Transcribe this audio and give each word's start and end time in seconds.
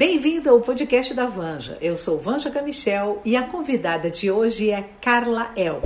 Bem-vindo 0.00 0.48
ao 0.48 0.62
podcast 0.62 1.12
da 1.12 1.26
Vanja. 1.26 1.76
Eu 1.78 1.94
sou 1.94 2.18
Vanja 2.18 2.50
Camichel 2.50 3.20
e 3.22 3.36
a 3.36 3.42
convidada 3.42 4.10
de 4.10 4.30
hoje 4.30 4.70
é 4.70 4.82
Carla 4.98 5.52
El. 5.54 5.82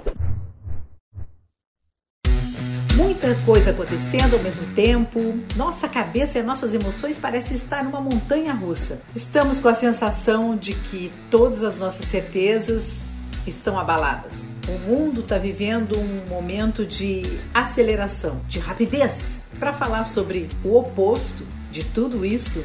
Muita 2.94 3.34
coisa 3.44 3.72
acontecendo 3.72 4.36
ao 4.36 4.38
mesmo 4.40 4.72
tempo, 4.72 5.18
nossa 5.56 5.88
cabeça 5.88 6.38
e 6.38 6.44
nossas 6.44 6.72
emoções 6.74 7.18
parecem 7.18 7.56
estar 7.56 7.82
numa 7.82 8.00
montanha 8.00 8.52
russa. 8.52 9.00
Estamos 9.16 9.58
com 9.58 9.66
a 9.66 9.74
sensação 9.74 10.56
de 10.56 10.74
que 10.74 11.12
todas 11.28 11.64
as 11.64 11.80
nossas 11.80 12.06
certezas 12.06 13.00
estão 13.44 13.76
abaladas. 13.76 14.48
O 14.68 14.78
mundo 14.88 15.22
está 15.22 15.38
vivendo 15.38 15.98
um 15.98 16.28
momento 16.28 16.86
de 16.86 17.22
aceleração, 17.52 18.40
de 18.46 18.60
rapidez. 18.60 19.42
Para 19.58 19.72
falar 19.72 20.04
sobre 20.04 20.48
o 20.64 20.76
oposto 20.76 21.44
de 21.72 21.82
tudo 21.82 22.24
isso, 22.24 22.64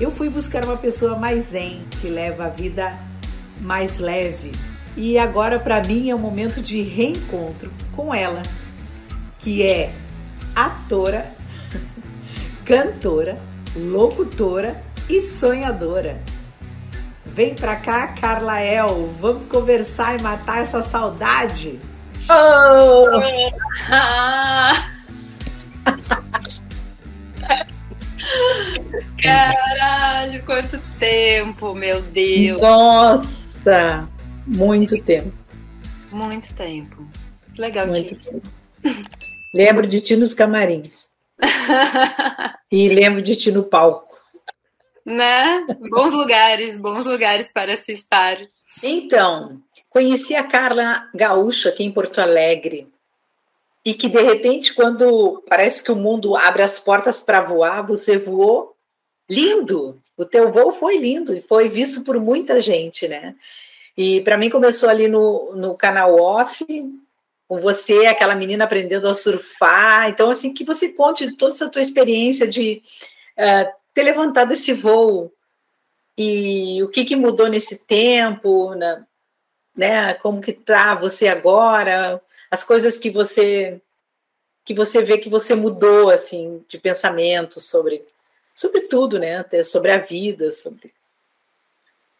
eu 0.00 0.10
fui 0.10 0.30
buscar 0.30 0.64
uma 0.64 0.76
pessoa 0.78 1.16
mais 1.16 1.50
zen, 1.50 1.84
que 2.00 2.08
leva 2.08 2.46
a 2.46 2.48
vida 2.48 2.98
mais 3.60 3.98
leve. 3.98 4.52
E 4.96 5.18
agora, 5.18 5.58
para 5.58 5.82
mim, 5.82 6.08
é 6.08 6.14
um 6.14 6.18
momento 6.18 6.62
de 6.62 6.80
reencontro 6.82 7.70
com 7.94 8.12
ela, 8.14 8.42
que 9.38 9.62
é 9.62 9.94
atora, 10.56 11.32
cantora, 12.64 13.38
locutora 13.76 14.82
e 15.08 15.20
sonhadora. 15.20 16.20
Vem 17.26 17.54
pra 17.54 17.76
cá, 17.76 18.08
Carla 18.08 18.60
El, 18.60 19.14
vamos 19.20 19.44
conversar 19.46 20.18
e 20.18 20.22
matar 20.22 20.62
essa 20.62 20.82
saudade. 20.82 21.78
Oh! 22.28 23.06
Caralho, 29.22 30.44
quanto 30.44 30.80
tempo, 30.98 31.74
meu 31.74 32.02
Deus. 32.02 32.60
Nossa, 32.60 34.08
muito 34.46 35.02
tempo. 35.02 35.32
Muito 36.10 36.52
tempo. 36.54 37.06
Legal, 37.56 37.86
muito 37.86 38.16
tempo. 38.16 38.48
Lembro 39.54 39.86
de 39.86 40.00
ti 40.00 40.16
nos 40.16 40.34
camarins. 40.34 41.10
e 42.70 42.88
lembro 42.88 43.22
de 43.22 43.36
ti 43.36 43.50
no 43.50 43.62
palco. 43.62 44.08
Né? 45.04 45.66
Bons 45.90 46.12
lugares, 46.12 46.76
bons 46.76 47.06
lugares 47.06 47.50
para 47.52 47.76
se 47.76 47.92
estar. 47.92 48.36
Então, 48.82 49.60
conheci 49.88 50.34
a 50.34 50.44
Carla 50.44 51.08
Gaúcha 51.14 51.70
aqui 51.70 51.84
em 51.84 51.90
Porto 51.90 52.20
Alegre 52.20 52.89
e 53.84 53.94
que 53.94 54.08
de 54.08 54.20
repente, 54.20 54.74
quando 54.74 55.42
parece 55.48 55.82
que 55.82 55.90
o 55.90 55.96
mundo 55.96 56.36
abre 56.36 56.62
as 56.62 56.78
portas 56.78 57.20
para 57.20 57.40
voar, 57.40 57.82
você 57.82 58.18
voou 58.18 58.74
lindo. 59.28 60.00
O 60.16 60.24
teu 60.24 60.50
voo 60.50 60.70
foi 60.70 60.98
lindo 60.98 61.34
e 61.34 61.40
foi 61.40 61.68
visto 61.68 62.04
por 62.04 62.18
muita 62.20 62.60
gente, 62.60 63.08
né? 63.08 63.34
E 63.96 64.20
para 64.20 64.36
mim 64.36 64.50
começou 64.50 64.88
ali 64.88 65.08
no, 65.08 65.54
no 65.56 65.76
canal 65.76 66.14
off, 66.20 66.64
com 67.48 67.58
você, 67.58 68.06
aquela 68.06 68.34
menina 68.34 68.64
aprendendo 68.64 69.08
a 69.08 69.14
surfar. 69.14 70.08
Então, 70.08 70.30
assim, 70.30 70.52
que 70.52 70.64
você 70.64 70.90
conte 70.90 71.36
toda 71.36 71.52
essa 71.52 71.68
tua 71.68 71.82
experiência 71.82 72.46
de 72.46 72.82
uh, 73.38 73.72
ter 73.94 74.02
levantado 74.02 74.52
esse 74.52 74.72
voo 74.72 75.32
e 76.16 76.82
o 76.82 76.88
que, 76.88 77.04
que 77.04 77.16
mudou 77.16 77.48
nesse 77.48 77.86
tempo, 77.86 78.74
né? 78.74 79.04
né? 79.74 80.14
Como 80.14 80.40
que 80.40 80.52
tá 80.52 80.94
você 80.94 81.28
agora? 81.28 82.20
As 82.50 82.64
coisas 82.64 82.98
que 82.98 83.10
você 83.10 83.80
que 84.64 84.74
você 84.74 85.02
vê 85.02 85.18
que 85.18 85.28
você 85.28 85.54
mudou 85.54 86.10
assim 86.10 86.64
de 86.68 86.78
pensamento 86.78 87.60
sobre 87.60 88.04
sobre 88.54 88.82
tudo, 88.82 89.18
né? 89.18 89.38
Até 89.38 89.62
sobre 89.62 89.90
a 89.92 89.98
vida, 89.98 90.50
sobre 90.50 90.92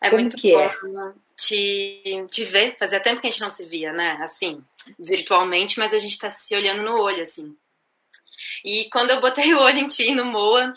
é 0.00 0.08
Como 0.08 0.22
muito 0.22 0.36
que 0.36 0.52
bom 0.52 0.60
é? 0.60 1.12
te, 1.36 2.26
te 2.30 2.44
ver. 2.44 2.76
Fazia 2.78 3.00
tempo 3.00 3.20
que 3.20 3.26
a 3.26 3.30
gente 3.30 3.40
não 3.40 3.50
se 3.50 3.64
via, 3.64 3.92
né? 3.92 4.18
Assim, 4.22 4.64
virtualmente, 4.98 5.78
mas 5.78 5.92
a 5.92 5.98
gente 5.98 6.18
tá 6.18 6.30
se 6.30 6.54
olhando 6.54 6.82
no 6.82 6.98
olho, 6.98 7.22
assim. 7.22 7.56
E 8.64 8.88
quando 8.90 9.10
eu 9.10 9.20
botei 9.20 9.52
o 9.52 9.58
olho 9.58 9.78
em 9.78 9.86
ti 9.86 10.14
no 10.14 10.24
Moa, 10.24 10.72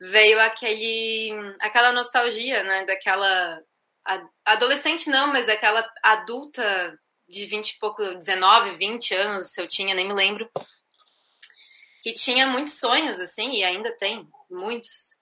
veio 0.00 0.40
aquele, 0.40 1.30
aquela 1.60 1.92
nostalgia, 1.92 2.62
né? 2.64 2.84
Daquela 2.84 3.62
adolescente 4.44 5.10
não, 5.10 5.28
mas 5.28 5.46
daquela 5.46 5.88
adulta 6.02 6.98
de 7.28 7.46
20 7.46 7.70
e 7.70 7.78
pouco, 7.78 8.02
19, 8.14 8.76
20 8.76 9.14
anos, 9.14 9.52
se 9.52 9.60
eu 9.60 9.66
tinha, 9.66 9.94
nem 9.94 10.08
me 10.08 10.14
lembro, 10.14 10.48
que 12.02 12.12
tinha 12.12 12.46
muitos 12.46 12.78
sonhos, 12.78 13.20
assim, 13.20 13.50
e 13.52 13.64
ainda 13.64 13.92
tem 13.98 14.26
muitos. 14.50 15.16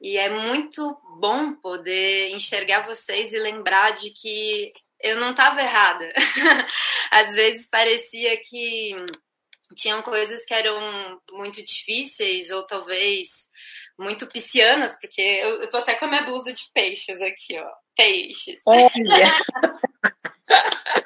E 0.00 0.16
é 0.16 0.28
muito 0.28 0.98
bom 1.20 1.54
poder 1.54 2.30
enxergar 2.30 2.86
vocês 2.86 3.32
e 3.32 3.38
lembrar 3.38 3.92
de 3.92 4.10
que 4.10 4.72
eu 5.00 5.16
não 5.20 5.30
estava 5.30 5.60
errada. 5.60 6.12
Às 7.10 7.32
vezes 7.32 7.68
parecia 7.68 8.36
que 8.42 8.94
tinham 9.74 10.02
coisas 10.02 10.44
que 10.44 10.54
eram 10.54 11.20
muito 11.32 11.62
difíceis, 11.62 12.50
ou 12.50 12.66
talvez 12.66 13.48
muito 13.98 14.26
piscianas, 14.26 14.98
porque 15.00 15.20
eu, 15.20 15.62
eu 15.62 15.70
tô 15.70 15.78
até 15.78 15.94
com 15.94 16.04
a 16.04 16.08
minha 16.08 16.22
blusa 16.22 16.52
de 16.52 16.62
peixes 16.74 17.20
aqui, 17.22 17.58
ó. 17.58 17.70
Peixes. 17.96 18.62
Olha! 18.66 18.90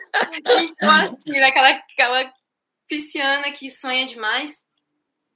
então, 0.60 0.91
assim, 0.91 1.38
aquela, 1.38 1.71
aquela 1.71 2.32
pisciana 2.87 3.53
que 3.53 3.71
sonha 3.71 4.04
demais. 4.06 4.69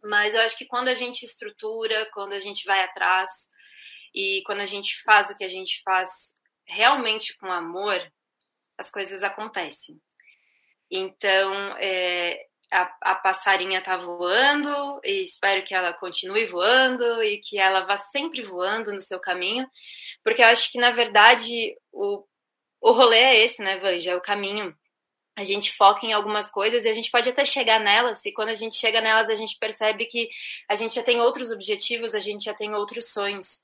Mas 0.03 0.35
eu 0.35 0.41
acho 0.43 0.57
que 0.59 0.67
quando 0.67 0.89
a 0.89 0.95
gente 0.95 1.25
estrutura, 1.25 2.09
quando 2.13 2.35
a 2.35 2.41
gente 2.41 2.65
vai 2.67 2.83
atrás 2.85 3.31
e 4.15 4.43
quando 4.45 4.61
a 4.61 4.67
gente 4.67 5.03
faz 5.03 5.31
o 5.31 5.37
que 5.37 5.45
a 5.45 5.49
gente 5.49 5.81
faz 5.83 6.35
realmente 6.67 7.35
com 7.39 7.51
amor, 7.51 8.01
as 8.77 8.91
coisas 8.91 9.23
acontecem. 9.23 9.99
Então, 10.91 11.75
é, 11.79 12.39
a, 12.71 12.95
a, 13.01 13.15
passarinha 13.15 13.83
tá 13.83 13.97
voando 13.97 15.01
e 15.05 15.23
espero 15.23 15.65
que 15.65 15.75
ela 15.75 15.93
continue 15.93 16.47
voando 16.47 17.23
e 17.23 17.39
que 17.39 17.59
ela 17.59 17.87
vá 17.87 17.97
sempre 17.97 18.43
voando 18.43 18.93
no 18.93 19.01
seu 19.01 19.19
caminho, 19.19 19.67
porque 20.23 20.43
eu 20.43 20.47
acho 20.49 20.71
que, 20.71 20.79
na 20.79 20.91
verdade, 20.91 21.75
o 21.93 22.25
o 22.85 22.93
rolê 22.93 23.19
é 23.19 23.45
esse, 23.45 23.63
né, 23.63 23.79
Vanja? 23.79 24.11
É 24.11 24.17
o 24.17 24.21
caminho. 24.21 24.77
A 25.35 25.43
gente 25.43 25.73
foca 25.73 26.05
em 26.05 26.13
algumas 26.13 26.51
coisas 26.51 26.85
e 26.85 26.89
a 26.89 26.93
gente 26.93 27.11
pode 27.11 27.29
até 27.31 27.45
chegar 27.45 27.81
nelas, 27.81 28.25
e 28.27 28.33
quando 28.33 28.51
a 28.51 28.55
gente 28.55 28.77
chega 28.77 29.01
nelas, 29.01 29.31
a 29.31 29.35
gente 29.35 29.59
percebe 29.59 30.05
que 30.05 30.29
a 30.69 30.75
gente 30.75 30.95
já 30.95 31.03
tem 31.03 31.19
outros 31.19 31.51
objetivos, 31.51 32.15
a 32.15 32.21
gente 32.21 32.45
já 32.45 32.53
tem 32.53 32.75
outros 32.75 33.11
sonhos. 33.11 33.63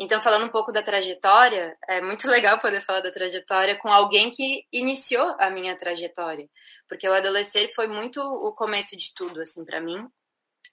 Então, 0.00 0.20
falando 0.20 0.46
um 0.46 0.50
pouco 0.50 0.72
da 0.72 0.82
trajetória, 0.82 1.78
é 1.88 2.02
muito 2.02 2.26
legal 2.28 2.58
poder 2.58 2.82
falar 2.82 3.00
da 3.00 3.10
trajetória 3.12 3.76
com 3.78 3.88
alguém 3.88 4.32
que 4.32 4.66
iniciou 4.72 5.36
a 5.38 5.48
minha 5.48 5.76
trajetória, 5.76 6.48
porque 6.88 7.08
o 7.08 7.14
adolescer 7.14 7.72
foi 7.72 7.86
muito 7.86 8.20
o 8.20 8.52
começo 8.52 8.96
de 8.96 9.14
tudo, 9.14 9.40
assim, 9.40 9.64
para 9.64 9.80
mim. 9.80 10.04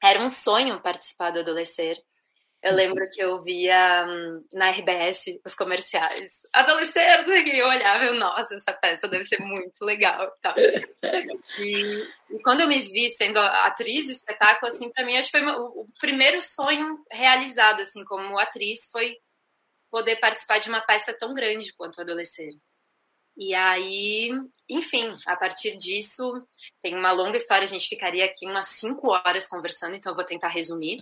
Era 0.02 0.20
um 0.20 0.28
sonho 0.28 0.81
participar 0.81 1.30
do 1.30 1.40
adolescer. 1.40 1.98
Eu 2.63 2.74
lembro 2.74 3.06
que 3.09 3.22
eu 3.22 3.44
via 3.44 4.06
hum, 4.07 4.41
na 4.53 4.69
RBS 4.69 5.25
os 5.46 5.53
comerciais. 5.53 6.44
Adolescente, 6.53 7.29
e 7.29 7.59
eu 7.59 7.68
olhava 7.68 8.06
e 8.06 8.18
nossa, 8.18 8.56
essa 8.56 8.72
peça 8.72 9.06
deve 9.06 9.25
ser 9.25 9.40
muito 9.40 9.84
legal. 9.84 10.31
Tá. 10.41 10.56
E, 11.59 12.07
e, 12.31 12.41
quando 12.41 12.62
eu 12.62 12.68
me 12.68 12.79
vi 12.79 13.07
sendo 13.09 13.38
atriz 13.38 14.07
do 14.07 14.12
espetáculo, 14.12 14.72
assim, 14.72 14.90
para 14.91 15.06
mim, 15.06 15.18
acho 15.18 15.29
que 15.29 15.38
foi 15.38 15.46
o, 15.47 15.81
o 15.81 15.88
primeiro 16.00 16.41
sonho 16.41 16.97
realizado, 17.12 17.81
assim, 17.81 18.03
como 18.06 18.40
atriz, 18.40 18.90
foi 18.91 19.18
poder 19.91 20.16
participar 20.16 20.57
de 20.57 20.69
uma 20.69 20.81
peça 20.81 21.13
tão 21.13 21.31
grande 21.34 21.72
quanto 21.74 21.97
o 21.97 22.01
Adolescente. 22.01 22.57
E 23.38 23.53
aí, 23.53 24.31
enfim, 24.68 25.16
a 25.28 25.35
partir 25.35 25.78
disso, 25.78 26.31
tem 26.81 26.95
uma 26.95 27.12
longa 27.12 27.38
história, 27.38 27.66
a 27.66 27.68
gente 27.68 27.88
ficaria 27.88 28.25
aqui 28.25 28.47
umas 28.47 28.69
cinco 28.69 29.12
horas 29.12 29.47
conversando, 29.47 29.95
então 29.95 30.12
eu 30.12 30.16
vou 30.16 30.25
tentar 30.25 30.47
resumir. 30.47 30.97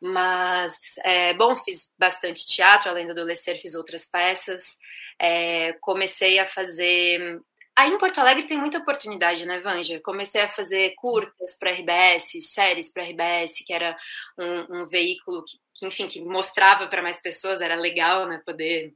Mas, 0.00 0.96
é, 1.04 1.34
bom, 1.34 1.54
fiz 1.56 1.92
bastante 1.98 2.46
teatro, 2.46 2.88
além 2.88 3.06
do 3.06 3.12
adolescer, 3.12 3.60
fiz 3.60 3.74
outras 3.74 4.06
peças. 4.06 4.78
É, 5.18 5.74
comecei 5.74 6.38
a 6.38 6.46
fazer. 6.46 7.40
Aí 7.76 7.90
em 7.90 7.98
Porto 7.98 8.18
Alegre 8.18 8.46
tem 8.46 8.58
muita 8.58 8.78
oportunidade, 8.78 9.46
né, 9.46 9.60
Vanja? 9.60 10.00
Comecei 10.00 10.40
a 10.42 10.48
fazer 10.48 10.94
curtas 10.96 11.56
para 11.58 11.72
RBS, 11.72 12.52
séries 12.52 12.92
para 12.92 13.04
RBS, 13.04 13.64
que 13.64 13.72
era 13.72 13.96
um, 14.38 14.82
um 14.82 14.86
veículo 14.86 15.44
que, 15.44 15.58
que, 15.74 15.86
enfim, 15.86 16.08
que 16.08 16.20
mostrava 16.20 16.86
para 16.88 17.02
mais 17.02 17.20
pessoas, 17.20 17.60
era 17.60 17.74
legal, 17.74 18.26
né, 18.26 18.40
poder 18.44 18.94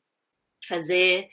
fazer 0.66 1.28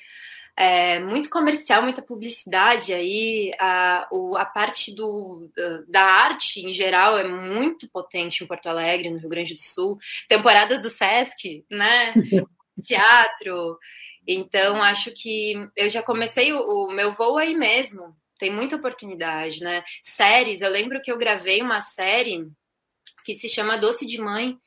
é, 0.55 0.99
muito 0.99 1.29
comercial, 1.29 1.81
muita 1.81 2.01
publicidade 2.01 2.93
aí, 2.93 3.51
a, 3.59 4.07
o, 4.11 4.35
a 4.35 4.45
parte 4.45 4.93
do, 4.93 5.49
da 5.87 6.03
arte 6.03 6.61
em 6.61 6.71
geral 6.71 7.17
é 7.17 7.27
muito 7.27 7.89
potente 7.89 8.43
em 8.43 8.47
Porto 8.47 8.67
Alegre, 8.67 9.09
no 9.09 9.17
Rio 9.17 9.29
Grande 9.29 9.55
do 9.55 9.61
Sul, 9.61 9.97
temporadas 10.27 10.81
do 10.81 10.89
Sesc, 10.89 11.65
né, 11.69 12.13
teatro, 12.85 13.77
então 14.27 14.83
acho 14.83 15.11
que 15.11 15.53
eu 15.75 15.89
já 15.89 16.03
comecei 16.03 16.53
o, 16.53 16.87
o 16.87 16.91
meu 16.91 17.13
voo 17.13 17.37
aí 17.37 17.55
mesmo, 17.55 18.15
tem 18.37 18.51
muita 18.51 18.75
oportunidade, 18.75 19.61
né, 19.61 19.83
séries, 20.01 20.61
eu 20.61 20.69
lembro 20.69 21.01
que 21.01 21.11
eu 21.11 21.17
gravei 21.17 21.61
uma 21.61 21.79
série 21.79 22.47
que 23.23 23.33
se 23.33 23.47
chama 23.47 23.77
Doce 23.77 24.05
de 24.05 24.19
Mãe, 24.19 24.57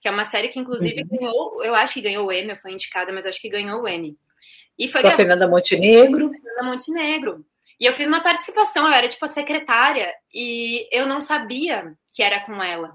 que 0.00 0.08
é 0.08 0.10
uma 0.10 0.24
série 0.24 0.48
que 0.48 0.58
inclusive 0.58 1.02
uhum. 1.02 1.08
ganhou, 1.08 1.64
eu 1.64 1.74
acho 1.74 1.94
que 1.94 2.00
ganhou 2.02 2.26
o 2.26 2.32
Emmy, 2.32 2.56
foi 2.56 2.72
indicada, 2.72 3.12
mas 3.12 3.26
acho 3.26 3.40
que 3.40 3.48
ganhou 3.48 3.82
o 3.82 3.88
Emmy. 3.88 4.16
E 4.80 4.88
foi 4.88 5.02
Com 5.02 5.08
a 5.08 5.12
Fernanda 5.12 5.46
Montenegro. 5.46 6.30
Fernanda 6.30 6.62
Montenegro. 6.62 7.44
E 7.78 7.84
eu 7.84 7.92
fiz 7.92 8.06
uma 8.06 8.22
participação, 8.22 8.86
eu 8.86 8.94
era 8.94 9.08
tipo 9.08 9.26
a 9.26 9.28
secretária, 9.28 10.10
e 10.32 10.88
eu 10.90 11.06
não 11.06 11.20
sabia 11.20 11.94
que 12.14 12.22
era 12.22 12.40
com 12.40 12.62
ela. 12.62 12.94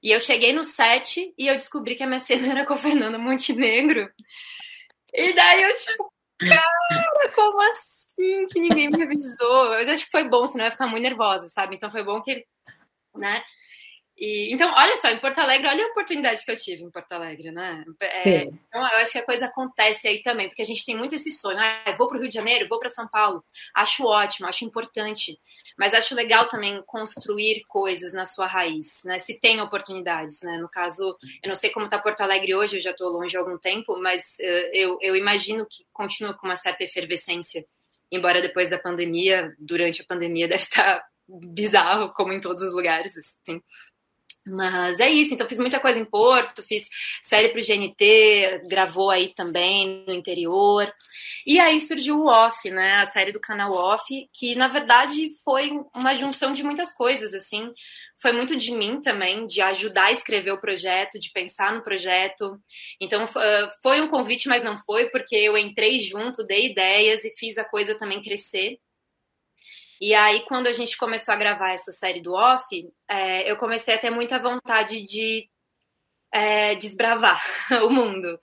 E 0.00 0.14
eu 0.14 0.20
cheguei 0.20 0.52
no 0.52 0.62
set 0.62 1.34
e 1.36 1.48
eu 1.48 1.56
descobri 1.56 1.96
que 1.96 2.04
a 2.04 2.06
minha 2.06 2.20
cena 2.20 2.46
era 2.54 2.64
com 2.64 2.74
a 2.74 2.78
Fernanda 2.78 3.18
Montenegro. 3.18 4.08
E 5.12 5.34
daí 5.34 5.62
eu, 5.62 5.74
tipo, 5.74 6.12
cara, 6.38 7.30
como 7.34 7.60
assim 7.70 8.46
que 8.46 8.60
ninguém 8.60 8.88
me 8.88 9.02
avisou? 9.02 9.74
Eu 9.74 9.92
acho 9.92 10.04
que 10.04 10.12
foi 10.12 10.28
bom, 10.28 10.46
senão 10.46 10.64
eu 10.64 10.68
ia 10.68 10.70
ficar 10.70 10.86
muito 10.86 11.02
nervosa, 11.02 11.48
sabe? 11.48 11.74
Então 11.74 11.90
foi 11.90 12.04
bom 12.04 12.22
que 12.22 12.30
ele, 12.30 12.46
né? 13.16 13.42
E, 14.20 14.52
então, 14.52 14.70
olha 14.76 14.94
só, 14.96 15.08
em 15.08 15.18
Porto 15.18 15.38
Alegre, 15.38 15.66
olha 15.66 15.82
a 15.82 15.88
oportunidade 15.88 16.44
que 16.44 16.50
eu 16.50 16.56
tive 16.56 16.84
em 16.84 16.90
Porto 16.90 17.10
Alegre, 17.12 17.50
né? 17.50 17.82
É, 18.02 18.42
então, 18.42 18.80
eu 18.82 18.98
acho 18.98 19.12
que 19.12 19.18
a 19.18 19.24
coisa 19.24 19.46
acontece 19.46 20.06
aí 20.06 20.22
também, 20.22 20.46
porque 20.46 20.60
a 20.60 20.64
gente 20.64 20.84
tem 20.84 20.94
muito 20.94 21.14
esse 21.14 21.32
sonho. 21.32 21.58
Ah, 21.58 21.90
vou 21.96 22.06
para 22.06 22.18
o 22.18 22.20
Rio 22.20 22.28
de 22.28 22.34
Janeiro, 22.34 22.68
vou 22.68 22.78
para 22.78 22.90
São 22.90 23.08
Paulo. 23.08 23.42
Acho 23.74 24.04
ótimo, 24.04 24.46
acho 24.46 24.62
importante. 24.66 25.40
Mas 25.78 25.94
acho 25.94 26.14
legal 26.14 26.46
também 26.48 26.82
construir 26.84 27.62
coisas 27.66 28.12
na 28.12 28.26
sua 28.26 28.46
raiz, 28.46 29.00
né? 29.06 29.18
Se 29.18 29.40
tem 29.40 29.58
oportunidades, 29.58 30.42
né? 30.42 30.58
No 30.58 30.68
caso, 30.68 31.16
eu 31.42 31.48
não 31.48 31.54
sei 31.54 31.70
como 31.70 31.86
está 31.86 31.98
Porto 31.98 32.20
Alegre 32.20 32.54
hoje, 32.54 32.76
eu 32.76 32.80
já 32.80 32.90
estou 32.90 33.08
longe 33.08 33.34
há 33.34 33.40
algum 33.40 33.56
tempo, 33.56 33.98
mas 33.98 34.36
uh, 34.40 34.70
eu, 34.74 34.98
eu 35.00 35.16
imagino 35.16 35.64
que 35.64 35.86
continua 35.94 36.34
com 36.34 36.46
uma 36.46 36.56
certa 36.56 36.84
efervescência. 36.84 37.64
Embora 38.12 38.42
depois 38.42 38.68
da 38.68 38.78
pandemia, 38.78 39.54
durante 39.58 40.02
a 40.02 40.04
pandemia, 40.04 40.46
deve 40.48 40.62
estar 40.62 41.00
tá 41.00 41.06
bizarro, 41.26 42.12
como 42.12 42.32
em 42.32 42.40
todos 42.40 42.62
os 42.62 42.74
lugares, 42.74 43.16
assim. 43.16 43.62
Mas 44.46 45.00
é 45.00 45.08
isso, 45.10 45.34
então 45.34 45.46
fiz 45.46 45.60
muita 45.60 45.78
coisa 45.78 45.98
em 45.98 46.04
Porto, 46.04 46.62
fiz 46.62 46.88
série 47.20 47.50
para 47.50 47.60
o 47.60 47.64
GNT, 47.64 48.62
gravou 48.68 49.10
aí 49.10 49.34
também 49.34 50.02
no 50.06 50.14
interior. 50.14 50.90
E 51.46 51.60
aí 51.60 51.78
surgiu 51.78 52.16
o 52.16 52.26
Off, 52.26 52.70
né? 52.70 52.96
A 52.96 53.04
série 53.04 53.32
do 53.32 53.40
canal 53.40 53.72
Off, 53.72 54.02
que 54.32 54.54
na 54.54 54.66
verdade 54.66 55.28
foi 55.44 55.70
uma 55.94 56.14
junção 56.14 56.52
de 56.54 56.64
muitas 56.64 56.94
coisas, 56.94 57.34
assim. 57.34 57.70
Foi 58.20 58.32
muito 58.32 58.56
de 58.56 58.72
mim 58.72 59.00
também, 59.00 59.46
de 59.46 59.60
ajudar 59.60 60.06
a 60.06 60.12
escrever 60.12 60.52
o 60.52 60.60
projeto, 60.60 61.18
de 61.18 61.30
pensar 61.32 61.74
no 61.74 61.84
projeto. 61.84 62.58
Então 63.00 63.26
foi 63.82 64.00
um 64.00 64.08
convite, 64.08 64.48
mas 64.48 64.62
não 64.62 64.78
foi, 64.78 65.10
porque 65.10 65.36
eu 65.36 65.56
entrei 65.56 65.98
junto, 65.98 66.46
dei 66.46 66.70
ideias 66.70 67.24
e 67.24 67.30
fiz 67.38 67.58
a 67.58 67.64
coisa 67.64 67.94
também 67.98 68.22
crescer. 68.22 68.78
E 70.00 70.14
aí, 70.14 70.44
quando 70.46 70.66
a 70.66 70.72
gente 70.72 70.96
começou 70.96 71.34
a 71.34 71.36
gravar 71.36 71.72
essa 71.72 71.92
série 71.92 72.22
do 72.22 72.32
Off, 72.32 72.64
é, 73.06 73.50
eu 73.50 73.56
comecei 73.56 73.94
a 73.94 73.98
ter 73.98 74.08
muita 74.08 74.38
vontade 74.38 75.02
de 75.02 75.46
é, 76.32 76.74
desbravar 76.74 77.40
o 77.84 77.90
mundo. 77.90 78.40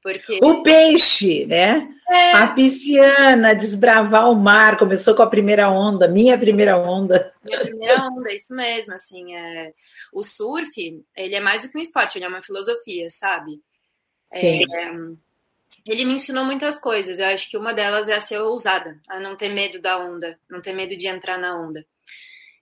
Porque... 0.00 0.38
O 0.42 0.62
peixe, 0.62 1.46
né? 1.46 1.88
É. 2.08 2.32
A 2.32 2.48
pisciana, 2.48 3.56
desbravar 3.56 4.30
o 4.30 4.36
mar, 4.36 4.76
começou 4.76 5.16
com 5.16 5.22
a 5.22 5.30
primeira 5.30 5.68
onda, 5.70 6.06
minha 6.06 6.38
primeira 6.38 6.76
onda. 6.76 7.34
Minha 7.42 7.60
primeira 7.62 8.06
onda, 8.06 8.32
isso 8.32 8.54
mesmo, 8.54 8.92
assim, 8.92 9.34
é... 9.34 9.72
o 10.12 10.22
surf, 10.22 10.70
ele 11.16 11.34
é 11.34 11.40
mais 11.40 11.62
do 11.62 11.70
que 11.70 11.78
um 11.78 11.80
esporte, 11.80 12.18
ele 12.18 12.26
é 12.26 12.28
uma 12.28 12.42
filosofia, 12.42 13.08
sabe? 13.08 13.58
Sim. 14.30 14.62
É 14.72 14.92
ele 15.86 16.04
me 16.04 16.14
ensinou 16.14 16.44
muitas 16.44 16.80
coisas. 16.80 17.18
Eu 17.18 17.26
acho 17.26 17.50
que 17.50 17.56
uma 17.56 17.74
delas 17.74 18.08
é 18.08 18.14
a 18.14 18.20
ser 18.20 18.38
ousada, 18.38 19.00
a 19.08 19.20
não 19.20 19.36
ter 19.36 19.50
medo 19.50 19.80
da 19.80 19.98
onda, 19.98 20.38
não 20.48 20.60
ter 20.60 20.72
medo 20.72 20.96
de 20.96 21.06
entrar 21.06 21.38
na 21.38 21.58
onda. 21.58 21.84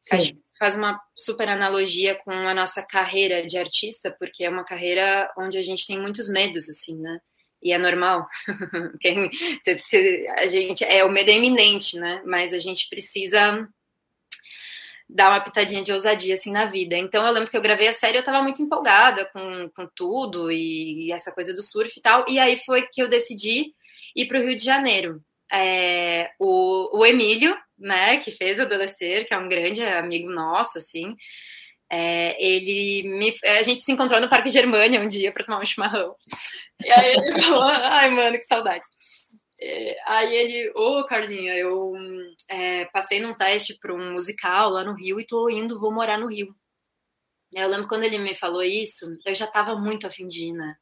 Sim. 0.01 0.17
Acho 0.17 0.33
que 0.33 0.43
faz 0.59 0.77
uma 0.77 1.01
super 1.17 1.49
analogia 1.49 2.17
com 2.17 2.33
a 2.33 2.55
nossa 2.55 2.83
carreira 2.83 3.47
de 3.47 3.57
artista, 3.57 4.15
porque 4.19 4.45
é 4.45 4.51
uma 4.51 4.65
carreira 4.65 5.33
onde 5.39 5.57
a 5.57 5.63
gente 5.63 5.87
tem 5.87 5.99
muitos 5.99 6.29
medos, 6.29 6.69
assim, 6.69 6.99
né? 6.99 7.21
E 7.63 7.73
é 7.73 7.79
normal. 7.79 8.27
a 10.39 10.47
gente 10.47 10.85
é 10.85 11.05
o 11.05 11.11
medo 11.11 11.31
é 11.31 11.35
iminente, 11.35 11.97
né? 11.99 12.21
Mas 12.27 12.53
a 12.53 12.59
gente 12.59 12.89
precisa 12.89 13.69
dar 15.15 15.31
uma 15.31 15.41
pitadinha 15.41 15.83
de 15.83 15.93
ousadia 15.93 16.35
assim 16.35 16.51
na 16.51 16.65
vida. 16.65 16.97
Então 16.97 17.25
eu 17.27 17.33
lembro 17.33 17.51
que 17.51 17.57
eu 17.57 17.63
gravei 17.63 17.89
a 17.89 17.93
série, 17.93 18.19
eu 18.19 18.25
tava 18.25 18.43
muito 18.43 18.63
empolgada 18.63 19.29
com, 19.33 19.69
com 19.75 19.87
tudo 19.95 20.51
e, 20.51 21.09
e 21.09 21.13
essa 21.13 21.31
coisa 21.33 21.53
do 21.53 21.63
surf 21.63 21.93
e 21.97 22.03
tal. 22.03 22.25
E 22.29 22.39
aí 22.39 22.57
foi 22.65 22.83
que 22.91 23.03
eu 23.03 23.09
decidi 23.09 23.73
ir 24.17 24.27
para 24.27 24.39
o 24.39 24.43
Rio 24.43 24.57
de 24.57 24.65
Janeiro. 24.65 25.23
É, 25.53 26.31
o, 26.39 26.99
o 26.99 27.05
Emílio, 27.05 27.55
né, 27.79 28.17
que 28.19 28.31
fez 28.33 28.59
Adolescer, 28.59 29.27
que 29.27 29.35
é 29.35 29.39
um 29.39 29.49
grande 29.49 29.83
amigo 29.83 30.31
nosso, 30.31 30.79
assim, 30.79 31.15
é, 31.91 32.43
ele 32.43 33.07
me, 33.07 33.35
a 33.45 33.61
gente 33.61 33.83
se 33.83 33.93
encontrou 33.93 34.19
no 34.19 34.31
Parque 34.31 34.49
Germânia 34.49 34.99
um 34.99 35.07
dia 35.07 35.31
para 35.31 35.45
tomar 35.45 35.61
um 35.61 35.67
chimarrão. 35.67 36.15
E 36.83 36.91
aí 36.91 37.13
ele 37.13 37.39
falou: 37.39 37.63
ai, 37.65 38.11
mano, 38.11 38.39
que 38.39 38.45
saudade. 38.45 38.85
Aí 40.07 40.35
ele, 40.35 40.73
ô 40.75 41.01
oh, 41.01 41.05
Carlinha, 41.05 41.55
eu 41.55 41.93
é, 42.49 42.87
passei 42.87 43.21
num 43.21 43.35
teste 43.35 43.79
para 43.79 43.95
um 43.95 44.13
musical 44.13 44.71
lá 44.71 44.85
no 44.85 44.95
Rio 44.95 45.21
e 45.21 45.27
tô 45.27 45.49
indo, 45.49 45.81
vou 45.81 45.93
morar 45.93 46.19
no 46.19 46.27
Rio. 46.27 46.55
Eu 47.55 47.69
lembro 47.69 47.87
quando 47.87 48.05
ele 48.05 48.19
me 48.19 48.35
falou 48.35 48.63
isso, 48.63 49.07
eu 49.27 49.35
já 49.35 49.47
tava 49.47 49.77
muito 49.77 50.07
afim 50.07 50.27
de 50.27 50.49
ir, 50.49 50.53
né? 50.53 50.75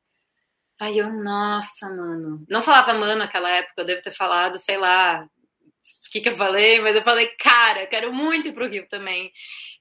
Aí 0.80 0.98
eu, 0.98 1.10
nossa, 1.10 1.88
mano. 1.88 2.44
Não 2.48 2.62
falava 2.62 2.94
mano 2.94 3.18
naquela 3.18 3.50
época, 3.50 3.82
eu 3.82 3.86
devo 3.86 4.02
ter 4.02 4.14
falado, 4.14 4.58
sei 4.58 4.78
lá, 4.78 5.22
o 5.22 6.10
que, 6.10 6.20
que 6.20 6.28
eu 6.30 6.36
falei, 6.36 6.80
mas 6.80 6.96
eu 6.96 7.02
falei, 7.02 7.28
cara, 7.38 7.86
quero 7.86 8.12
muito 8.12 8.48
ir 8.48 8.54
pro 8.54 8.68
Rio 8.68 8.88
também. 8.88 9.30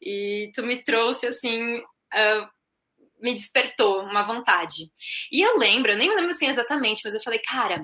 E 0.01 0.51
tu 0.53 0.63
me 0.63 0.83
trouxe, 0.83 1.27
assim, 1.27 1.77
uh, 1.79 2.47
me 3.21 3.33
despertou 3.33 4.03
uma 4.03 4.23
vontade. 4.23 4.91
E 5.31 5.41
eu 5.45 5.57
lembro, 5.57 5.91
eu 5.91 5.97
nem 5.97 6.09
lembro 6.09 6.31
assim 6.31 6.47
exatamente, 6.47 7.01
mas 7.03 7.13
eu 7.13 7.21
falei, 7.21 7.39
cara, 7.39 7.83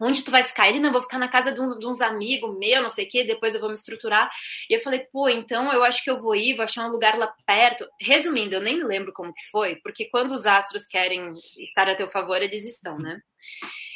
onde 0.00 0.22
tu 0.22 0.30
vai 0.30 0.44
ficar? 0.44 0.68
Ele, 0.68 0.80
não, 0.80 0.92
vou 0.92 1.02
ficar 1.02 1.18
na 1.18 1.28
casa 1.28 1.52
de 1.52 1.60
uns, 1.60 1.78
de 1.78 1.86
uns 1.86 2.00
amigos 2.00 2.56
meu, 2.58 2.82
não 2.82 2.90
sei 2.90 3.06
o 3.06 3.08
quê, 3.08 3.24
depois 3.24 3.54
eu 3.54 3.60
vou 3.60 3.68
me 3.68 3.74
estruturar. 3.74 4.30
E 4.68 4.74
eu 4.74 4.80
falei, 4.80 5.00
pô, 5.12 5.28
então 5.28 5.72
eu 5.72 5.82
acho 5.82 6.02
que 6.02 6.10
eu 6.10 6.20
vou 6.20 6.34
ir, 6.34 6.54
vou 6.54 6.64
achar 6.64 6.86
um 6.86 6.90
lugar 6.92 7.18
lá 7.18 7.32
perto. 7.46 7.86
Resumindo, 8.00 8.54
eu 8.54 8.60
nem 8.60 8.78
me 8.78 8.84
lembro 8.84 9.12
como 9.12 9.34
que 9.34 9.42
foi, 9.50 9.76
porque 9.76 10.06
quando 10.06 10.32
os 10.32 10.46
astros 10.46 10.86
querem 10.86 11.32
estar 11.58 11.88
a 11.88 11.96
teu 11.96 12.08
favor, 12.08 12.40
eles 12.40 12.64
estão, 12.66 12.98
né? 12.98 13.18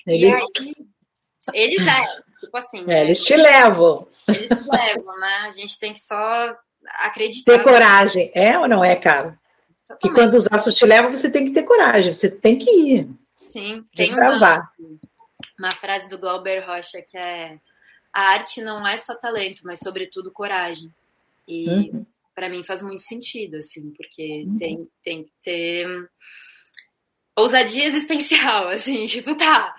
Eles... 0.07 0.39
E 0.39 0.69
aí, 0.69 0.73
eles 1.53 1.87
é, 1.87 2.01
tipo 2.41 2.57
assim. 2.57 2.83
É, 2.83 2.87
né? 2.87 3.05
Eles 3.05 3.23
te 3.23 3.37
levam. 3.37 4.07
Eles 4.29 4.49
te 4.49 4.71
levam, 4.71 5.21
né? 5.21 5.37
A 5.47 5.51
gente 5.51 5.79
tem 5.79 5.93
que 5.93 6.01
só 6.01 6.57
acreditar. 7.01 7.53
Ter 7.53 7.63
coragem, 7.63 8.31
é 8.35 8.59
ou 8.59 8.69
não 8.69 8.85
é, 8.85 8.95
cara? 8.97 9.39
Que 10.01 10.11
quando 10.11 10.35
os 10.35 10.51
astros 10.51 10.77
te 10.77 10.87
levam, 10.87 11.11
você 11.11 11.31
tem 11.31 11.45
que 11.45 11.51
ter 11.51 11.65
coragem, 11.65 12.13
você 12.13 12.31
tem 12.31 12.59
que 12.59 12.71
ir. 12.71 13.09
Sim, 13.49 13.85
tem 13.95 14.07
desbravar. 14.07 14.71
Uma 14.79 14.99
uma 15.59 15.73
frase 15.73 16.09
do 16.09 16.19
Glauber 16.19 16.65
Rocha 16.67 17.03
que 17.03 17.17
é 17.17 17.59
a 18.13 18.21
arte 18.21 18.61
não 18.61 18.87
é 18.87 18.97
só 18.97 19.15
talento, 19.15 19.63
mas 19.65 19.79
sobretudo 19.79 20.31
coragem. 20.31 20.93
E 21.49 21.69
uhum. 21.69 22.07
para 22.35 22.49
mim 22.49 22.63
faz 22.63 22.83
muito 22.83 23.01
sentido, 23.01 23.57
assim, 23.57 23.91
porque 23.93 24.45
uhum. 24.47 24.57
tem, 24.59 24.89
tem 25.03 25.25
que 25.25 25.33
ter 25.43 26.11
ousadia 27.35 27.85
existencial, 27.85 28.69
assim, 28.71 29.03
tipo, 29.05 29.35
tá, 29.35 29.75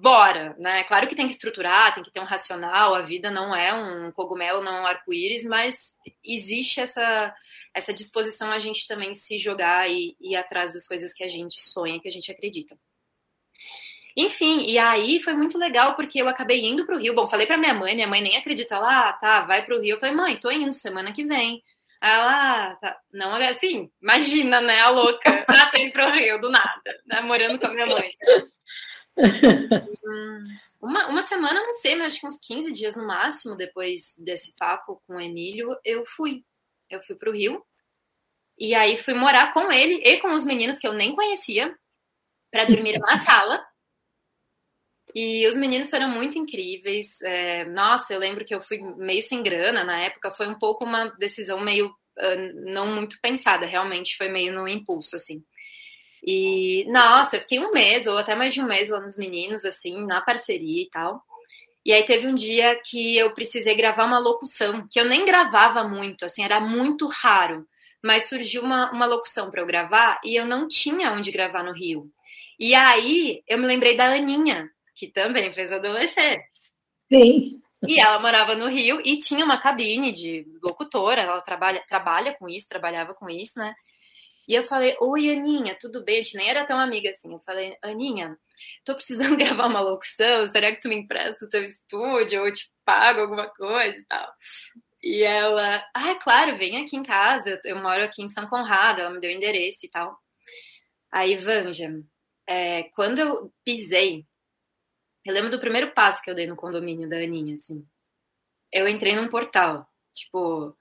bora, 0.00 0.54
né? 0.58 0.84
Claro 0.84 1.08
que 1.08 1.16
tem 1.16 1.26
que 1.26 1.32
estruturar, 1.32 1.94
tem 1.94 2.04
que 2.04 2.10
ter 2.10 2.20
um 2.20 2.24
racional, 2.24 2.94
a 2.94 3.00
vida 3.00 3.30
não 3.30 3.54
é 3.54 3.72
um 3.72 4.12
cogumelo, 4.12 4.62
não 4.62 4.76
é 4.76 4.80
um 4.82 4.86
arco-íris, 4.86 5.44
mas 5.46 5.96
existe 6.22 6.80
essa 6.80 7.34
essa 7.72 7.94
disposição 7.94 8.50
a 8.50 8.58
gente 8.58 8.88
também 8.88 9.14
se 9.14 9.38
jogar 9.38 9.88
e 9.88 10.16
ir 10.20 10.34
atrás 10.34 10.72
das 10.72 10.88
coisas 10.88 11.14
que 11.14 11.22
a 11.22 11.28
gente 11.28 11.60
sonha, 11.60 12.00
que 12.00 12.08
a 12.08 12.10
gente 12.10 12.30
acredita. 12.30 12.76
Enfim, 14.16 14.64
e 14.66 14.78
aí 14.78 15.20
foi 15.20 15.34
muito 15.34 15.56
legal 15.58 15.94
porque 15.94 16.20
eu 16.20 16.28
acabei 16.28 16.64
indo 16.64 16.84
pro 16.84 16.98
Rio. 16.98 17.14
Bom, 17.14 17.28
falei 17.28 17.46
pra 17.46 17.58
minha 17.58 17.74
mãe, 17.74 17.94
minha 17.94 18.08
mãe 18.08 18.22
nem 18.22 18.36
acredita. 18.36 18.74
Ela, 18.74 19.08
ah, 19.08 19.12
tá, 19.14 19.40
vai 19.42 19.64
pro 19.64 19.80
Rio. 19.80 19.94
Eu 19.96 20.00
falei, 20.00 20.14
mãe, 20.14 20.36
tô 20.36 20.50
indo 20.50 20.72
semana 20.72 21.12
que 21.12 21.24
vem. 21.24 21.62
Ela, 22.02 22.72
ah, 22.72 22.76
tá. 22.76 22.98
Não, 23.12 23.34
assim, 23.34 23.90
imagina, 24.00 24.60
né, 24.60 24.80
a 24.80 24.90
louca. 24.90 25.20
Ah, 25.48 25.70
tô 25.70 25.78
indo 25.78 25.92
pro 25.92 26.10
Rio, 26.10 26.40
do 26.40 26.50
nada, 26.50 27.00
né, 27.06 27.20
morando 27.20 27.58
com 27.58 27.66
a 27.66 27.70
minha 27.70 27.86
mãe. 27.86 28.10
uma, 30.80 31.08
uma 31.08 31.22
semana, 31.22 31.60
não 31.62 31.72
sei, 31.74 31.94
mas 31.96 32.12
acho 32.12 32.20
que 32.20 32.26
uns 32.26 32.38
15 32.40 32.72
dias 32.72 32.96
no 32.96 33.06
máximo, 33.06 33.56
depois 33.56 34.14
desse 34.18 34.54
papo 34.56 35.02
com 35.06 35.16
o 35.16 35.20
Emílio, 35.20 35.76
eu 35.84 36.04
fui. 36.06 36.42
Eu 36.88 37.02
fui 37.02 37.16
pro 37.16 37.32
Rio. 37.32 37.62
E 38.58 38.74
aí 38.74 38.96
fui 38.96 39.14
morar 39.14 39.52
com 39.52 39.70
ele 39.70 40.02
e 40.04 40.18
com 40.20 40.32
os 40.32 40.44
meninos 40.44 40.78
que 40.78 40.86
eu 40.86 40.92
nem 40.92 41.14
conhecia, 41.14 41.74
para 42.50 42.64
dormir 42.64 42.98
na 42.98 43.18
sala. 43.18 43.64
E 45.14 45.46
os 45.46 45.56
meninos 45.56 45.90
foram 45.90 46.08
muito 46.08 46.38
incríveis. 46.38 47.20
É, 47.22 47.64
nossa, 47.64 48.14
eu 48.14 48.20
lembro 48.20 48.44
que 48.44 48.54
eu 48.54 48.60
fui 48.60 48.78
meio 48.96 49.22
sem 49.22 49.42
grana 49.42 49.84
na 49.84 49.98
época. 50.00 50.30
Foi 50.30 50.46
um 50.46 50.58
pouco 50.58 50.84
uma 50.84 51.06
decisão 51.18 51.60
meio 51.60 51.86
uh, 51.88 52.70
não 52.70 52.94
muito 52.94 53.18
pensada, 53.20 53.66
realmente 53.66 54.16
foi 54.16 54.28
meio 54.28 54.52
no 54.52 54.68
impulso, 54.68 55.16
assim. 55.16 55.42
E, 56.22 56.84
nossa, 56.90 57.36
eu 57.36 57.40
fiquei 57.40 57.58
um 57.58 57.72
mês, 57.72 58.06
ou 58.06 58.18
até 58.18 58.34
mais 58.34 58.52
de 58.52 58.60
um 58.60 58.66
mês 58.66 58.90
lá 58.90 59.00
nos 59.00 59.16
meninos, 59.16 59.64
assim, 59.64 60.06
na 60.06 60.20
parceria 60.20 60.82
e 60.82 60.90
tal. 60.90 61.22
E 61.84 61.92
aí 61.92 62.04
teve 62.04 62.26
um 62.26 62.34
dia 62.34 62.78
que 62.84 63.16
eu 63.16 63.32
precisei 63.32 63.74
gravar 63.74 64.04
uma 64.04 64.18
locução, 64.18 64.86
que 64.90 65.00
eu 65.00 65.06
nem 65.06 65.24
gravava 65.24 65.82
muito, 65.82 66.26
assim, 66.26 66.44
era 66.44 66.60
muito 66.60 67.08
raro 67.08 67.66
mas 68.02 68.28
surgiu 68.28 68.62
uma, 68.62 68.90
uma 68.90 69.06
locução 69.06 69.50
para 69.50 69.60
eu 69.60 69.66
gravar 69.66 70.20
e 70.24 70.34
eu 70.38 70.46
não 70.46 70.66
tinha 70.66 71.12
onde 71.12 71.30
gravar 71.30 71.62
no 71.62 71.72
Rio. 71.72 72.10
E 72.58 72.74
aí 72.74 73.42
eu 73.46 73.58
me 73.58 73.66
lembrei 73.66 73.96
da 73.96 74.12
Aninha, 74.12 74.70
que 75.00 75.08
também 75.08 75.50
fez 75.50 75.72
adolescer. 75.72 76.42
Sim. 77.10 77.58
E 77.88 77.98
ela 77.98 78.20
morava 78.20 78.54
no 78.54 78.68
Rio 78.68 79.00
e 79.02 79.16
tinha 79.16 79.42
uma 79.42 79.58
cabine 79.58 80.12
de 80.12 80.44
locutora, 80.62 81.22
ela 81.22 81.40
trabalha, 81.40 81.82
trabalha 81.88 82.36
com 82.38 82.46
isso, 82.46 82.68
trabalhava 82.68 83.14
com 83.14 83.30
isso, 83.30 83.58
né? 83.58 83.74
E 84.46 84.54
eu 84.54 84.62
falei, 84.62 84.94
oi, 85.00 85.30
Aninha, 85.30 85.74
tudo 85.80 86.04
bem? 86.04 86.20
A 86.20 86.22
gente 86.22 86.36
nem 86.36 86.50
era 86.50 86.66
tão 86.66 86.78
amiga 86.78 87.08
assim. 87.08 87.32
Eu 87.32 87.38
falei, 87.38 87.74
Aninha, 87.80 88.36
tô 88.84 88.94
precisando 88.94 89.36
gravar 89.38 89.68
uma 89.68 89.80
locução, 89.80 90.46
será 90.46 90.70
que 90.70 90.80
tu 90.82 90.88
me 90.90 90.96
empresta 90.96 91.46
o 91.46 91.48
teu 91.48 91.64
estúdio 91.64 92.40
ou 92.40 92.46
eu 92.46 92.52
te 92.52 92.70
pago 92.84 93.20
alguma 93.20 93.48
coisa 93.48 93.98
e 93.98 94.04
tal? 94.04 94.30
E 95.02 95.22
ela, 95.22 95.82
ah, 95.94 96.10
é 96.10 96.14
claro, 96.16 96.58
vem 96.58 96.82
aqui 96.82 96.94
em 96.94 97.02
casa, 97.02 97.58
eu 97.64 97.80
moro 97.80 98.04
aqui 98.04 98.22
em 98.22 98.28
São 98.28 98.46
Conrado, 98.46 99.00
ela 99.00 99.10
me 99.10 99.20
deu 99.20 99.30
o 99.30 99.34
endereço 99.34 99.86
e 99.86 99.88
tal. 99.88 100.14
Aí, 101.10 101.36
Vanja, 101.36 101.88
é, 102.46 102.82
quando 102.94 103.20
eu 103.20 103.52
pisei 103.64 104.26
eu 105.24 105.34
lembro 105.34 105.50
do 105.50 105.60
primeiro 105.60 105.92
passo 105.92 106.22
que 106.22 106.30
eu 106.30 106.34
dei 106.34 106.46
no 106.46 106.56
condomínio 106.56 107.08
da 107.08 107.16
Aninha, 107.16 107.54
assim. 107.54 107.84
Eu 108.72 108.88
entrei 108.88 109.14
num 109.16 109.28
portal, 109.28 109.86
tipo, 110.12 110.76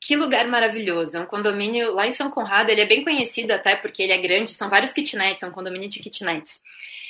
que 0.00 0.16
lugar 0.16 0.46
maravilhoso. 0.46 1.16
É 1.16 1.20
um 1.20 1.26
condomínio 1.26 1.94
lá 1.94 2.06
em 2.06 2.12
São 2.12 2.30
Conrado, 2.30 2.70
ele 2.70 2.82
é 2.82 2.86
bem 2.86 3.02
conhecido 3.02 3.52
até 3.52 3.76
porque 3.76 4.02
ele 4.02 4.12
é 4.12 4.18
grande, 4.18 4.50
são 4.50 4.70
vários 4.70 4.92
kitnets, 4.92 5.42
é 5.42 5.46
um 5.46 5.52
condomínio 5.52 5.88
de 5.88 6.00
kitnets. 6.00 6.60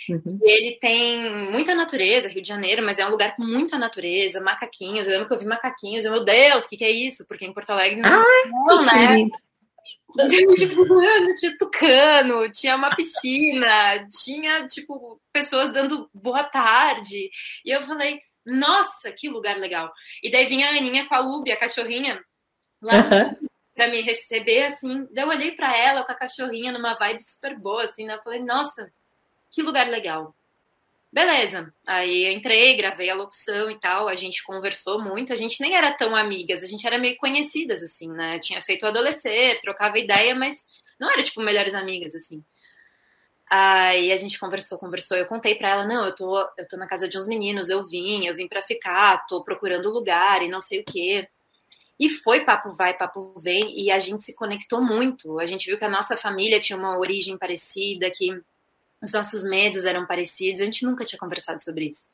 Uhum. 0.08 0.38
ele 0.42 0.78
tem 0.80 1.50
muita 1.50 1.74
natureza, 1.74 2.28
Rio 2.28 2.40
de 2.40 2.46
Janeiro, 2.46 2.80
mas 2.80 3.00
é 3.00 3.04
um 3.04 3.10
lugar 3.10 3.34
com 3.34 3.42
muita 3.42 3.76
natureza, 3.76 4.40
macaquinhos. 4.40 5.06
Eu 5.06 5.14
lembro 5.14 5.26
que 5.26 5.34
eu 5.34 5.38
vi 5.38 5.46
macaquinhos, 5.46 6.04
eu, 6.04 6.12
meu 6.12 6.24
Deus, 6.24 6.64
o 6.64 6.68
que, 6.68 6.76
que, 6.76 6.84
é 6.84 6.90
isso? 6.90 7.26
Porque 7.26 7.44
em 7.44 7.52
Porto 7.52 7.70
Alegre 7.70 8.00
não, 8.00 8.22
Ai, 8.24 8.50
não 8.50 8.84
né? 8.84 9.28
Tipo, 10.56 10.86
mano, 10.88 11.34
tinha 11.34 11.56
tucano, 11.58 12.50
tinha 12.50 12.76
uma 12.76 12.94
piscina, 12.94 14.06
tinha, 14.08 14.66
tipo, 14.66 15.20
pessoas 15.32 15.72
dando 15.72 16.08
boa 16.14 16.44
tarde. 16.44 17.30
E 17.64 17.70
eu 17.70 17.82
falei, 17.82 18.20
nossa, 18.44 19.10
que 19.10 19.28
lugar 19.28 19.58
legal. 19.58 19.92
E 20.22 20.30
daí 20.30 20.46
vinha 20.46 20.68
a 20.68 20.70
Aninha 20.70 21.06
com 21.08 21.14
a 21.14 21.20
Lubi, 21.20 21.50
a 21.50 21.58
cachorrinha, 21.58 22.22
lá 22.80 22.94
uhum. 22.94 23.48
pra 23.74 23.88
me 23.88 24.00
receber, 24.00 24.64
assim. 24.64 25.06
Daí 25.10 25.24
eu 25.24 25.28
olhei 25.28 25.52
pra 25.52 25.76
ela 25.76 26.04
com 26.04 26.12
a 26.12 26.16
cachorrinha 26.16 26.72
numa 26.72 26.94
vibe 26.94 27.22
super 27.22 27.58
boa, 27.58 27.82
assim, 27.82 28.06
né? 28.06 28.14
Eu 28.14 28.22
falei, 28.22 28.40
nossa, 28.40 28.92
que 29.50 29.62
lugar 29.62 29.88
legal. 29.88 30.34
Beleza. 31.12 31.72
Aí 31.86 32.24
eu 32.26 32.32
entrei, 32.32 32.76
gravei 32.76 33.08
a 33.08 33.14
locução 33.14 33.70
e 33.70 33.78
tal, 33.78 34.08
a 34.08 34.14
gente 34.14 34.42
conversou 34.44 35.02
muito, 35.02 35.32
a 35.32 35.36
gente 35.36 35.60
nem 35.60 35.74
era 35.74 35.92
tão 35.96 36.14
amigas, 36.14 36.62
a 36.62 36.66
gente 36.66 36.86
era 36.86 36.98
meio 36.98 37.16
conhecidas, 37.16 37.82
assim, 37.82 38.08
né? 38.08 38.38
Tinha 38.38 38.60
feito 38.60 38.84
adolescer, 38.86 39.60
trocava 39.60 39.98
ideia, 39.98 40.34
mas 40.34 40.66
não 41.00 41.10
era, 41.10 41.22
tipo, 41.22 41.40
melhores 41.40 41.74
amigas, 41.74 42.14
assim. 42.14 42.42
Aí 43.48 44.10
a 44.12 44.16
gente 44.16 44.38
conversou, 44.40 44.76
conversou, 44.78 45.16
eu 45.16 45.26
contei 45.26 45.54
pra 45.54 45.70
ela, 45.70 45.86
não, 45.86 46.04
eu 46.04 46.14
tô, 46.14 46.36
eu 46.58 46.66
tô 46.68 46.76
na 46.76 46.86
casa 46.86 47.08
de 47.08 47.16
uns 47.16 47.26
meninos, 47.26 47.70
eu 47.70 47.86
vim, 47.86 48.26
eu 48.26 48.34
vim 48.34 48.48
pra 48.48 48.60
ficar, 48.60 49.24
tô 49.28 49.42
procurando 49.44 49.88
lugar 49.90 50.42
e 50.42 50.48
não 50.48 50.60
sei 50.60 50.80
o 50.80 50.84
quê. 50.84 51.28
E 51.98 52.08
foi 52.10 52.44
papo 52.44 52.72
vai, 52.74 52.94
papo 52.96 53.34
vem, 53.40 53.78
e 53.80 53.90
a 53.90 53.98
gente 53.98 54.22
se 54.24 54.34
conectou 54.34 54.82
muito. 54.82 55.38
A 55.40 55.46
gente 55.46 55.66
viu 55.66 55.78
que 55.78 55.84
a 55.84 55.88
nossa 55.90 56.16
família 56.16 56.60
tinha 56.60 56.78
uma 56.78 56.98
origem 56.98 57.38
parecida, 57.38 58.10
que 58.10 58.30
os 59.02 59.12
nossos 59.12 59.44
medos 59.44 59.84
eram 59.84 60.06
parecidos, 60.06 60.60
a 60.60 60.64
gente 60.64 60.84
nunca 60.84 61.04
tinha 61.04 61.18
conversado 61.18 61.62
sobre 61.62 61.86
isso. 61.86 62.06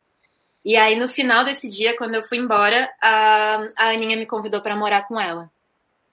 E 0.65 0.77
aí, 0.77 0.99
no 0.99 1.09
final 1.09 1.45
desse 1.45 1.67
dia, 1.67 1.97
quando 1.97 2.15
eu 2.15 2.23
fui 2.23 2.39
embora, 2.39 2.89
a, 3.01 3.69
a 3.77 3.89
Aninha 3.91 4.17
me 4.17 4.27
convidou 4.27 4.61
para 4.61 4.77
morar 4.77 5.09
com 5.09 5.21
ela. 5.21 5.51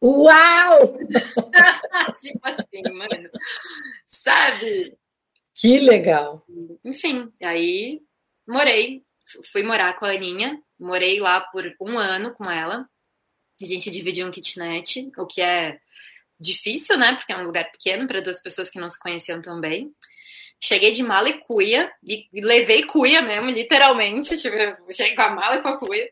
Uau! 0.01 0.97
tipo 2.19 2.39
assim, 2.43 2.81
mano. 2.93 3.29
Sabe? 4.05 4.97
Que 5.53 5.77
legal. 5.79 6.45
Enfim, 6.83 7.31
aí 7.43 8.01
morei, 8.47 9.03
fui 9.51 9.61
morar 9.61 9.93
com 9.95 10.05
a 10.05 10.11
Aninha, 10.11 10.59
morei 10.79 11.19
lá 11.19 11.41
por 11.41 11.65
um 11.79 11.99
ano 11.99 12.33
com 12.33 12.49
ela. 12.49 12.89
A 13.61 13.65
gente 13.65 13.91
dividiu 13.91 14.25
um 14.25 14.31
kitnet, 14.31 15.11
o 15.17 15.27
que 15.27 15.41
é 15.41 15.79
difícil, 16.39 16.97
né? 16.97 17.15
Porque 17.15 17.33
é 17.33 17.37
um 17.37 17.45
lugar 17.45 17.69
pequeno 17.71 18.07
para 18.07 18.21
duas 18.21 18.41
pessoas 18.41 18.69
que 18.69 18.79
não 18.79 18.89
se 18.89 18.97
conheciam 18.97 19.41
tão 19.41 19.59
bem. 19.59 19.93
Cheguei 20.61 20.91
de 20.91 21.03
mala 21.03 21.29
e 21.29 21.39
cuia, 21.39 21.91
e 22.03 22.27
levei 22.33 22.83
cuia 22.83 23.21
mesmo, 23.21 23.49
literalmente. 23.49 24.37
Tipo, 24.37 24.55
cheguei 24.91 25.15
com 25.15 25.21
a 25.21 25.29
mala 25.29 25.55
e 25.55 25.61
com 25.61 25.69
a 25.69 25.77
cuia. 25.77 26.09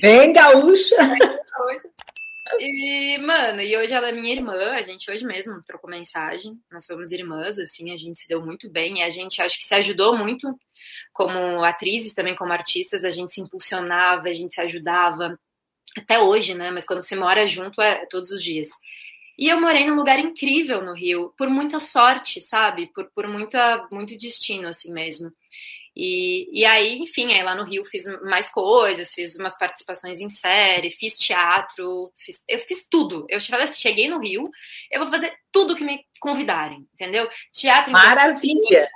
Vem, 0.00 0.32
gaúcha! 0.32 0.96
E, 2.58 3.18
mano, 3.18 3.62
e 3.62 3.76
hoje 3.76 3.94
ela 3.94 4.08
é 4.08 4.12
minha 4.12 4.34
irmã, 4.34 4.72
a 4.72 4.82
gente 4.82 5.10
hoje 5.10 5.24
mesmo 5.24 5.62
trocou 5.64 5.88
mensagem, 5.88 6.58
nós 6.70 6.84
somos 6.84 7.12
irmãs, 7.12 7.58
assim, 7.58 7.92
a 7.92 7.96
gente 7.96 8.18
se 8.18 8.28
deu 8.28 8.44
muito 8.44 8.70
bem 8.70 8.98
e 8.98 9.02
a 9.02 9.08
gente 9.08 9.40
acho 9.40 9.58
que 9.58 9.64
se 9.64 9.74
ajudou 9.74 10.18
muito 10.18 10.48
como 11.12 11.64
atrizes, 11.64 12.14
também 12.14 12.34
como 12.34 12.52
artistas, 12.52 13.04
a 13.04 13.10
gente 13.10 13.32
se 13.32 13.40
impulsionava, 13.40 14.28
a 14.28 14.32
gente 14.32 14.52
se 14.52 14.60
ajudava, 14.60 15.38
até 15.96 16.18
hoje, 16.18 16.54
né, 16.54 16.70
mas 16.70 16.84
quando 16.84 17.02
se 17.02 17.14
mora 17.16 17.46
junto 17.46 17.80
é 17.80 18.06
todos 18.06 18.30
os 18.30 18.42
dias. 18.42 18.68
E 19.38 19.48
eu 19.48 19.60
morei 19.60 19.86
num 19.86 19.96
lugar 19.96 20.18
incrível 20.18 20.82
no 20.82 20.94
Rio, 20.94 21.32
por 21.36 21.48
muita 21.48 21.78
sorte, 21.80 22.40
sabe? 22.40 22.90
Por, 22.94 23.10
por 23.14 23.26
muita, 23.26 23.86
muito 23.90 24.16
destino, 24.16 24.68
assim 24.68 24.92
mesmo. 24.92 25.32
E, 25.94 26.60
e 26.60 26.64
aí, 26.64 26.98
enfim, 26.98 27.32
aí 27.32 27.42
lá 27.42 27.54
no 27.54 27.64
Rio 27.64 27.84
fiz 27.84 28.04
mais 28.22 28.50
coisas, 28.50 29.12
fiz 29.12 29.36
umas 29.36 29.56
participações 29.58 30.20
em 30.20 30.28
série, 30.28 30.90
fiz 30.90 31.18
teatro, 31.18 32.10
fiz, 32.16 32.42
eu 32.48 32.58
fiz 32.60 32.86
tudo. 32.88 33.26
Eu 33.28 33.38
cheguei 33.40 34.08
no 34.08 34.18
Rio, 34.18 34.50
eu 34.90 35.00
vou 35.00 35.10
fazer 35.10 35.32
tudo 35.50 35.76
que 35.76 35.84
me 35.84 36.00
convidarem, 36.18 36.86
entendeu? 36.94 37.28
Teatro. 37.52 37.92
Maravilha! 37.92 38.88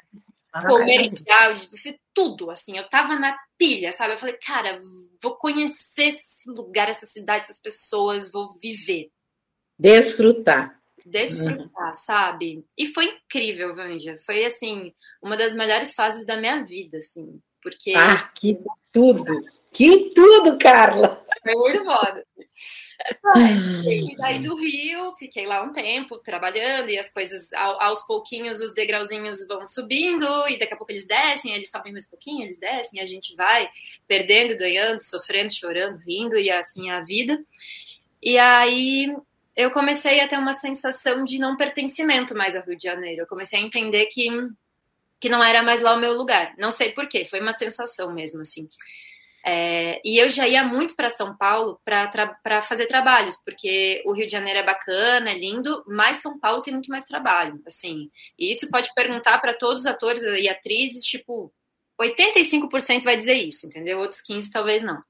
Comercial, 0.67 1.55
fiz 1.77 1.99
tudo, 2.15 2.51
assim. 2.51 2.79
Eu 2.79 2.89
tava 2.89 3.19
na 3.19 3.37
pilha, 3.59 3.93
sabe? 3.93 4.15
Eu 4.15 4.19
falei, 4.19 4.39
cara, 4.39 4.81
vou 5.23 5.37
conhecer 5.37 6.05
esse 6.05 6.51
lugar, 6.51 6.89
essa 6.89 7.05
cidade, 7.05 7.45
essas 7.45 7.61
pessoas, 7.61 8.31
vou 8.31 8.55
viver. 8.59 9.11
Desfrutar. 9.79 10.81
Desfrutar, 11.05 11.89
uhum. 11.89 11.95
sabe? 11.95 12.65
E 12.77 12.87
foi 12.87 13.07
incrível, 13.07 13.75
Vanja. 13.75 14.19
Foi, 14.27 14.45
assim, 14.45 14.93
uma 15.23 15.37
das 15.37 15.55
melhores 15.55 15.95
fases 15.95 16.27
da 16.27 16.37
minha 16.37 16.65
vida, 16.65 16.99
assim. 16.99 17.41
Porque. 17.63 17.93
Ah, 17.97 18.29
que 18.35 18.59
tudo! 18.93 19.41
Que 19.73 20.11
tudo, 20.15 20.59
Carla! 20.59 21.25
Foi 21.43 21.55
muito 21.55 21.85
foda. 21.85 22.25
E 23.87 24.17
daí 24.17 24.43
do 24.43 24.57
Rio, 24.57 25.15
fiquei 25.19 25.47
lá 25.47 25.63
um 25.63 25.73
tempo 25.73 26.19
trabalhando 26.19 26.89
e 26.89 26.99
as 26.99 27.13
coisas 27.13 27.53
aos 27.53 28.05
pouquinhos 28.07 28.59
os 28.61 28.73
degrauzinhos 28.73 29.47
vão 29.47 29.67
subindo 29.67 30.25
e 30.49 30.59
daqui 30.59 30.73
a 30.73 30.77
pouco 30.77 30.93
eles 30.93 31.07
descem, 31.07 31.55
eles 31.55 31.71
sobem 31.71 31.93
mais 31.93 32.07
um 32.07 32.11
pouquinho, 32.11 32.45
eles 32.45 32.59
descem, 32.59 33.01
a 33.01 33.07
gente 33.07 33.35
vai 33.37 33.69
perdendo, 34.09 34.57
ganhando, 34.57 35.01
sofrendo, 35.01 35.53
chorando, 35.53 35.99
rindo 35.99 36.39
e 36.39 36.51
assim 36.51 36.89
é 36.89 36.95
a 36.95 37.01
vida. 37.01 37.39
E 38.23 38.39
aí 38.39 39.15
eu 39.57 39.71
comecei 39.71 40.21
a 40.21 40.29
ter 40.29 40.39
uma 40.39 40.53
sensação 40.53 41.25
de 41.25 41.39
não 41.39 41.57
pertencimento 41.57 42.37
mais 42.37 42.55
ao 42.55 42.63
Rio 42.63 42.77
de 42.77 42.85
Janeiro. 42.85 43.23
Eu 43.23 43.27
comecei 43.27 43.59
a 43.59 43.63
entender 43.63 44.07
que, 44.07 44.29
que 45.19 45.31
não 45.31 45.43
era 45.43 45.63
mais 45.63 45.81
lá 45.81 45.95
o 45.95 46.01
meu 46.01 46.13
lugar. 46.13 46.55
Não 46.59 46.71
sei 46.71 46.93
porquê, 46.93 47.25
foi 47.25 47.41
uma 47.41 47.53
sensação 47.53 48.13
mesmo, 48.13 48.43
assim. 48.43 48.69
É, 49.49 50.01
e 50.05 50.19
eu 50.21 50.29
já 50.29 50.47
ia 50.47 50.63
muito 50.65 50.95
para 50.95 51.09
São 51.09 51.35
Paulo 51.37 51.81
para 51.85 52.63
fazer 52.63 52.87
trabalhos, 52.87 53.37
porque 53.37 54.03
o 54.05 54.13
Rio 54.13 54.27
de 54.27 54.33
Janeiro 54.33 54.59
é 54.59 54.65
bacana, 54.65 55.31
é 55.31 55.35
lindo, 55.35 55.83
mas 55.87 56.19
São 56.19 56.39
Paulo 56.39 56.61
tem 56.61 56.75
muito 56.75 56.91
mais 56.91 57.05
trabalho, 57.05 57.63
assim. 57.65 58.11
E 58.39 58.51
isso 58.51 58.69
pode 58.69 58.93
perguntar 58.93 59.39
para 59.39 59.55
todos 59.55 59.81
os 59.81 59.87
atores 59.87 60.23
e 60.23 60.49
atrizes, 60.49 61.05
tipo, 61.05 61.51
85% 61.99 63.05
vai 63.05 63.17
dizer 63.17 63.37
isso, 63.37 63.67
entendeu? 63.67 64.01
Outros 64.01 64.21
15 64.21 64.51
talvez 64.51 64.83
não. 64.83 65.01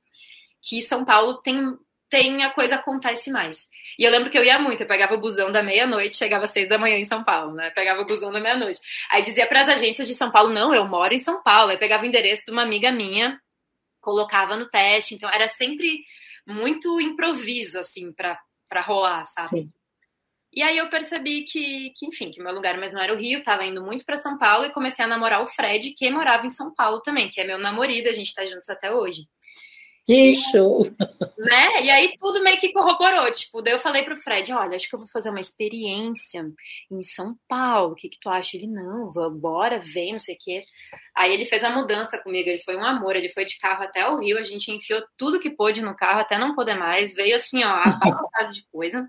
Que 0.62 0.80
São 0.82 1.04
Paulo 1.04 1.38
tem 1.38 1.76
tem 2.08 2.44
a 2.44 2.50
coisa 2.50 2.76
acontece 2.76 3.30
mais. 3.30 3.68
E 3.98 4.04
eu 4.04 4.10
lembro 4.10 4.30
que 4.30 4.38
eu 4.38 4.44
ia 4.44 4.58
muito, 4.58 4.82
eu 4.82 4.86
pegava 4.86 5.14
o 5.14 5.20
busão 5.20 5.50
da 5.50 5.62
meia-noite, 5.62 6.16
chegava 6.16 6.44
às 6.44 6.50
seis 6.50 6.68
da 6.68 6.78
manhã 6.78 6.96
em 6.96 7.04
São 7.04 7.24
Paulo, 7.24 7.54
né? 7.54 7.70
Pegava 7.70 8.02
o 8.02 8.06
busão 8.06 8.30
da 8.30 8.40
meia-noite. 8.40 8.80
Aí 9.10 9.22
dizia 9.22 9.46
para 9.46 9.60
as 9.60 9.68
agências 9.68 10.06
de 10.06 10.14
São 10.14 10.30
Paulo, 10.30 10.52
não, 10.52 10.74
eu 10.74 10.86
moro 10.86 11.14
em 11.14 11.18
São 11.18 11.42
Paulo. 11.42 11.70
Aí 11.70 11.78
pegava 11.78 12.04
o 12.04 12.06
endereço 12.06 12.44
de 12.44 12.52
uma 12.52 12.62
amiga 12.62 12.92
minha, 12.92 13.40
colocava 14.00 14.56
no 14.56 14.68
teste. 14.68 15.14
Então 15.14 15.28
era 15.30 15.48
sempre 15.48 16.04
muito 16.46 17.00
improviso, 17.00 17.78
assim, 17.78 18.12
para 18.12 18.38
rolar, 18.82 19.24
sabe? 19.24 19.48
Sim. 19.48 19.72
E 20.52 20.62
aí 20.62 20.78
eu 20.78 20.88
percebi 20.88 21.42
que, 21.42 21.92
que, 21.96 22.06
enfim, 22.06 22.30
que 22.30 22.42
meu 22.42 22.54
lugar 22.54 22.78
mesmo 22.78 22.98
era 22.98 23.12
o 23.12 23.16
Rio, 23.16 23.42
tava 23.42 23.66
indo 23.66 23.82
muito 23.82 24.06
para 24.06 24.16
São 24.16 24.38
Paulo 24.38 24.64
e 24.64 24.72
comecei 24.72 25.04
a 25.04 25.08
namorar 25.08 25.42
o 25.42 25.46
Fred, 25.46 25.90
que 25.90 26.10
morava 26.10 26.46
em 26.46 26.50
São 26.50 26.72
Paulo 26.72 27.02
também, 27.02 27.28
que 27.28 27.40
é 27.40 27.44
meu 27.44 27.58
namorado, 27.58 28.08
a 28.08 28.12
gente 28.12 28.32
tá 28.32 28.46
juntos 28.46 28.70
até 28.70 28.90
hoje. 28.90 29.28
Que 30.06 30.36
show! 30.36 30.84
Né? 31.36 31.82
E 31.82 31.90
aí 31.90 32.14
tudo 32.16 32.40
meio 32.40 32.60
que 32.60 32.72
corroborou. 32.72 33.28
Tipo, 33.32 33.60
daí 33.60 33.74
eu 33.74 33.78
falei 33.78 34.04
pro 34.04 34.16
Fred: 34.16 34.52
olha, 34.52 34.76
acho 34.76 34.88
que 34.88 34.94
eu 34.94 35.00
vou 35.00 35.08
fazer 35.08 35.30
uma 35.30 35.40
experiência 35.40 36.48
em 36.88 37.02
São 37.02 37.36
Paulo. 37.48 37.92
O 37.92 37.96
que, 37.96 38.08
que 38.08 38.20
tu 38.20 38.28
acha? 38.28 38.56
Ele, 38.56 38.68
não, 38.68 39.12
bora, 39.32 39.80
vem, 39.80 40.12
não 40.12 40.20
sei 40.20 40.36
o 40.36 40.38
quê. 40.38 40.64
Aí 41.16 41.32
ele 41.32 41.44
fez 41.44 41.64
a 41.64 41.70
mudança 41.70 42.18
comigo, 42.22 42.48
ele 42.48 42.62
foi 42.62 42.76
um 42.76 42.84
amor, 42.84 43.16
ele 43.16 43.28
foi 43.28 43.44
de 43.44 43.58
carro 43.58 43.82
até 43.82 44.08
o 44.08 44.20
Rio, 44.20 44.38
a 44.38 44.44
gente 44.44 44.70
enfiou 44.70 45.02
tudo 45.18 45.40
que 45.40 45.50
pôde 45.50 45.82
no 45.82 45.96
carro 45.96 46.20
até 46.20 46.38
não 46.38 46.54
poder 46.54 46.74
mais, 46.74 47.12
veio 47.12 47.34
assim, 47.34 47.64
ó, 47.64 47.68
abarrotado 47.68 48.50
de 48.54 48.64
coisa. 48.70 49.08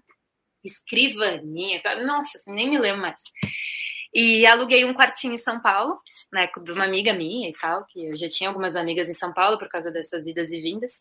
escrivaninha, 0.63 1.81
nossa, 2.05 2.37
assim, 2.37 2.53
nem 2.53 2.69
me 2.71 2.79
lembro 2.79 3.01
mais. 3.01 3.21
E 4.19 4.47
aluguei 4.47 4.83
um 4.83 4.95
quartinho 4.95 5.35
em 5.35 5.37
São 5.37 5.61
Paulo, 5.61 6.01
né, 6.33 6.49
de 6.63 6.71
uma 6.71 6.85
amiga 6.85 7.13
minha 7.13 7.47
e 7.49 7.53
tal, 7.53 7.85
que 7.85 8.07
eu 8.07 8.17
já 8.17 8.27
tinha 8.27 8.49
algumas 8.49 8.75
amigas 8.75 9.07
em 9.07 9.13
São 9.13 9.31
Paulo 9.31 9.59
por 9.59 9.69
causa 9.69 9.91
dessas 9.91 10.25
idas 10.25 10.51
e 10.51 10.59
vindas. 10.59 10.99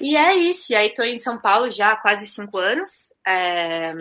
E 0.00 0.16
é 0.16 0.34
isso, 0.34 0.72
e 0.72 0.74
aí 0.74 0.94
tô 0.94 1.02
em 1.02 1.18
São 1.18 1.38
Paulo 1.38 1.70
já 1.70 1.92
há 1.92 1.96
quase 1.96 2.26
cinco 2.26 2.56
anos, 2.56 3.12
é, 3.26 3.92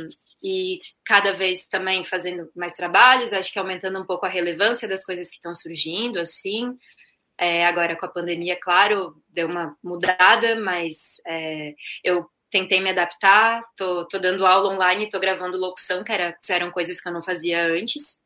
e 0.41 0.79
cada 1.03 1.33
vez 1.33 1.67
também 1.67 2.05
fazendo 2.05 2.49
mais 2.55 2.71
trabalhos, 2.71 3.33
acho 3.33 3.51
que 3.51 3.59
aumentando 3.59 3.99
um 3.99 4.05
pouco 4.05 4.25
a 4.25 4.29
relevância 4.29 4.87
das 4.87 5.03
coisas 5.03 5.29
que 5.29 5.35
estão 5.35 5.53
surgindo, 5.53 6.17
assim. 6.17 6.77
É, 7.37 7.65
agora 7.65 7.97
com 7.97 8.05
a 8.05 8.09
pandemia, 8.09 8.57
claro, 8.57 9.21
deu 9.27 9.49
uma 9.49 9.75
mudada, 9.83 10.55
mas 10.61 11.17
é, 11.27 11.73
eu 12.05 12.25
tentei 12.49 12.81
me 12.81 12.89
adaptar, 12.89 13.63
tô, 13.75 14.07
tô 14.07 14.19
dando 14.19 14.45
aula 14.45 14.73
online, 14.73 15.09
tô 15.09 15.19
gravando 15.19 15.57
locução, 15.57 16.03
que, 16.03 16.11
era, 16.11 16.33
que 16.33 16.51
eram 16.51 16.71
coisas 16.71 17.01
que 17.01 17.07
eu 17.07 17.13
não 17.13 17.23
fazia 17.23 17.65
antes. 17.65 18.19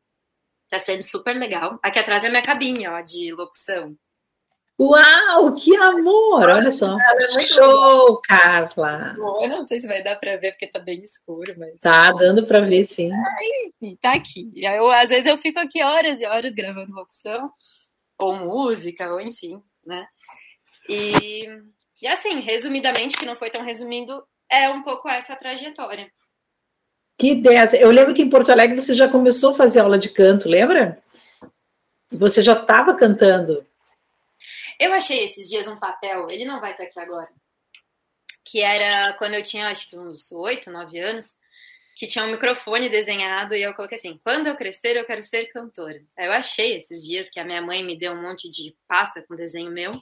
Tá 0.70 0.80
sendo 0.80 1.04
super 1.04 1.36
legal. 1.36 1.80
Aqui 1.84 2.00
atrás 2.00 2.24
é 2.24 2.30
minha 2.30 2.42
cabine, 2.42 2.88
ó, 2.88 3.02
de 3.02 3.34
locução. 3.34 3.98
Uau, 4.80 5.54
que 5.54 5.76
amor! 5.76 6.50
Olha 6.50 6.72
só. 6.72 6.98
É 6.98 7.42
Show, 7.42 8.20
Carla! 8.24 9.14
Bom, 9.16 9.44
eu 9.44 9.50
não 9.50 9.68
sei 9.68 9.80
se 9.80 9.88
vai 9.88 10.02
dar 10.02 10.16
para 10.16 10.38
ver 10.38 10.54
porque 10.54 10.66
tá 10.66 10.80
bem 10.80 11.04
escuro, 11.04 11.54
mas. 11.56 11.80
Tá 11.80 12.12
dando 12.14 12.48
para 12.48 12.62
ver, 12.62 12.86
sim. 12.86 13.12
É, 13.14 13.68
enfim, 13.68 13.96
tá 14.02 14.14
aqui. 14.14 14.50
E 14.56 14.66
eu, 14.66 14.90
às 14.90 15.10
vezes 15.10 15.28
eu 15.28 15.38
fico 15.38 15.60
aqui 15.60 15.84
horas 15.84 16.20
e 16.20 16.26
horas 16.26 16.54
gravando 16.54 16.96
locução, 16.96 17.52
ou 18.18 18.36
música, 18.36 19.12
ou 19.12 19.22
enfim, 19.22 19.62
né? 19.86 20.08
E, 20.90 21.48
e 22.02 22.08
assim, 22.08 22.40
resumidamente, 22.40 23.18
que 23.18 23.26
não 23.26 23.36
foi 23.36 23.50
tão 23.50 23.64
resumindo, 23.64 24.24
é 24.50 24.70
um 24.70 24.84
pouco 24.84 25.08
essa 25.08 25.36
trajetória. 25.36 26.12
Que 27.18 27.34
ideia! 27.34 27.64
Eu 27.76 27.92
lembro 27.92 28.14
que 28.14 28.22
em 28.22 28.30
Porto 28.30 28.52
Alegre 28.52 28.82
você 28.82 28.94
já 28.94 29.08
começou 29.08 29.52
a 29.52 29.56
fazer 29.56 29.80
aula 29.80 30.00
de 30.00 30.10
canto, 30.10 30.50
lembra? 30.50 31.02
E 32.12 32.18
você 32.18 32.42
já 32.42 32.54
estava 32.54 32.96
cantando. 32.96 33.66
Eu 34.80 34.92
achei 34.94 35.24
esses 35.24 35.48
dias 35.48 35.68
um 35.68 35.80
papel, 35.80 36.30
ele 36.30 36.44
não 36.46 36.60
vai 36.60 36.72
estar 36.72 36.84
aqui 36.84 37.00
agora, 37.00 37.30
que 38.44 38.62
era 38.62 39.14
quando 39.14 39.36
eu 39.36 39.44
tinha 39.44 39.68
acho 39.68 39.88
que 39.88 39.98
uns 39.98 40.32
8, 40.32 40.72
9 40.72 41.00
anos, 41.00 41.38
que 41.96 42.08
tinha 42.08 42.26
um 42.26 42.32
microfone 42.32 42.90
desenhado 42.90 43.54
e 43.54 43.62
eu 43.62 43.76
coloquei 43.76 44.00
assim: 44.00 44.20
quando 44.24 44.48
eu 44.48 44.56
crescer, 44.56 44.98
eu 44.98 45.06
quero 45.06 45.22
ser 45.22 45.46
cantora. 45.52 46.02
Aí 46.18 46.26
eu 46.26 46.32
achei 46.32 46.76
esses 46.78 47.06
dias 47.06 47.30
que 47.30 47.40
a 47.40 47.46
minha 47.46 47.62
mãe 47.62 47.84
me 47.84 47.96
deu 47.96 48.14
um 48.14 48.22
monte 48.24 48.50
de 48.50 48.76
pasta 48.88 49.22
com 49.22 49.36
desenho 49.36 49.72
meu. 49.72 50.02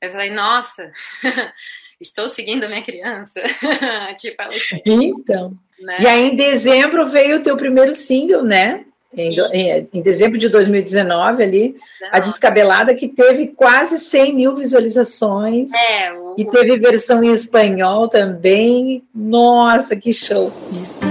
Eu 0.00 0.10
falei, 0.10 0.30
nossa, 0.30 0.90
estou 2.00 2.28
seguindo 2.28 2.64
a 2.64 2.68
minha 2.68 2.84
criança. 2.84 3.40
tipo, 4.16 4.42
ela... 4.42 4.52
Então. 4.84 5.58
Né? 5.78 5.98
E 6.00 6.06
aí, 6.06 6.30
em 6.30 6.36
dezembro, 6.36 7.08
veio 7.08 7.38
o 7.38 7.42
teu 7.42 7.56
primeiro 7.56 7.94
single, 7.94 8.42
né? 8.42 8.84
Em, 9.12 9.36
em, 9.52 9.88
em, 9.92 10.02
dezembro 10.02 10.38
de 10.38 10.48
2019, 10.48 11.42
ali, 11.42 11.76
a 12.12 12.20
Descabelada, 12.20 12.94
que 12.94 13.08
teve 13.08 13.48
quase 13.48 13.98
100 13.98 14.34
mil 14.34 14.54
visualizações. 14.54 15.72
É, 15.72 16.12
o... 16.12 16.36
E 16.38 16.44
teve 16.44 16.78
versão 16.78 17.22
em 17.22 17.32
espanhol 17.32 18.08
também. 18.08 19.02
Nossa, 19.12 19.96
que 19.96 20.12
show! 20.12 20.52
Descabelada, 20.70 21.10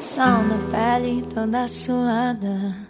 sol 0.00 0.24
na 0.24 0.58
pele 0.72 1.22
toda 1.34 1.68
suada, 1.68 2.87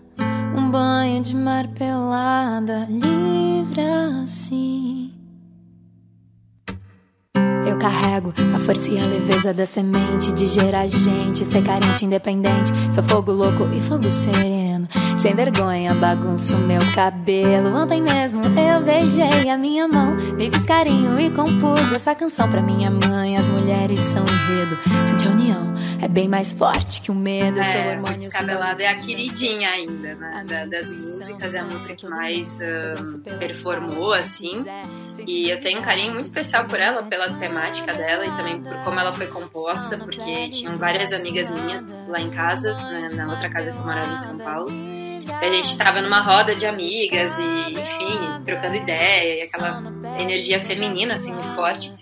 um 0.69 0.71
banho 0.71 1.23
de 1.23 1.35
mar 1.35 1.67
pelada, 1.69 2.87
livre 2.91 3.81
assim. 4.23 5.11
Eu 7.67 7.79
carrego 7.79 8.35
a 8.55 8.59
força 8.59 8.91
e 8.91 8.99
a 8.99 9.07
leveza 9.07 9.55
da 9.55 9.65
semente 9.65 10.31
de 10.33 10.47
gerar 10.47 10.87
gente, 10.87 11.45
ser 11.45 11.63
carente, 11.63 12.05
independente. 12.05 12.71
Sou 12.93 13.03
fogo 13.03 13.33
louco 13.33 13.67
e 13.75 13.81
fogo 13.81 14.11
sereno. 14.11 14.87
Sem 15.17 15.35
vergonha, 15.35 15.95
bagunço 15.95 16.57
meu 16.59 16.81
cabelo. 16.95 17.75
Ontem 17.75 18.03
mesmo 18.03 18.43
eu 18.43 18.83
beijei 18.83 19.49
a 19.49 19.57
minha 19.57 19.89
mão, 19.89 20.17
me 20.37 20.51
fiz 20.51 20.65
carinho 20.65 21.19
e 21.19 21.31
compus 21.31 21.93
essa 21.93 22.15
canção 22.15 22.49
pra 22.49 22.63
minha 22.63 22.91
mãe. 22.91 23.37
As 23.37 23.49
mulheres 23.69 24.01
são 24.01 24.25
enredo, 24.25 24.79
sente 25.05 25.27
a 25.27 25.31
união, 25.31 25.75
é 26.01 26.09
bem 26.09 26.27
mais 26.27 26.55
forte 26.55 27.03
que 27.03 27.11
o 27.11 27.15
medo. 27.15 27.61
É, 27.61 27.65
seu 27.65 27.81
hormônio 27.83 28.19
Descabelada 28.21 28.83
é 28.83 28.87
a 28.87 28.99
queridinha 28.99 29.69
ainda, 29.69 30.15
né? 30.15 30.45
Da, 30.49 30.65
das 30.65 30.91
músicas, 30.91 31.55
é 31.55 31.59
a 31.59 31.65
música 31.65 31.95
que 31.95 32.09
mais 32.09 32.59
uh, 32.61 33.19
performou, 33.39 34.15
assim. 34.15 34.65
E 35.27 35.51
eu 35.51 35.61
tenho 35.61 35.81
um 35.81 35.83
carinho 35.83 36.13
muito 36.15 36.25
especial 36.25 36.67
por 36.67 36.81
ela, 36.81 37.03
pela 37.03 37.31
temática 37.35 37.93
dela 37.93 38.25
e 38.25 38.31
também 38.39 38.63
por 38.63 38.73
como 38.85 38.99
ela 38.99 39.13
foi 39.13 39.27
composta, 39.27 39.99
porque 39.99 40.49
tinham 40.49 40.75
várias 40.77 41.13
amigas 41.13 41.51
minhas 41.51 41.85
lá 42.09 42.23
em 42.23 42.31
casa, 42.31 42.73
né, 42.73 43.09
na 43.13 43.29
outra 43.29 43.51
casa 43.51 43.71
que 43.71 43.77
eu 43.77 43.85
morava 43.85 44.15
em 44.15 44.17
São 44.17 44.39
Paulo 44.39 44.73
a 45.31 45.47
gente 45.53 45.67
estava 45.67 46.01
numa 46.01 46.23
roda 46.23 46.55
de 46.55 46.67
amigas 46.67 47.37
e, 47.39 47.75
enfim, 47.75 48.43
trocando 48.47 48.77
ideia 48.77 49.39
e 49.39 49.43
aquela 49.43 49.83
energia 50.19 50.59
feminina, 50.59 51.15
assim, 51.15 51.33
muito 51.33 51.55
forte. 51.55 51.95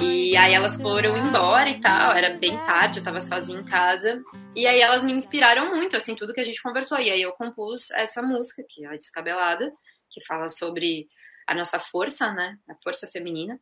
E 0.00 0.36
aí 0.36 0.54
elas 0.54 0.76
foram 0.76 1.16
embora 1.16 1.68
e 1.68 1.80
tal, 1.80 2.12
era 2.12 2.36
bem 2.36 2.56
tarde, 2.66 2.98
eu 2.98 3.04
tava 3.04 3.20
sozinha 3.20 3.60
em 3.60 3.64
casa. 3.64 4.22
E 4.56 4.66
aí 4.66 4.80
elas 4.80 5.04
me 5.04 5.12
inspiraram 5.12 5.70
muito, 5.70 5.96
assim, 5.96 6.14
tudo 6.14 6.32
que 6.32 6.40
a 6.40 6.44
gente 6.44 6.62
conversou. 6.62 6.98
E 6.98 7.10
aí 7.10 7.22
eu 7.22 7.32
compus 7.32 7.90
essa 7.90 8.22
música, 8.22 8.64
que 8.68 8.84
é 8.84 8.88
a 8.88 8.96
Descabelada, 8.96 9.72
que 10.10 10.24
fala 10.24 10.48
sobre 10.48 11.08
a 11.46 11.54
nossa 11.54 11.78
força, 11.78 12.32
né? 12.32 12.56
A 12.68 12.74
força 12.82 13.08
feminina, 13.08 13.60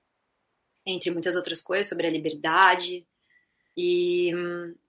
entre 0.86 1.10
muitas 1.10 1.36
outras 1.36 1.62
coisas, 1.62 1.88
sobre 1.88 2.06
a 2.06 2.10
liberdade, 2.10 3.06
e, 3.76 4.30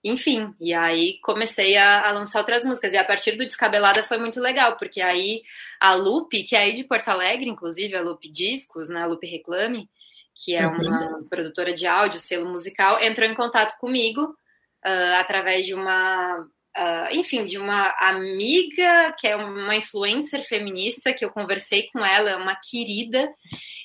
enfim, 0.04 0.54
e 0.60 0.74
aí 0.74 1.18
comecei 1.22 1.76
a, 1.76 2.08
a, 2.08 2.12
lançar 2.12 2.40
outras 2.40 2.64
músicas. 2.64 2.92
E 2.92 2.98
a 2.98 3.04
partir 3.04 3.32
do 3.32 3.44
Descabelada 3.44 4.02
foi 4.02 4.18
muito 4.18 4.40
legal, 4.40 4.76
porque 4.76 5.00
aí 5.00 5.42
a 5.80 5.94
Lupe, 5.94 6.42
que 6.42 6.54
é 6.54 6.64
aí 6.64 6.72
de 6.72 6.84
Porto 6.84 7.08
Alegre, 7.08 7.48
inclusive, 7.48 7.94
a 7.94 8.02
Lupe 8.02 8.28
Discos, 8.30 8.90
né, 8.90 9.02
a 9.02 9.06
Lupe 9.06 9.26
Reclame, 9.26 9.88
que 10.42 10.56
é 10.56 10.66
uma 10.66 11.18
uhum. 11.18 11.28
produtora 11.28 11.72
de 11.72 11.86
áudio, 11.86 12.18
selo 12.18 12.50
musical, 12.50 13.00
entrou 13.00 13.28
em 13.28 13.34
contato 13.34 13.78
comigo 13.78 14.24
uh, 14.24 15.14
através 15.20 15.64
de 15.64 15.74
uma. 15.74 16.46
Uh, 16.74 17.14
enfim, 17.14 17.44
de 17.44 17.58
uma 17.58 17.94
amiga 17.98 19.14
que 19.18 19.28
é 19.28 19.36
uma 19.36 19.76
influencer 19.76 20.42
feminista 20.42 21.12
que 21.12 21.24
eu 21.24 21.30
conversei 21.30 21.88
com 21.92 22.04
ela, 22.04 22.30
é 22.30 22.36
uma 22.36 22.56
querida, 22.56 23.30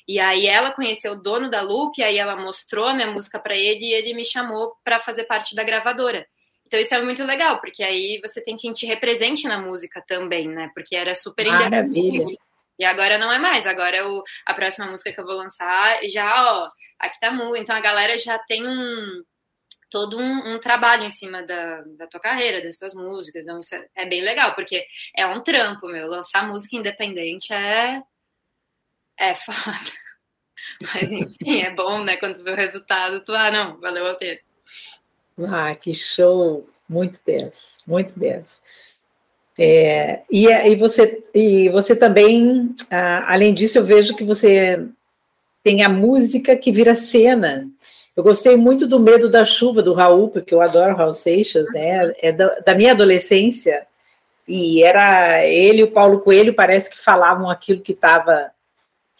e 0.08 0.18
aí 0.18 0.46
ela 0.46 0.72
conheceu 0.72 1.12
o 1.12 1.22
dono 1.22 1.50
da 1.50 1.60
Loop, 1.60 2.02
aí 2.02 2.16
ela 2.16 2.34
mostrou 2.34 2.86
a 2.86 2.94
minha 2.94 3.10
música 3.10 3.38
para 3.38 3.54
ele 3.54 3.84
e 3.84 3.92
ele 3.92 4.14
me 4.14 4.24
chamou 4.24 4.72
para 4.82 4.98
fazer 4.98 5.24
parte 5.24 5.54
da 5.54 5.62
gravadora. 5.62 6.26
Então 6.66 6.80
isso 6.80 6.94
é 6.94 7.02
muito 7.02 7.22
legal, 7.24 7.60
porque 7.60 7.82
aí 7.82 8.18
você 8.22 8.42
tem 8.42 8.56
quem 8.56 8.72
te 8.72 8.86
represente 8.86 9.46
na 9.46 9.60
música 9.60 10.02
também, 10.08 10.48
né? 10.48 10.70
Porque 10.74 10.96
era 10.96 11.14
super 11.14 11.46
independente. 11.46 12.38
E 12.78 12.84
agora 12.84 13.18
não 13.18 13.32
é 13.32 13.38
mais, 13.38 13.66
agora 13.66 13.96
eu, 13.96 14.22
a 14.46 14.54
próxima 14.54 14.86
música 14.86 15.12
que 15.12 15.20
eu 15.20 15.24
vou 15.24 15.34
lançar 15.34 16.00
já, 16.08 16.52
ó, 16.52 16.70
aqui 16.98 17.18
tá 17.18 17.30
muito. 17.30 17.62
Então 17.62 17.76
a 17.76 17.80
galera 17.80 18.16
já 18.18 18.38
tem 18.38 18.66
um 18.66 19.22
todo 19.90 20.18
um, 20.18 20.54
um, 20.54 20.58
trabalho 20.60 21.04
em 21.04 21.10
cima 21.10 21.42
da, 21.42 21.82
da 21.96 22.06
tua 22.06 22.20
carreira, 22.20 22.62
das 22.62 22.76
tuas 22.76 22.94
músicas. 22.94 23.44
Então 23.44 23.58
isso 23.58 23.74
é, 23.74 23.88
é 23.96 24.06
bem 24.06 24.22
legal, 24.22 24.54
porque 24.54 24.86
é 25.16 25.26
um 25.26 25.42
trampo, 25.42 25.88
meu. 25.88 26.06
Lançar 26.06 26.46
música 26.46 26.76
independente 26.76 27.52
é 27.52 28.02
é 29.18 29.34
foda. 29.34 29.90
Mas 30.94 31.12
enfim, 31.12 31.62
é 31.62 31.74
bom, 31.74 32.04
né? 32.04 32.16
Quando 32.16 32.36
tu 32.36 32.44
vê 32.44 32.52
o 32.52 32.56
resultado, 32.56 33.24
tu, 33.24 33.34
ah, 33.34 33.50
não, 33.50 33.80
valeu 33.80 34.06
a 34.06 34.14
pena. 34.14 34.40
Ah, 35.48 35.74
que 35.74 35.94
show! 35.94 36.68
Muito 36.88 37.20
10, 37.24 37.78
muito 37.86 38.18
10. 38.18 38.62
É, 39.58 40.20
e, 40.30 40.46
e, 40.46 40.76
você, 40.76 41.24
e 41.34 41.68
você 41.68 41.96
também, 41.96 42.74
ah, 42.90 43.32
além 43.32 43.52
disso, 43.52 43.78
eu 43.78 43.84
vejo 43.84 44.14
que 44.14 44.22
você 44.22 44.86
tem 45.64 45.82
a 45.82 45.88
música 45.88 46.56
que 46.56 46.70
vira 46.70 46.94
cena. 46.94 47.68
Eu 48.16 48.22
gostei 48.22 48.56
muito 48.56 48.86
do 48.86 49.00
Medo 49.00 49.28
da 49.28 49.44
Chuva, 49.44 49.82
do 49.82 49.92
Raul, 49.92 50.28
porque 50.28 50.54
eu 50.54 50.60
adoro 50.60 50.96
Raul 50.96 51.12
Seixas, 51.12 51.68
né? 51.72 52.12
É 52.20 52.30
da, 52.30 52.60
da 52.60 52.74
minha 52.74 52.92
adolescência. 52.92 53.86
E 54.46 54.82
era 54.82 55.44
ele 55.44 55.80
e 55.80 55.84
o 55.84 55.90
Paulo 55.90 56.20
Coelho, 56.20 56.54
parece 56.54 56.88
que 56.88 56.98
falavam 56.98 57.50
aquilo 57.50 57.82
que 57.82 57.92
estava 57.92 58.50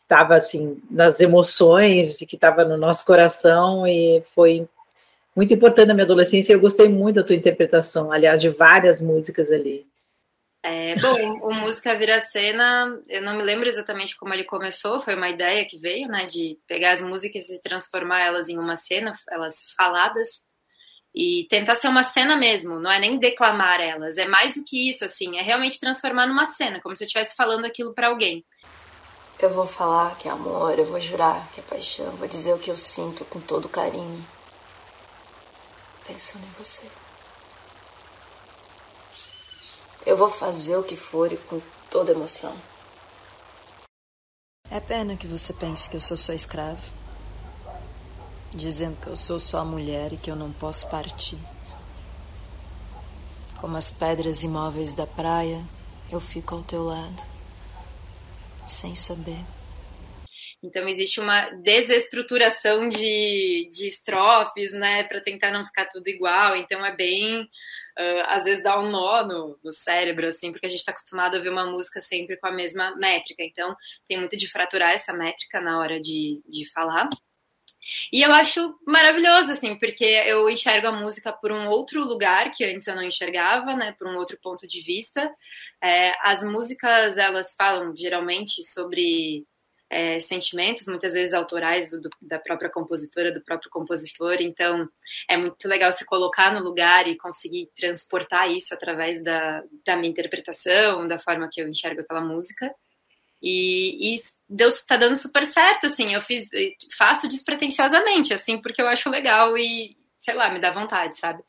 estava 0.03 0.37
assim 0.37 0.81
nas 0.90 1.20
emoções 1.20 2.18
e 2.20 2.24
que 2.24 2.35
estava 2.35 2.64
no 2.64 2.79
nosso 2.79 3.05
coração 3.05 3.87
e 3.87 4.22
foi 4.35 4.66
muito 5.37 5.53
importante 5.53 5.88
na 5.88 5.94
minha 5.94 6.07
adolescência. 6.07 6.53
Eu 6.55 6.61
gostei 6.61 6.88
muito 6.88 7.16
da 7.16 7.22
tua 7.22 7.37
interpretação, 7.37 8.11
aliás, 8.11 8.40
de 8.40 8.48
várias 8.48 9.03
músicas 9.03 9.53
ali. 9.53 9.87
É, 10.70 10.96
bom, 10.96 11.48
o 11.48 11.54
Música 11.54 11.96
Vira 11.96 12.20
Cena, 12.20 13.00
eu 13.09 13.22
não 13.22 13.37
me 13.37 13.42
lembro 13.42 13.68
exatamente 13.68 14.14
como 14.16 14.35
ele 14.35 14.44
começou, 14.44 15.00
foi 15.00 15.14
uma 15.14 15.31
ideia 15.31 15.66
que 15.66 15.78
veio, 15.78 16.07
né, 16.09 16.26
de 16.26 16.59
pegar 16.66 16.92
as 16.92 17.00
músicas 17.00 17.48
e 17.48 17.61
transformar 17.62 18.20
elas 18.20 18.50
em 18.50 18.59
uma 18.59 18.76
cena, 18.76 19.12
elas 19.31 19.64
faladas, 19.76 20.44
e 21.14 21.46
tentar 21.48 21.74
ser 21.74 21.88
uma 21.88 22.02
cena 22.02 22.37
mesmo, 22.37 22.78
não 22.78 22.90
é 22.90 23.00
nem 23.00 23.18
declamar 23.18 23.81
elas, 23.81 24.18
é 24.18 24.26
mais 24.26 24.54
do 24.54 24.64
que 24.64 24.90
isso, 24.90 25.07
assim, 25.07 25.38
é 25.38 25.42
realmente 25.42 25.81
transformar 25.81 26.26
numa 26.26 26.44
cena, 26.44 26.81
como 26.83 26.94
se 26.94 27.04
eu 27.04 27.07
estivesse 27.07 27.35
falando 27.35 27.64
aquilo 27.64 27.94
para 27.94 28.09
alguém. 28.09 28.44
Eu 29.40 29.50
vou 29.50 29.66
falar 29.66 30.18
que 30.18 30.28
é 30.28 30.31
amor, 30.31 30.78
eu 30.78 30.85
vou 30.85 31.00
jurar 31.00 31.48
que 31.54 31.61
é 31.61 31.62
paixão, 31.62 32.11
vou 32.16 32.28
dizer 32.28 32.52
o 32.52 32.59
que 32.59 32.70
eu 32.70 32.76
sinto 32.76 33.24
com 33.24 33.40
todo 33.40 33.68
carinho. 33.68 34.26
pensando 36.07 36.44
em 36.44 36.62
você. 36.62 36.87
Eu 40.09 40.16
vou 40.16 40.31
fazer 40.31 40.75
o 40.79 40.83
que 40.83 40.97
for 40.97 41.31
e 41.31 41.37
com 41.37 41.61
toda 41.90 42.12
emoção. 42.12 42.57
É 44.71 44.81
pena 44.81 45.18
que 45.18 45.27
você 45.27 45.53
pense 45.53 45.87
que 45.87 45.97
eu 45.97 46.01
sou 46.01 46.16
sua 46.16 46.35
escrava, 46.35 46.81
dizendo 48.55 48.99
que 49.03 49.09
eu 49.09 49.16
sou 49.16 49.38
sua 49.38 49.62
mulher 49.66 50.14
e 50.14 50.16
que 50.16 50.31
eu 50.31 50.35
não 50.35 50.51
posso 50.51 50.88
partir. 50.88 51.38
Como 53.61 53.77
as 53.77 53.90
pedras 53.90 54.42
imóveis 54.42 54.94
da 54.94 55.07
praia, 55.07 55.62
eu 56.11 56.21
fico 56.21 56.55
ao 56.55 56.62
teu 56.62 56.87
lado, 56.87 57.23
sem 58.64 58.94
saber. 58.94 59.44
Então 60.62 60.88
existe 60.88 61.21
uma 61.21 61.51
desestruturação 61.51 62.88
de, 62.88 63.68
de 63.71 63.87
estrofes, 63.87 64.73
né, 64.73 65.05
para 65.05 65.21
tentar 65.21 65.53
não 65.53 65.64
ficar 65.64 65.87
tudo 65.87 66.09
igual. 66.09 66.57
Então 66.57 66.85
é 66.85 66.94
bem, 66.94 67.42
uh, 67.42 68.23
às 68.27 68.44
vezes 68.44 68.62
dá 68.62 68.79
um 68.81 68.90
nó 68.90 69.25
no, 69.25 69.59
no 69.62 69.73
cérebro, 69.73 70.27
assim, 70.27 70.51
porque 70.51 70.66
a 70.66 70.68
gente 70.68 70.81
está 70.81 70.90
acostumado 70.90 71.35
a 71.35 71.38
ouvir 71.38 71.51
uma 71.51 71.66
música 71.66 72.01
sempre 72.01 72.37
com 72.37 72.49
a 72.49 72.53
mesma 72.53 72.97
métrica. 72.97 73.42
Então 73.44 73.77
tem 74.09 74.18
muito 74.18 74.37
de 74.37 74.51
fraturar 74.51 74.92
essa 74.92 75.12
métrica 75.12 75.61
na 75.61 75.79
hora 75.79 76.01
de, 76.01 76.42
de 76.49 76.68
falar. 76.73 77.09
E 78.12 78.23
eu 78.23 78.33
acho 78.33 78.77
maravilhoso, 78.87 79.53
assim, 79.53 79.77
porque 79.79 80.05
eu 80.05 80.51
enxergo 80.51 80.88
a 80.88 80.92
música 80.92 81.33
por 81.33 81.53
um 81.53 81.68
outro 81.68 82.05
lugar 82.05 82.51
que 82.51 82.64
antes 82.64 82.87
eu 82.87 82.94
não 82.94 83.03
enxergava, 83.03 83.75
né, 83.75 83.94
por 83.99 84.07
um 84.09 84.16
outro 84.16 84.38
ponto 84.42 84.66
de 84.66 84.83
vista. 84.83 85.33
É, 85.83 86.12
as 86.23 86.42
músicas, 86.42 87.16
elas 87.16 87.55
falam 87.55 87.94
geralmente 87.97 88.62
sobre 88.64 89.47
é, 89.90 90.18
sentimentos, 90.18 90.87
muitas 90.87 91.14
vezes 91.14 91.33
autorais 91.33 91.90
do, 91.90 92.01
do, 92.01 92.11
da 92.20 92.38
própria 92.38 92.70
compositora, 92.70 93.33
do 93.33 93.42
próprio 93.42 93.70
compositor. 93.70 94.37
Então, 94.40 94.88
é 95.29 95.37
muito 95.37 95.66
legal 95.66 95.90
se 95.90 96.05
colocar 96.05 96.53
no 96.53 96.62
lugar 96.62 97.09
e 97.09 97.16
conseguir 97.16 97.70
transportar 97.74 98.51
isso 98.51 98.74
através 98.74 99.22
da, 99.22 99.62
da 99.87 99.96
minha 99.96 100.11
interpretação, 100.11 101.09
da 101.09 101.18
forma 101.18 101.48
que 101.51 101.61
eu 101.61 101.68
enxergo 101.68 102.01
aquela 102.01 102.20
música. 102.20 102.70
E, 103.42 104.14
e 104.14 104.16
Deus 104.48 104.83
tá 104.83 104.96
dando 104.96 105.16
super 105.16 105.44
certo, 105.44 105.87
assim, 105.87 106.12
eu 106.12 106.20
fiz, 106.20 106.48
faço 106.96 107.29
despretensiosamente, 107.29 108.35
assim, 108.35 108.61
porque 108.61 108.83
eu 108.83 108.88
acho 108.88 109.09
legal 109.09 109.57
e, 109.57 109.96
sei 110.18 110.35
lá, 110.35 110.51
me 110.51 110.61
dá 110.61 110.72
vontade, 110.72 111.16
sabe? 111.16 111.42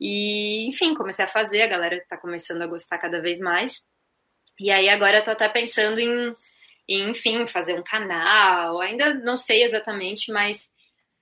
E, 0.00 0.66
enfim, 0.68 0.94
comecei 0.94 1.24
a 1.24 1.28
fazer, 1.28 1.62
a 1.62 1.68
galera 1.68 2.02
tá 2.08 2.16
começando 2.16 2.62
a 2.62 2.66
gostar 2.66 2.98
cada 2.98 3.20
vez 3.20 3.38
mais. 3.40 3.86
E 4.58 4.70
aí 4.70 4.88
agora 4.88 5.18
eu 5.18 5.24
tô 5.24 5.32
até 5.32 5.48
pensando 5.48 5.98
em 6.00 6.34
e, 6.88 7.00
enfim, 7.02 7.46
fazer 7.46 7.78
um 7.78 7.82
canal, 7.82 8.80
ainda 8.80 9.14
não 9.14 9.36
sei 9.36 9.62
exatamente, 9.62 10.30
mas 10.30 10.70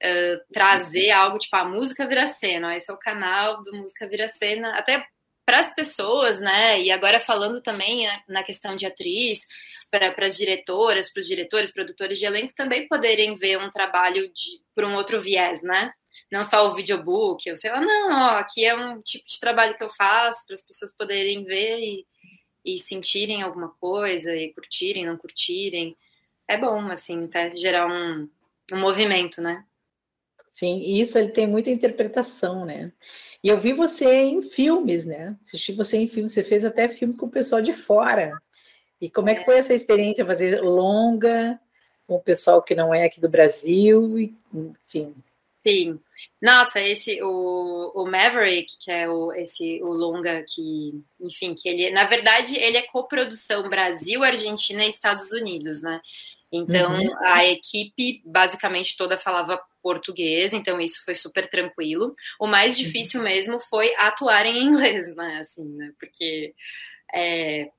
uh, 0.03 0.53
trazer 0.53 1.11
algo 1.11 1.39
tipo 1.39 1.55
a 1.57 1.65
música 1.65 2.07
vira 2.07 2.27
cena, 2.27 2.75
esse 2.75 2.91
é 2.91 2.95
o 2.95 2.99
canal 2.99 3.63
do 3.63 3.73
música 3.77 4.07
vira 4.09 4.27
cena, 4.29 4.77
até 4.77 5.07
para 5.45 5.59
as 5.59 5.75
pessoas, 5.75 6.41
né? 6.41 6.81
E 6.81 6.91
agora 6.91 7.19
falando 7.21 7.61
também 7.61 8.07
né, 8.07 8.23
na 8.29 8.43
questão 8.43 8.77
de 8.77 8.87
atriz, 8.87 9.47
para 9.91 10.15
as 10.19 10.37
diretoras, 10.37 11.13
para 11.13 11.21
os 11.21 11.27
diretores, 11.27 11.73
produtores 11.73 12.19
de 12.19 12.27
elenco 12.27 12.55
também 12.55 12.87
poderem 12.87 13.35
ver 13.35 13.59
um 13.59 13.71
trabalho 13.71 14.29
de, 14.33 14.63
por 14.75 14.85
um 14.85 14.95
outro 14.95 15.21
viés, 15.21 15.63
né? 15.63 15.93
Não 16.31 16.43
só 16.43 16.67
o 16.69 16.73
videobook, 16.73 17.47
eu 17.47 17.57
sei 17.57 17.71
lá, 17.71 17.81
não, 17.81 18.13
ó, 18.13 18.39
aqui 18.39 18.65
é 18.65 18.75
um 18.75 19.03
tipo 19.03 19.27
de 19.27 19.39
trabalho 19.39 19.77
que 19.77 19.85
eu 19.85 19.91
faço 19.91 20.47
para 20.47 20.55
as 20.55 20.67
pessoas 20.67 20.97
poderem 20.97 21.45
ver 21.45 21.79
e 21.81 22.07
e 22.65 22.79
sentirem 22.79 23.43
alguma 23.43 23.69
coisa 23.69 24.35
e 24.35 24.53
curtirem, 24.53 25.07
não 25.07 25.17
curtirem. 25.17 25.97
É 26.47 26.57
bom, 26.57 26.91
assim, 26.91 27.25
até 27.25 27.51
gerar 27.57 27.87
um, 27.87 28.29
um 28.73 28.79
movimento, 28.79 29.41
né? 29.41 29.65
Sim, 30.49 30.81
e 30.81 31.01
isso 31.01 31.19
ele 31.19 31.31
tem 31.31 31.47
muita 31.47 31.71
interpretação, 31.71 32.65
né? 32.65 32.93
E 33.43 33.49
eu 33.49 33.59
vi 33.59 33.73
você 33.73 34.05
em 34.05 34.43
filmes, 34.43 35.05
né? 35.05 35.37
Assisti 35.43 35.73
você 35.73 35.97
em 35.97 36.07
filmes, 36.07 36.33
você 36.33 36.45
fez 36.45 36.65
até 36.65 36.89
filme 36.89 37.15
com 37.15 37.27
o 37.27 37.31
pessoal 37.31 37.63
de 37.63 37.73
fora. 37.73 38.41
E 39.01 39.11
como 39.11 39.29
é, 39.29 39.33
é 39.33 39.35
que 39.37 39.45
foi 39.45 39.59
essa 39.59 39.75
experiência, 39.75 40.25
fazer 40.25 40.61
longa 40.61 41.59
com 42.07 42.17
o 42.17 42.21
pessoal 42.21 42.63
que 42.63 42.75
não 42.75 42.95
é 42.95 43.05
aqui 43.05 43.21
do 43.21 43.29
Brasil, 43.29 44.19
enfim? 44.53 45.15
Sim. 45.67 46.01
Nossa, 46.41 46.81
esse 46.81 47.21
o, 47.23 47.93
o 47.95 48.05
Maverick, 48.05 48.77
que 48.81 48.91
é 48.91 49.09
o 49.09 49.33
esse 49.33 49.81
o 49.83 49.93
longa 49.93 50.45
que, 50.49 50.93
enfim, 51.21 51.55
que 51.55 51.69
ele, 51.69 51.91
na 51.91 52.05
verdade, 52.05 52.57
ele 52.57 52.77
é 52.77 52.83
coprodução 52.83 53.69
Brasil, 53.69 54.25
Argentina 54.25 54.85
e 54.85 54.89
Estados 54.89 55.31
Unidos, 55.31 55.83
né? 55.83 56.01
Então, 56.51 56.93
uhum. 56.93 57.17
a 57.25 57.47
equipe 57.47 58.23
basicamente 58.27 58.97
toda 58.97 59.19
falava 59.19 59.63
português, 59.83 60.53
então 60.53 60.81
isso 60.81 61.03
foi 61.05 61.15
super 61.15 61.49
tranquilo. 61.49 62.15
O 62.39 62.47
mais 62.47 62.77
uhum. 62.77 62.85
difícil 62.85 63.21
uhum. 63.21 63.27
mesmo 63.27 63.61
foi 63.61 63.95
atuar 63.97 64.45
em 64.45 64.63
inglês, 64.63 65.15
né? 65.15 65.39
Assim, 65.41 65.65
né? 65.65 65.93
Porque 65.99 66.55
é, 67.15 67.71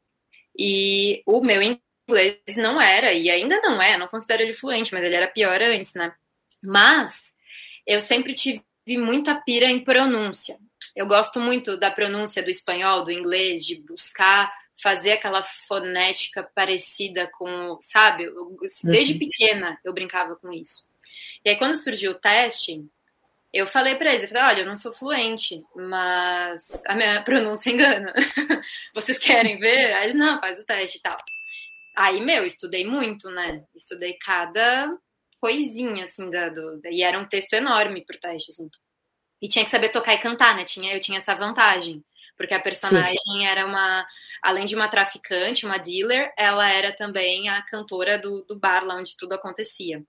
e 0.58 1.22
o 1.26 1.42
meu 1.42 1.62
inglês 1.62 2.40
não 2.58 2.82
era 2.82 3.12
e 3.14 3.30
ainda 3.30 3.60
não 3.62 3.82
é, 3.82 3.98
não 3.98 4.08
considero 4.08 4.44
ele 4.44 4.54
fluente, 4.54 4.94
mas 4.94 5.04
ele 5.04 5.16
era 5.16 5.28
pior 5.28 5.62
antes, 5.62 5.94
né? 5.96 6.14
Mas 6.62 7.33
eu 7.86 8.00
sempre 8.00 8.34
tive 8.34 8.64
muita 8.98 9.36
pira 9.36 9.68
em 9.68 9.84
pronúncia. 9.84 10.58
Eu 10.96 11.08
gosto 11.08 11.40
muito 11.40 11.78
da 11.78 11.90
pronúncia 11.90 12.44
do 12.44 12.50
espanhol, 12.50 13.04
do 13.04 13.12
inglês, 13.12 13.66
de 13.66 13.82
buscar 13.82 14.52
fazer 14.82 15.14
aquela 15.14 15.44
fonética 15.44 16.44
parecida 16.56 17.30
com, 17.34 17.78
sabe? 17.80 18.30
Desde 18.84 19.14
uhum. 19.14 19.20
pequena 19.20 19.80
eu 19.84 19.94
brincava 19.94 20.36
com 20.36 20.52
isso. 20.52 20.88
E 21.46 21.50
aí 21.50 21.56
quando 21.58 21.78
surgiu 21.78 22.12
o 22.12 22.20
teste, 22.20 22.86
eu 23.54 23.68
falei 23.68 23.96
para 23.96 24.10
eles, 24.10 24.24
eu 24.24 24.30
falei, 24.30 24.44
olha, 24.44 24.60
eu 24.62 24.66
não 24.66 24.76
sou 24.76 24.94
fluente, 24.94 25.64
mas 25.76 26.82
a 26.88 26.96
minha 26.96 27.22
pronúncia 27.24 27.70
engana. 27.70 28.14
Vocês 28.94 29.20
querem 29.20 29.60
ver? 29.60 29.94
Aí 29.94 30.06
eles, 30.06 30.16
não, 30.16 30.40
faz 30.40 30.60
o 30.60 30.66
teste 30.66 30.98
e 30.98 31.02
tal. 31.02 31.18
Aí, 31.96 32.20
meu, 32.22 32.44
estudei 32.44 32.84
muito, 32.84 33.30
né? 33.30 33.64
Estudei 33.76 34.14
cada 34.14 34.98
coisinha, 35.44 36.06
assim, 36.06 36.30
da, 36.30 36.48
do, 36.48 36.80
e 36.86 37.04
era 37.04 37.20
um 37.20 37.28
texto 37.28 37.52
enorme 37.52 38.06
pro 38.06 38.18
teste, 38.18 38.50
assim. 38.50 38.70
E 39.42 39.48
tinha 39.50 39.66
que 39.66 39.70
saber 39.70 39.90
tocar 39.90 40.14
e 40.14 40.22
cantar, 40.22 40.56
né? 40.56 40.64
Tinha, 40.64 40.94
eu 40.94 41.02
tinha 41.02 41.18
essa 41.18 41.36
vantagem. 41.36 42.02
Porque 42.38 42.54
a 42.54 42.62
personagem 42.62 43.18
Sim. 43.18 43.46
era 43.46 43.66
uma. 43.66 44.08
Além 44.42 44.64
de 44.64 44.74
uma 44.74 44.88
traficante, 44.88 45.66
uma 45.66 45.78
dealer, 45.78 46.34
ela 46.38 46.68
era 46.70 46.96
também 46.96 47.50
a 47.50 47.62
cantora 47.62 48.18
do, 48.18 48.46
do 48.48 48.58
bar 48.58 48.86
lá 48.86 48.96
onde 48.96 49.18
tudo 49.18 49.34
acontecia. 49.34 50.02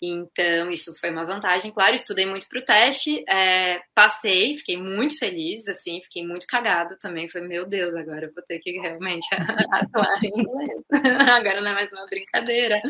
Então, 0.00 0.70
isso 0.70 0.94
foi 0.96 1.10
uma 1.10 1.24
vantagem, 1.24 1.72
claro. 1.72 1.94
Estudei 1.94 2.24
muito 2.24 2.48
para 2.48 2.60
o 2.60 2.64
teste, 2.64 3.24
é, 3.28 3.80
passei, 3.94 4.56
fiquei 4.56 4.76
muito 4.76 5.18
feliz, 5.18 5.66
assim, 5.68 6.00
fiquei 6.02 6.24
muito 6.24 6.46
cagada 6.46 6.96
também. 7.00 7.28
Foi, 7.28 7.40
meu 7.40 7.66
Deus, 7.66 7.94
agora 7.94 8.26
eu 8.26 8.32
vou 8.32 8.42
ter 8.44 8.60
que 8.60 8.78
realmente 8.78 9.26
atuar 9.72 10.22
em 10.22 10.28
inglês. 10.28 10.82
agora 11.30 11.60
não 11.60 11.70
é 11.70 11.74
mais 11.74 11.92
uma 11.92 12.06
brincadeira. 12.06 12.80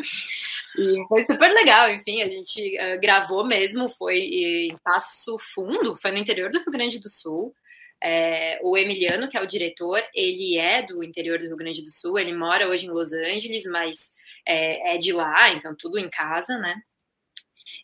E 0.76 1.06
foi 1.08 1.24
super 1.24 1.50
legal, 1.50 1.90
enfim, 1.90 2.22
a 2.22 2.26
gente 2.26 2.76
uh, 2.78 3.00
gravou 3.00 3.44
mesmo, 3.44 3.88
foi 3.88 4.18
em 4.18 4.76
Passo 4.84 5.38
Fundo, 5.54 5.96
foi 5.96 6.10
no 6.10 6.18
interior 6.18 6.50
do 6.50 6.58
Rio 6.58 6.72
Grande 6.72 6.98
do 7.00 7.08
Sul. 7.08 7.54
É, 8.00 8.60
o 8.62 8.76
Emiliano, 8.76 9.28
que 9.28 9.36
é 9.36 9.42
o 9.42 9.46
diretor, 9.46 10.00
ele 10.14 10.56
é 10.56 10.82
do 10.82 11.02
interior 11.02 11.38
do 11.38 11.46
Rio 11.46 11.56
Grande 11.56 11.82
do 11.82 11.90
Sul, 11.90 12.18
ele 12.18 12.32
mora 12.32 12.68
hoje 12.68 12.86
em 12.86 12.90
Los 12.90 13.12
Angeles, 13.12 13.64
mas 13.66 14.12
é, 14.46 14.94
é 14.94 14.96
de 14.98 15.12
lá, 15.12 15.50
então 15.50 15.74
tudo 15.76 15.98
em 15.98 16.08
casa, 16.08 16.56
né? 16.58 16.80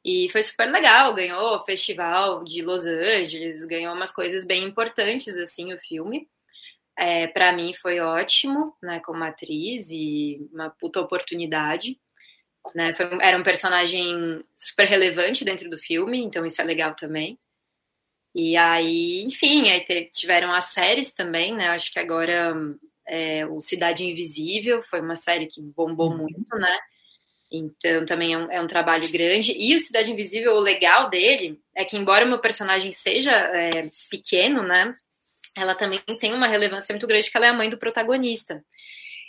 E 0.05 0.29
foi 0.31 0.42
super 0.42 0.66
legal, 0.70 1.14
ganhou 1.14 1.57
o 1.57 1.64
festival 1.64 2.44
de 2.44 2.62
Los 2.62 2.85
Angeles, 2.87 3.64
ganhou 3.64 3.94
umas 3.94 4.12
coisas 4.12 4.44
bem 4.44 4.64
importantes, 4.64 5.37
assim, 5.38 5.73
o 5.73 5.79
filme. 5.79 6.29
É, 6.97 7.27
para 7.27 7.53
mim 7.53 7.75
foi 7.75 8.01
ótimo, 8.01 8.77
né, 8.83 9.01
como 9.01 9.25
atriz 9.25 9.90
e 9.90 10.49
uma 10.53 10.70
puta 10.70 11.01
oportunidade. 11.01 11.99
Né, 12.75 12.94
foi, 12.94 13.07
era 13.20 13.37
um 13.37 13.42
personagem 13.42 14.44
super 14.57 14.87
relevante 14.87 15.44
dentro 15.44 15.68
do 15.68 15.79
filme, 15.79 16.18
então 16.18 16.47
isso 16.47 16.61
é 16.61 16.64
legal 16.64 16.94
também. 16.94 17.38
E 18.35 18.57
aí, 18.57 19.23
enfim, 19.25 19.70
aí 19.70 19.85
tiveram 20.11 20.53
as 20.53 20.66
séries 20.66 21.12
também, 21.12 21.55
né? 21.55 21.68
Acho 21.68 21.92
que 21.92 22.01
agora 22.01 22.53
é, 23.07 23.47
o 23.47 23.61
Cidade 23.61 24.05
Invisível 24.05 24.83
foi 24.83 25.01
uma 25.01 25.14
série 25.14 25.47
que 25.47 25.62
bombou 25.62 26.11
uhum. 26.11 26.18
muito, 26.18 26.57
né? 26.57 26.79
Então 27.57 28.05
também 28.05 28.35
é 28.35 28.38
um, 28.38 28.51
é 28.51 28.61
um, 28.61 28.67
trabalho 28.67 29.11
grande. 29.11 29.53
E 29.57 29.75
o 29.75 29.79
Cidade 29.79 30.11
Invisível, 30.11 30.55
o 30.55 30.61
legal 30.61 31.09
dele 31.09 31.61
é 31.75 31.85
que, 31.85 31.97
embora 31.97 32.25
o 32.25 32.29
meu 32.29 32.38
personagem 32.38 32.93
seja 32.93 33.33
é, 33.33 33.90
pequeno, 34.11 34.62
né? 34.62 34.95
Ela 35.57 35.75
também 35.75 36.01
tem 36.19 36.35
uma 36.35 36.49
relevância 36.49 36.93
muito 36.93 37.07
grande, 37.07 37.25
porque 37.27 37.37
ela 37.37 37.47
é 37.47 37.51
a 37.51 37.55
mãe 37.55 37.71
do 37.71 37.79
protagonista. 37.79 38.64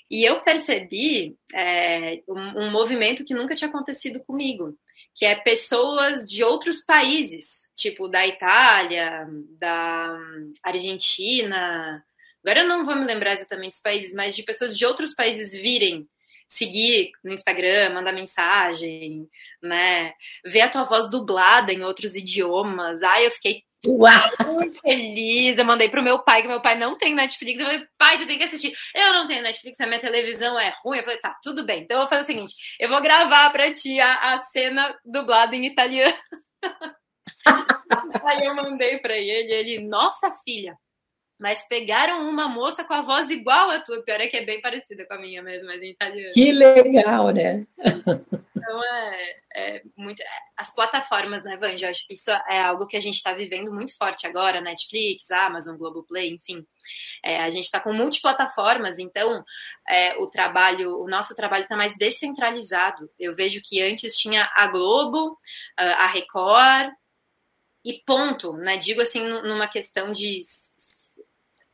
E 0.10 0.28
eu 0.28 0.42
percebi 0.42 1.36
é, 1.54 2.22
um, 2.28 2.64
um 2.64 2.72
movimento 2.72 3.24
que 3.24 3.34
nunca 3.34 3.56
tinha 3.56 3.70
acontecido 3.70 4.20
comigo, 4.24 4.78
que 5.14 5.26
é 5.26 5.36
pessoas 5.36 6.26
de 6.26 6.44
outros 6.44 6.82
países, 6.82 7.64
tipo 7.76 8.08
da 8.08 8.26
Itália, 8.26 9.28
da 9.60 10.18
Argentina. 10.64 12.04
Agora 12.44 12.62
eu 12.62 12.68
não 12.68 12.86
vou 12.86 12.96
me 12.96 13.06
lembrar 13.06 13.34
exatamente 13.34 13.74
os 13.74 13.82
países, 13.82 14.14
mas 14.14 14.36
de 14.36 14.44
pessoas 14.44 14.78
de 14.78 14.86
outros 14.86 15.14
países 15.14 15.52
virem 15.54 16.08
seguir 16.48 17.12
no 17.24 17.32
Instagram, 17.32 17.94
mandar 17.94 18.14
mensagem, 18.14 19.28
né? 19.62 20.14
Ver 20.46 20.62
a 20.62 20.70
tua 20.70 20.84
voz 20.84 21.10
dublada 21.10 21.72
em 21.72 21.84
outros 21.84 22.16
idiomas. 22.16 23.04
Ai, 23.04 23.28
eu 23.28 23.32
fiquei 23.32 23.64
Uau! 23.88 24.54
Muito 24.54 24.80
feliz. 24.80 25.58
Eu 25.58 25.66
mandei 25.66 25.90
pro 25.90 26.02
meu 26.02 26.20
pai, 26.20 26.42
que 26.42 26.48
meu 26.48 26.62
pai 26.62 26.78
não 26.78 26.98
tem 26.98 27.14
Netflix. 27.14 27.60
Eu 27.60 27.68
falei, 27.68 27.88
pai, 27.98 28.18
tu 28.18 28.26
tem 28.26 28.38
que 28.38 28.44
assistir. 28.44 28.74
Eu 28.96 29.14
não 29.14 29.28
tenho 29.28 29.44
Netflix, 29.44 29.80
a 29.80 29.86
minha 29.86 30.00
televisão 30.00 30.60
é 30.60 30.74
ruim. 30.84 30.98
Eu 30.98 31.04
falei, 31.04 31.20
tá, 31.20 31.38
tudo 31.44 31.66
bem. 31.66 31.84
Então 31.84 31.98
eu 31.98 32.02
vou 32.02 32.10
fazer 32.10 32.22
o 32.22 32.26
seguinte: 32.26 32.56
eu 32.80 32.90
vou 32.90 33.02
gravar 33.02 33.50
pra 33.52 33.72
ti 33.72 34.00
a, 34.00 34.34
a 34.34 34.38
cena 34.38 34.96
dublada 35.06 35.56
em 35.56 35.66
italiano. 35.66 36.16
Aí 38.26 38.46
eu 38.46 38.56
mandei 38.56 38.98
pra 38.98 39.16
ele, 39.16 39.52
ele, 39.52 39.88
nossa 39.88 40.32
filha, 40.44 40.76
mas 41.38 41.62
pegaram 41.68 42.30
uma 42.30 42.48
moça 42.48 42.84
com 42.84 42.94
a 42.94 43.02
voz 43.02 43.30
igual 43.30 43.70
a 43.70 43.82
tua. 43.82 44.02
Pior 44.04 44.22
é 44.22 44.28
que 44.28 44.38
é 44.38 44.46
bem 44.46 44.62
parecida 44.62 45.06
com 45.06 45.16
a 45.16 45.20
minha 45.20 45.44
mesmo, 45.44 45.68
mas 45.68 45.82
em 45.82 45.92
italiano. 45.92 46.34
Que 46.34 46.52
legal, 46.52 47.30
né? 47.32 47.66
Então 48.66 48.84
é, 48.84 49.36
é 49.56 49.82
muito. 49.96 50.22
É, 50.22 50.26
as 50.58 50.74
plataformas, 50.74 51.44
né, 51.44 51.58
Vanja? 51.58 51.90
Acho 51.90 52.08
que 52.08 52.14
isso 52.14 52.32
é 52.32 52.62
algo 52.62 52.88
que 52.88 52.98
a 52.98 53.00
gente 53.00 53.16
está 53.16 53.34
vivendo 53.34 53.72
muito 53.72 53.96
forte 53.98 54.26
agora, 54.26 54.62
Netflix, 54.62 55.30
Amazon, 55.30 55.78
Globoplay, 55.78 56.30
enfim. 56.30 56.66
É, 57.24 57.42
a 57.44 57.50
gente 57.50 57.66
está 57.66 57.80
com 57.80 57.94
multiplataformas, 57.94 58.98
então 58.98 59.44
é, 59.88 60.16
o 60.18 60.28
trabalho, 60.28 61.00
o 61.00 61.08
nosso 61.08 61.36
trabalho 61.36 61.64
está 61.64 61.76
mais 61.76 61.96
descentralizado. 61.96 63.10
Eu 63.20 63.36
vejo 63.36 63.62
que 63.64 63.82
antes 63.82 64.18
tinha 64.18 64.50
a 64.56 64.68
Globo, 64.68 65.38
a 65.78 66.08
Record 66.08 66.92
e 67.84 68.02
ponto, 68.06 68.54
né? 68.54 68.78
Digo 68.78 69.02
assim 69.02 69.20
numa 69.20 69.68
questão 69.68 70.12
de 70.12 70.42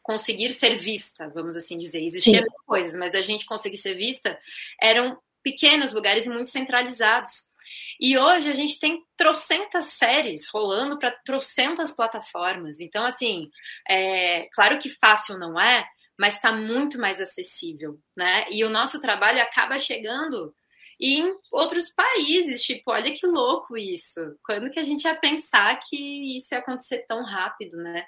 conseguir 0.01 0.49
ser 0.51 0.77
vista, 0.77 1.29
vamos 1.29 1.55
assim 1.55 1.77
dizer. 1.77 2.03
Existiam 2.03 2.45
coisas, 2.65 2.95
mas 2.95 3.13
a 3.13 3.21
gente 3.21 3.45
conseguir 3.45 3.77
ser 3.77 3.95
vista 3.95 4.37
eram 4.81 5.17
pequenos 5.43 5.93
lugares 5.93 6.25
e 6.25 6.29
muito 6.29 6.49
centralizados. 6.49 7.51
E 7.99 8.17
hoje 8.17 8.49
a 8.49 8.53
gente 8.53 8.79
tem 8.79 9.03
trocentas 9.15 9.85
séries 9.85 10.47
rolando 10.47 10.97
para 10.97 11.11
trocentas 11.23 11.91
plataformas. 11.91 12.79
Então, 12.79 13.05
assim, 13.05 13.49
é 13.87 14.47
claro 14.53 14.79
que 14.79 14.89
fácil 14.89 15.37
não 15.37 15.59
é, 15.59 15.85
mas 16.17 16.35
está 16.35 16.51
muito 16.51 16.97
mais 16.99 17.21
acessível, 17.21 17.99
né? 18.15 18.45
E 18.49 18.63
o 18.63 18.69
nosso 18.69 18.99
trabalho 18.99 19.41
acaba 19.41 19.77
chegando 19.77 20.53
em 20.99 21.27
outros 21.51 21.89
países. 21.89 22.63
Tipo, 22.63 22.91
olha 22.91 23.13
que 23.13 23.25
louco 23.25 23.77
isso. 23.77 24.19
Quando 24.43 24.69
que 24.69 24.79
a 24.79 24.83
gente 24.83 25.03
ia 25.03 25.15
pensar 25.15 25.79
que 25.79 26.37
isso 26.37 26.53
ia 26.53 26.59
acontecer 26.59 27.05
tão 27.07 27.23
rápido, 27.23 27.77
né? 27.77 28.05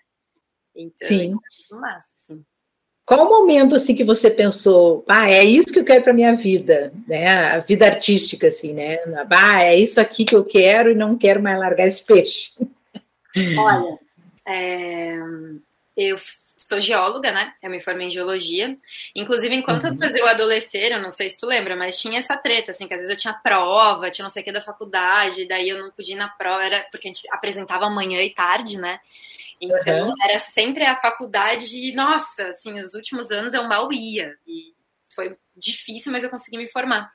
Então, 0.75 1.07
Sim. 1.07 1.36
É 1.71 1.75
massa, 1.75 2.13
assim. 2.15 2.43
Qual 3.05 3.25
o 3.25 3.29
momento 3.29 3.75
assim 3.75 3.93
que 3.93 4.03
você 4.03 4.31
pensou, 4.31 5.03
ah, 5.09 5.29
é 5.29 5.43
isso 5.43 5.73
que 5.73 5.79
eu 5.79 5.83
quero 5.83 6.03
para 6.03 6.13
minha 6.13 6.33
vida, 6.36 6.93
né? 7.05 7.51
A 7.51 7.59
vida 7.59 7.86
artística, 7.86 8.47
assim, 8.47 8.73
né? 8.73 8.97
Ah, 9.29 9.62
é 9.63 9.75
isso 9.77 9.99
aqui 9.99 10.23
que 10.23 10.36
eu 10.36 10.45
quero 10.45 10.89
e 10.89 10.95
não 10.95 11.17
quero 11.17 11.43
mais 11.43 11.59
largar 11.59 11.86
esse 11.86 12.03
peixe. 12.05 12.53
Olha, 13.59 13.99
é, 14.47 15.17
eu 15.97 16.17
sou 16.55 16.79
geóloga, 16.79 17.29
né? 17.31 17.53
Eu 17.62 17.69
me 17.69 17.81
formei 17.81 18.07
em 18.07 18.12
geologia. 18.12 18.77
Inclusive, 19.13 19.53
enquanto 19.53 19.83
uhum. 19.83 19.91
eu 19.91 19.97
fazia 19.97 20.23
o 20.23 20.27
adolescer, 20.27 20.93
eu 20.93 21.01
não 21.01 21.12
sei 21.12 21.27
se 21.27 21.38
tu 21.38 21.45
lembra, 21.45 21.75
mas 21.75 21.99
tinha 21.99 22.19
essa 22.19 22.38
treta, 22.38 22.71
assim, 22.71 22.88
que 22.88 22.93
às 22.93 23.01
vezes 23.01 23.12
eu 23.12 23.17
tinha 23.17 23.33
prova, 23.33 24.09
tinha 24.09 24.23
não 24.23 24.29
sei 24.29 24.41
o 24.41 24.45
que 24.45 24.51
da 24.51 24.62
faculdade, 24.62 25.47
daí 25.47 25.67
eu 25.67 25.77
não 25.77 25.91
podia 25.91 26.15
ir 26.15 26.17
na 26.17 26.29
prova, 26.29 26.63
era 26.63 26.79
porque 26.89 27.09
a 27.09 27.12
gente 27.12 27.27
apresentava 27.31 27.89
manhã 27.89 28.21
e 28.21 28.33
tarde, 28.33 28.77
né? 28.77 28.99
Então, 29.61 30.09
uhum. 30.09 30.13
era 30.23 30.39
sempre 30.39 30.83
a 30.83 30.95
faculdade, 30.95 31.93
nossa, 31.93 32.47
assim, 32.47 32.79
os 32.79 32.93
últimos 32.93 33.31
anos 33.31 33.53
eu 33.53 33.63
mal 33.67 33.91
ia. 33.91 34.35
E 34.45 34.73
foi 35.15 35.37
difícil, 35.55 36.11
mas 36.11 36.23
eu 36.23 36.29
consegui 36.29 36.57
me 36.57 36.69
formar. 36.69 37.11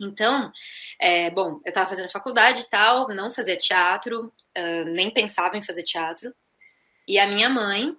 Então, 0.00 0.52
é, 1.00 1.30
bom, 1.30 1.60
eu 1.64 1.68
estava 1.68 1.88
fazendo 1.88 2.10
faculdade 2.10 2.62
e 2.62 2.70
tal, 2.70 3.08
não 3.08 3.30
fazia 3.30 3.56
teatro, 3.56 4.26
uh, 4.26 4.84
nem 4.86 5.10
pensava 5.10 5.56
em 5.56 5.62
fazer 5.62 5.82
teatro. 5.82 6.34
E 7.08 7.18
a 7.18 7.26
minha 7.26 7.48
mãe 7.48 7.96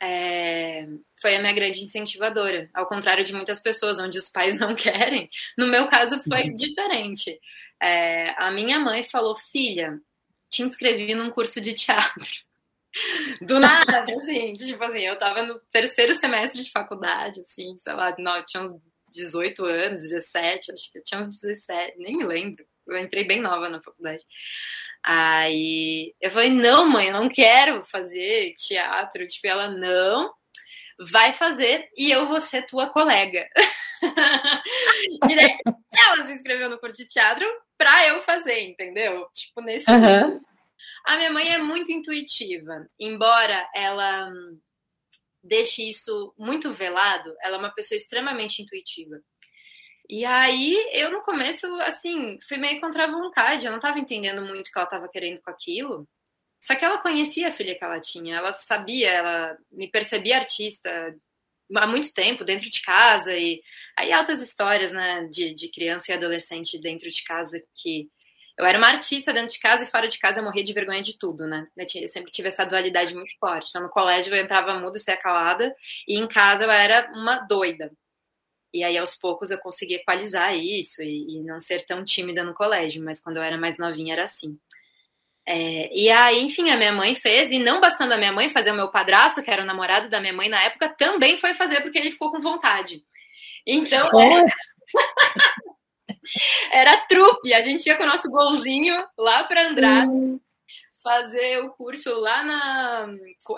é, 0.00 0.86
foi 1.20 1.36
a 1.36 1.40
minha 1.40 1.52
grande 1.52 1.82
incentivadora, 1.82 2.68
ao 2.74 2.86
contrário 2.86 3.24
de 3.24 3.32
muitas 3.32 3.60
pessoas, 3.60 3.98
onde 3.98 4.18
os 4.18 4.28
pais 4.28 4.54
não 4.54 4.74
querem. 4.76 5.30
No 5.56 5.66
meu 5.66 5.88
caso, 5.88 6.20
foi 6.20 6.48
uhum. 6.48 6.54
diferente. 6.54 7.38
É, 7.80 8.30
a 8.36 8.50
minha 8.50 8.78
mãe 8.78 9.02
falou: 9.02 9.34
Filha, 9.34 9.98
te 10.50 10.62
inscrevi 10.62 11.14
num 11.14 11.30
curso 11.30 11.60
de 11.60 11.74
teatro. 11.74 12.24
Do 13.42 13.58
nada, 13.60 14.00
assim, 14.00 14.52
tipo 14.54 14.82
assim, 14.82 15.00
eu 15.00 15.18
tava 15.18 15.42
no 15.42 15.58
terceiro 15.72 16.12
semestre 16.14 16.62
de 16.62 16.70
faculdade, 16.70 17.40
assim, 17.40 17.76
sei 17.76 17.92
lá, 17.92 18.14
não, 18.18 18.42
tinha 18.44 18.62
uns 18.62 18.72
18 19.12 19.64
anos, 19.64 20.02
17, 20.02 20.72
acho 20.72 20.92
que 20.92 20.98
eu 20.98 21.04
tinha 21.04 21.20
uns 21.20 21.28
17, 21.28 21.98
nem 21.98 22.16
me 22.16 22.24
lembro. 22.24 22.64
Eu 22.86 22.98
entrei 22.98 23.26
bem 23.26 23.40
nova 23.40 23.68
na 23.68 23.82
faculdade. 23.82 24.24
Aí 25.02 26.14
eu 26.20 26.30
falei, 26.30 26.50
não, 26.50 26.88
mãe, 26.88 27.08
eu 27.08 27.12
não 27.12 27.28
quero 27.28 27.84
fazer 27.84 28.54
teatro. 28.54 29.26
Tipo, 29.26 29.46
ela, 29.46 29.70
não, 29.70 30.32
vai 30.98 31.32
fazer 31.34 31.88
e 31.96 32.10
eu 32.10 32.26
vou 32.26 32.40
ser 32.40 32.66
tua 32.66 32.88
colega. 32.88 33.48
e 35.30 35.36
daí, 35.36 35.58
ela 35.92 36.26
se 36.26 36.32
inscreveu 36.32 36.68
no 36.68 36.78
curso 36.78 36.96
de 36.96 37.08
teatro 37.08 37.46
pra 37.76 38.08
eu 38.08 38.20
fazer, 38.20 38.60
entendeu? 38.62 39.26
Tipo, 39.32 39.60
nesse. 39.60 39.90
Uhum. 39.90 40.40
A 41.06 41.16
minha 41.16 41.32
mãe 41.32 41.48
é 41.48 41.58
muito 41.58 41.92
intuitiva, 41.92 42.88
embora 42.98 43.68
ela 43.74 44.30
deixe 45.42 45.88
isso 45.88 46.34
muito 46.38 46.72
velado, 46.72 47.34
ela 47.42 47.56
é 47.56 47.58
uma 47.58 47.74
pessoa 47.74 47.96
extremamente 47.96 48.62
intuitiva. 48.62 49.16
E 50.08 50.24
aí, 50.24 50.74
eu 50.92 51.10
no 51.10 51.20
começo, 51.22 51.66
assim, 51.82 52.38
fui 52.48 52.56
meio 52.56 52.80
contra 52.80 53.04
a 53.04 53.10
vontade, 53.10 53.66
eu 53.66 53.70
não 53.70 53.78
estava 53.78 53.98
entendendo 53.98 54.42
muito 54.42 54.68
o 54.68 54.72
que 54.72 54.78
ela 54.78 54.86
estava 54.86 55.08
querendo 55.08 55.40
com 55.42 55.50
aquilo. 55.50 56.08
Só 56.60 56.74
que 56.74 56.84
ela 56.84 57.00
conhecia 57.00 57.48
a 57.48 57.52
filha 57.52 57.76
que 57.76 57.84
ela 57.84 58.00
tinha, 58.00 58.36
ela 58.36 58.52
sabia, 58.52 59.10
ela 59.10 59.56
me 59.70 59.88
percebia 59.90 60.38
artista 60.38 60.90
há 61.76 61.86
muito 61.86 62.12
tempo 62.14 62.44
dentro 62.44 62.68
de 62.68 62.80
casa 62.82 63.34
e 63.34 63.62
aí 63.96 64.12
altas 64.12 64.40
histórias, 64.40 64.90
né, 64.92 65.28
de, 65.30 65.54
de 65.54 65.70
criança 65.70 66.10
e 66.10 66.14
adolescente 66.14 66.80
dentro 66.80 67.08
de 67.08 67.22
casa 67.24 67.62
que 67.76 68.08
eu 68.58 68.66
era 68.66 68.76
uma 68.76 68.88
artista 68.88 69.32
dentro 69.32 69.52
de 69.52 69.60
casa 69.60 69.84
e 69.84 69.86
fora 69.86 70.08
de 70.08 70.18
casa 70.18 70.40
eu 70.40 70.44
morria 70.44 70.64
de 70.64 70.72
vergonha 70.72 71.00
de 71.00 71.16
tudo, 71.16 71.46
né? 71.46 71.68
Eu 71.76 72.08
sempre 72.08 72.32
tive 72.32 72.48
essa 72.48 72.64
dualidade 72.64 73.14
muito 73.14 73.38
forte. 73.38 73.68
Então, 73.68 73.82
no 73.82 73.88
colégio 73.88 74.34
eu 74.34 74.42
entrava 74.42 74.74
muda 74.80 74.96
e 74.96 75.00
saia 75.00 75.16
calada, 75.16 75.72
e 76.08 76.18
em 76.18 76.26
casa 76.26 76.64
eu 76.64 76.70
era 76.70 77.10
uma 77.14 77.38
doida. 77.46 77.92
E 78.74 78.82
aí, 78.82 78.98
aos 78.98 79.14
poucos, 79.14 79.50
eu 79.50 79.58
consegui 79.58 79.94
equalizar 79.94 80.54
isso 80.56 81.00
e, 81.02 81.38
e 81.38 81.44
não 81.44 81.60
ser 81.60 81.84
tão 81.86 82.04
tímida 82.04 82.42
no 82.42 82.52
colégio, 82.52 83.02
mas 83.02 83.20
quando 83.20 83.36
eu 83.36 83.42
era 83.42 83.56
mais 83.56 83.78
novinha 83.78 84.14
era 84.14 84.24
assim. 84.24 84.58
É, 85.46 85.88
e 85.96 86.10
aí, 86.10 86.42
enfim, 86.42 86.68
a 86.68 86.76
minha 86.76 86.92
mãe 86.92 87.14
fez, 87.14 87.52
e 87.52 87.58
não 87.58 87.80
bastando 87.80 88.12
a 88.12 88.18
minha 88.18 88.32
mãe 88.32 88.50
fazer, 88.50 88.72
o 88.72 88.74
meu 88.74 88.90
padrasto, 88.90 89.42
que 89.42 89.50
era 89.50 89.62
o 89.62 89.66
namorado 89.66 90.10
da 90.10 90.20
minha 90.20 90.32
mãe 90.32 90.48
na 90.48 90.62
época, 90.64 90.88
também 90.90 91.38
foi 91.38 91.54
fazer 91.54 91.80
porque 91.80 91.96
ele 91.96 92.10
ficou 92.10 92.30
com 92.32 92.40
vontade. 92.40 93.02
Então. 93.64 94.08
É... 94.20 94.44
Era 96.72 96.96
trupe, 97.06 97.54
a 97.54 97.62
gente 97.62 97.86
ia 97.86 97.96
com 97.96 98.04
o 98.04 98.06
nosso 98.06 98.30
golzinho 98.30 98.94
lá 99.16 99.44
para 99.44 99.68
Andrade 99.68 100.10
uhum. 100.10 100.40
fazer 101.02 101.60
o 101.64 101.70
curso 101.70 102.10
lá 102.18 102.42
na 102.42 103.08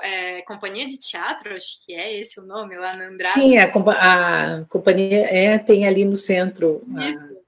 é, 0.02 0.42
Companhia 0.42 0.86
de 0.86 0.98
Teatro, 0.98 1.54
acho 1.54 1.84
que 1.84 1.92
é 1.94 2.18
esse 2.18 2.38
o 2.40 2.44
nome, 2.44 2.76
lá 2.76 2.96
na 2.96 3.08
Andrade. 3.08 3.34
Sim, 3.34 3.58
a, 3.58 3.64
a 3.66 4.64
companhia 4.66 5.26
é, 5.26 5.58
tem 5.58 5.86
ali 5.86 6.04
no 6.04 6.16
centro. 6.16 6.82
Isso. 6.98 7.40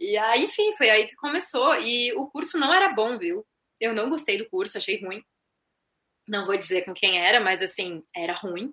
E 0.00 0.16
aí, 0.16 0.44
enfim, 0.44 0.72
foi 0.72 0.88
aí 0.88 1.06
que 1.06 1.14
começou. 1.14 1.74
E 1.74 2.12
o 2.14 2.26
curso 2.26 2.58
não 2.58 2.72
era 2.72 2.88
bom, 2.88 3.18
viu? 3.18 3.44
Eu 3.78 3.92
não 3.92 4.08
gostei 4.08 4.38
do 4.38 4.48
curso, 4.48 4.78
achei 4.78 5.04
ruim. 5.04 5.22
Não 6.26 6.46
vou 6.46 6.56
dizer 6.56 6.84
com 6.84 6.94
quem 6.94 7.18
era, 7.18 7.38
mas 7.38 7.60
assim, 7.60 8.02
era 8.16 8.32
ruim. 8.32 8.72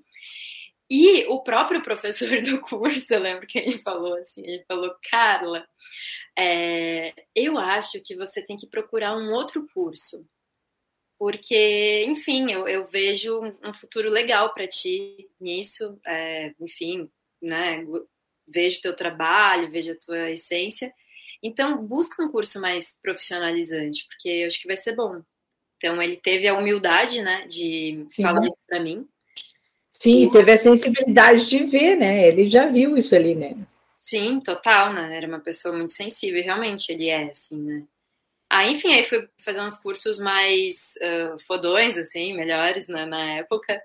E 0.89 1.26
o 1.28 1.43
próprio 1.43 1.84
professor 1.84 2.41
do 2.41 2.62
curso, 2.62 3.13
eu 3.13 3.19
lembro 3.19 3.45
que 3.45 3.60
ele 3.60 3.80
falou 3.80 4.15
assim, 4.15 4.41
ele 4.45 4.63
falou, 4.65 4.95
Carla, 5.10 5.67
é, 6.38 7.13
eu 7.36 7.58
acho 7.58 8.02
que 8.02 8.15
você 8.15 8.41
tem 8.41 8.56
que 8.56 8.67
procurar 8.67 9.17
um 9.17 9.32
outro 9.32 9.67
curso, 9.73 10.26
porque, 11.19 12.06
enfim, 12.08 12.52
eu, 12.52 12.67
eu 12.67 12.86
vejo 12.86 13.41
um 13.63 13.73
futuro 13.73 14.10
legal 14.10 14.54
para 14.54 14.67
ti 14.67 15.30
nisso, 15.39 16.00
é, 16.06 16.54
enfim, 16.60 17.10
né, 17.41 17.84
vejo 18.50 18.82
teu 18.82 18.95
trabalho, 18.95 19.71
vejo 19.71 19.91
a 19.91 20.00
tua 20.00 20.32
essência, 20.32 20.93
então 21.43 21.86
busca 21.86 22.23
um 22.23 22.32
curso 22.32 22.62
mais 22.62 22.97
profissionalizante, 23.02 24.06
porque 24.08 24.30
eu 24.30 24.47
acho 24.47 24.62
que 24.62 24.67
vai 24.67 24.78
ser 24.78 24.95
bom. 24.95 25.21
Então 25.78 26.02
ele 26.02 26.17
teve 26.17 26.47
a 26.47 26.58
humildade, 26.58 27.21
né, 27.21 27.45
de 27.47 28.06
Sim. 28.10 28.23
falar 28.23 28.45
isso 28.47 28.58
para 28.67 28.80
mim, 28.80 29.08
Sim, 29.99 30.29
teve 30.29 30.51
a 30.51 30.57
sensibilidade 30.60 31.49
de 31.49 31.63
ver, 31.63 31.95
né? 31.95 32.27
Ele 32.27 32.47
já 32.47 32.67
viu 32.67 32.95
isso 32.95 33.15
ali, 33.15 33.33
né? 33.33 33.57
Sim, 33.95 34.39
total, 34.39 34.93
né? 34.93 35.17
Era 35.17 35.27
uma 35.27 35.39
pessoa 35.39 35.75
muito 35.75 35.91
sensível, 35.91 36.43
realmente 36.43 36.91
ele 36.91 37.10
é, 37.10 37.23
assim, 37.31 37.57
né? 37.57 37.83
Ah, 38.47 38.67
enfim, 38.67 38.93
aí 38.93 39.03
fui 39.03 39.27
fazer 39.43 39.60
uns 39.60 39.79
cursos 39.79 40.19
mais 40.19 40.93
uh, 41.01 41.39
fodões, 41.47 41.97
assim, 41.97 42.36
melhores 42.36 42.88
né, 42.88 43.07
na 43.07 43.38
época. 43.39 43.81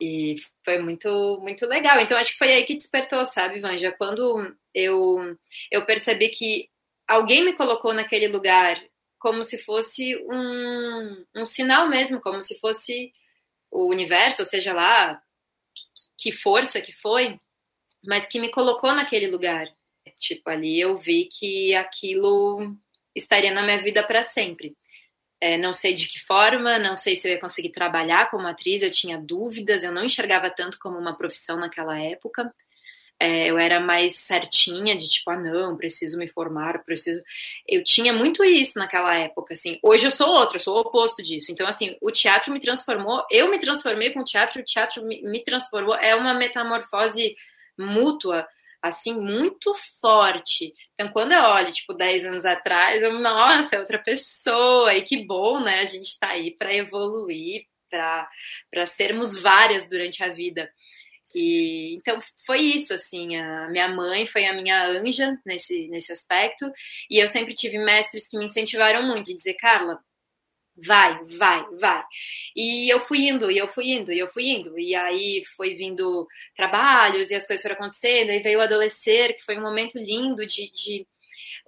E 0.00 0.36
foi 0.64 0.78
muito, 0.78 1.38
muito 1.42 1.66
legal. 1.66 2.00
Então, 2.00 2.16
acho 2.16 2.32
que 2.32 2.38
foi 2.38 2.50
aí 2.50 2.64
que 2.64 2.74
despertou, 2.74 3.22
sabe, 3.26 3.60
Vanja? 3.60 3.92
Quando 3.92 4.56
eu, 4.74 5.36
eu 5.70 5.84
percebi 5.84 6.30
que 6.30 6.70
alguém 7.06 7.44
me 7.44 7.52
colocou 7.52 7.92
naquele 7.92 8.28
lugar 8.28 8.82
como 9.18 9.44
se 9.44 9.58
fosse 9.58 10.16
um, 10.30 11.24
um 11.36 11.44
sinal 11.44 11.86
mesmo, 11.86 12.18
como 12.18 12.42
se 12.42 12.58
fosse 12.58 13.12
o 13.70 13.88
universo, 13.88 14.42
ou 14.42 14.46
seja 14.46 14.72
lá, 14.72 15.20
que 16.16 16.32
força 16.32 16.80
que 16.80 16.92
foi, 16.92 17.38
mas 18.04 18.26
que 18.26 18.40
me 18.40 18.50
colocou 18.50 18.94
naquele 18.94 19.26
lugar. 19.28 19.66
Tipo, 20.18 20.50
ali 20.50 20.80
eu 20.80 20.96
vi 20.96 21.28
que 21.30 21.74
aquilo 21.74 22.76
estaria 23.14 23.52
na 23.52 23.62
minha 23.62 23.80
vida 23.82 24.02
para 24.02 24.22
sempre. 24.22 24.76
É, 25.40 25.56
não 25.56 25.72
sei 25.72 25.94
de 25.94 26.08
que 26.08 26.18
forma, 26.18 26.78
não 26.78 26.96
sei 26.96 27.14
se 27.14 27.28
eu 27.28 27.32
ia 27.32 27.40
conseguir 27.40 27.70
trabalhar 27.70 28.28
como 28.28 28.48
atriz, 28.48 28.82
eu 28.82 28.90
tinha 28.90 29.18
dúvidas, 29.18 29.84
eu 29.84 29.92
não 29.92 30.04
enxergava 30.04 30.50
tanto 30.50 30.78
como 30.80 30.98
uma 30.98 31.16
profissão 31.16 31.56
naquela 31.56 32.00
época. 32.00 32.50
É, 33.20 33.48
eu 33.48 33.58
era 33.58 33.80
mais 33.80 34.16
certinha 34.16 34.96
de 34.96 35.08
tipo, 35.08 35.28
ah, 35.30 35.36
não, 35.36 35.76
preciso 35.76 36.16
me 36.16 36.28
formar, 36.28 36.84
preciso. 36.84 37.20
Eu 37.66 37.82
tinha 37.82 38.12
muito 38.12 38.44
isso 38.44 38.78
naquela 38.78 39.12
época, 39.16 39.54
assim. 39.54 39.78
Hoje 39.82 40.06
eu 40.06 40.10
sou 40.10 40.28
outra, 40.28 40.56
eu 40.56 40.60
sou 40.60 40.76
o 40.76 40.80
oposto 40.80 41.20
disso. 41.22 41.50
Então, 41.50 41.66
assim, 41.66 41.96
o 42.00 42.12
teatro 42.12 42.52
me 42.52 42.60
transformou, 42.60 43.24
eu 43.30 43.50
me 43.50 43.58
transformei 43.58 44.12
com 44.12 44.20
o 44.20 44.24
teatro, 44.24 44.60
o 44.60 44.64
teatro 44.64 45.04
me, 45.04 45.20
me 45.22 45.42
transformou. 45.42 45.96
É 45.96 46.14
uma 46.14 46.32
metamorfose 46.32 47.34
mútua, 47.76 48.46
assim, 48.80 49.14
muito 49.14 49.74
forte. 50.00 50.72
Então, 50.94 51.08
quando 51.12 51.32
eu 51.32 51.42
olho, 51.42 51.72
tipo, 51.72 51.94
10 51.94 52.24
anos 52.24 52.44
atrás, 52.44 53.02
eu, 53.02 53.12
nossa, 53.18 53.76
é 53.76 53.80
outra 53.80 53.98
pessoa, 53.98 54.94
e 54.94 55.02
que 55.02 55.24
bom, 55.24 55.60
né? 55.60 55.80
A 55.80 55.84
gente 55.84 56.16
tá 56.20 56.28
aí 56.28 56.52
para 56.52 56.72
evoluir, 56.72 57.64
para 57.90 58.86
sermos 58.86 59.36
várias 59.40 59.88
durante 59.88 60.22
a 60.22 60.28
vida. 60.28 60.70
E 61.34 61.94
então 61.96 62.18
foi 62.46 62.60
isso 62.60 62.94
assim, 62.94 63.36
a 63.36 63.68
minha 63.68 63.88
mãe 63.88 64.26
foi 64.26 64.46
a 64.46 64.54
minha 64.54 64.86
anja 64.86 65.38
nesse 65.44 65.88
nesse 65.88 66.12
aspecto, 66.12 66.70
e 67.10 67.22
eu 67.22 67.28
sempre 67.28 67.54
tive 67.54 67.78
mestres 67.78 68.28
que 68.28 68.38
me 68.38 68.44
incentivaram 68.44 69.02
muito 69.06 69.26
de 69.26 69.34
dizer, 69.34 69.54
Carla, 69.54 69.98
vai, 70.86 71.24
vai, 71.36 71.64
vai. 71.80 72.02
E 72.56 72.92
eu 72.92 73.00
fui 73.00 73.28
indo, 73.28 73.50
e 73.50 73.58
eu 73.58 73.68
fui 73.68 73.90
indo, 73.92 74.12
e 74.12 74.18
eu 74.18 74.28
fui 74.28 74.48
indo. 74.50 74.78
E 74.78 74.94
aí 74.94 75.42
foi 75.56 75.74
vindo 75.74 76.26
trabalhos 76.54 77.30
e 77.30 77.34
as 77.34 77.46
coisas 77.46 77.62
foram 77.62 77.74
acontecendo, 77.76 78.30
e 78.30 78.40
veio 78.40 78.58
o 78.58 78.62
adolescer, 78.62 79.34
que 79.36 79.42
foi 79.44 79.58
um 79.58 79.62
momento 79.62 79.98
lindo 79.98 80.44
de, 80.46 80.70
de 80.70 81.06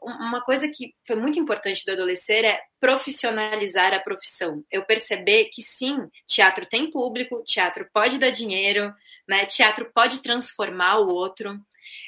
uma 0.03 0.43
coisa 0.43 0.69
que 0.69 0.95
foi 1.07 1.17
muito 1.17 1.39
importante 1.39 1.85
do 1.85 1.93
adolescer 1.93 2.45
é 2.45 2.61
profissionalizar 2.81 3.93
a 3.93 4.01
profissão. 4.01 4.65
Eu 4.71 4.85
perceber 4.85 5.47
que 5.53 5.63
sim, 5.63 5.97
teatro 6.27 6.67
tem 6.67 6.91
público, 6.91 7.43
teatro 7.45 7.89
pode 7.93 8.19
dar 8.19 8.31
dinheiro, 8.31 8.93
né? 9.29 9.47
Teatro 9.47 9.91
pode 9.95 10.23
transformar 10.23 10.99
o 10.99 11.09
outro. 11.09 11.59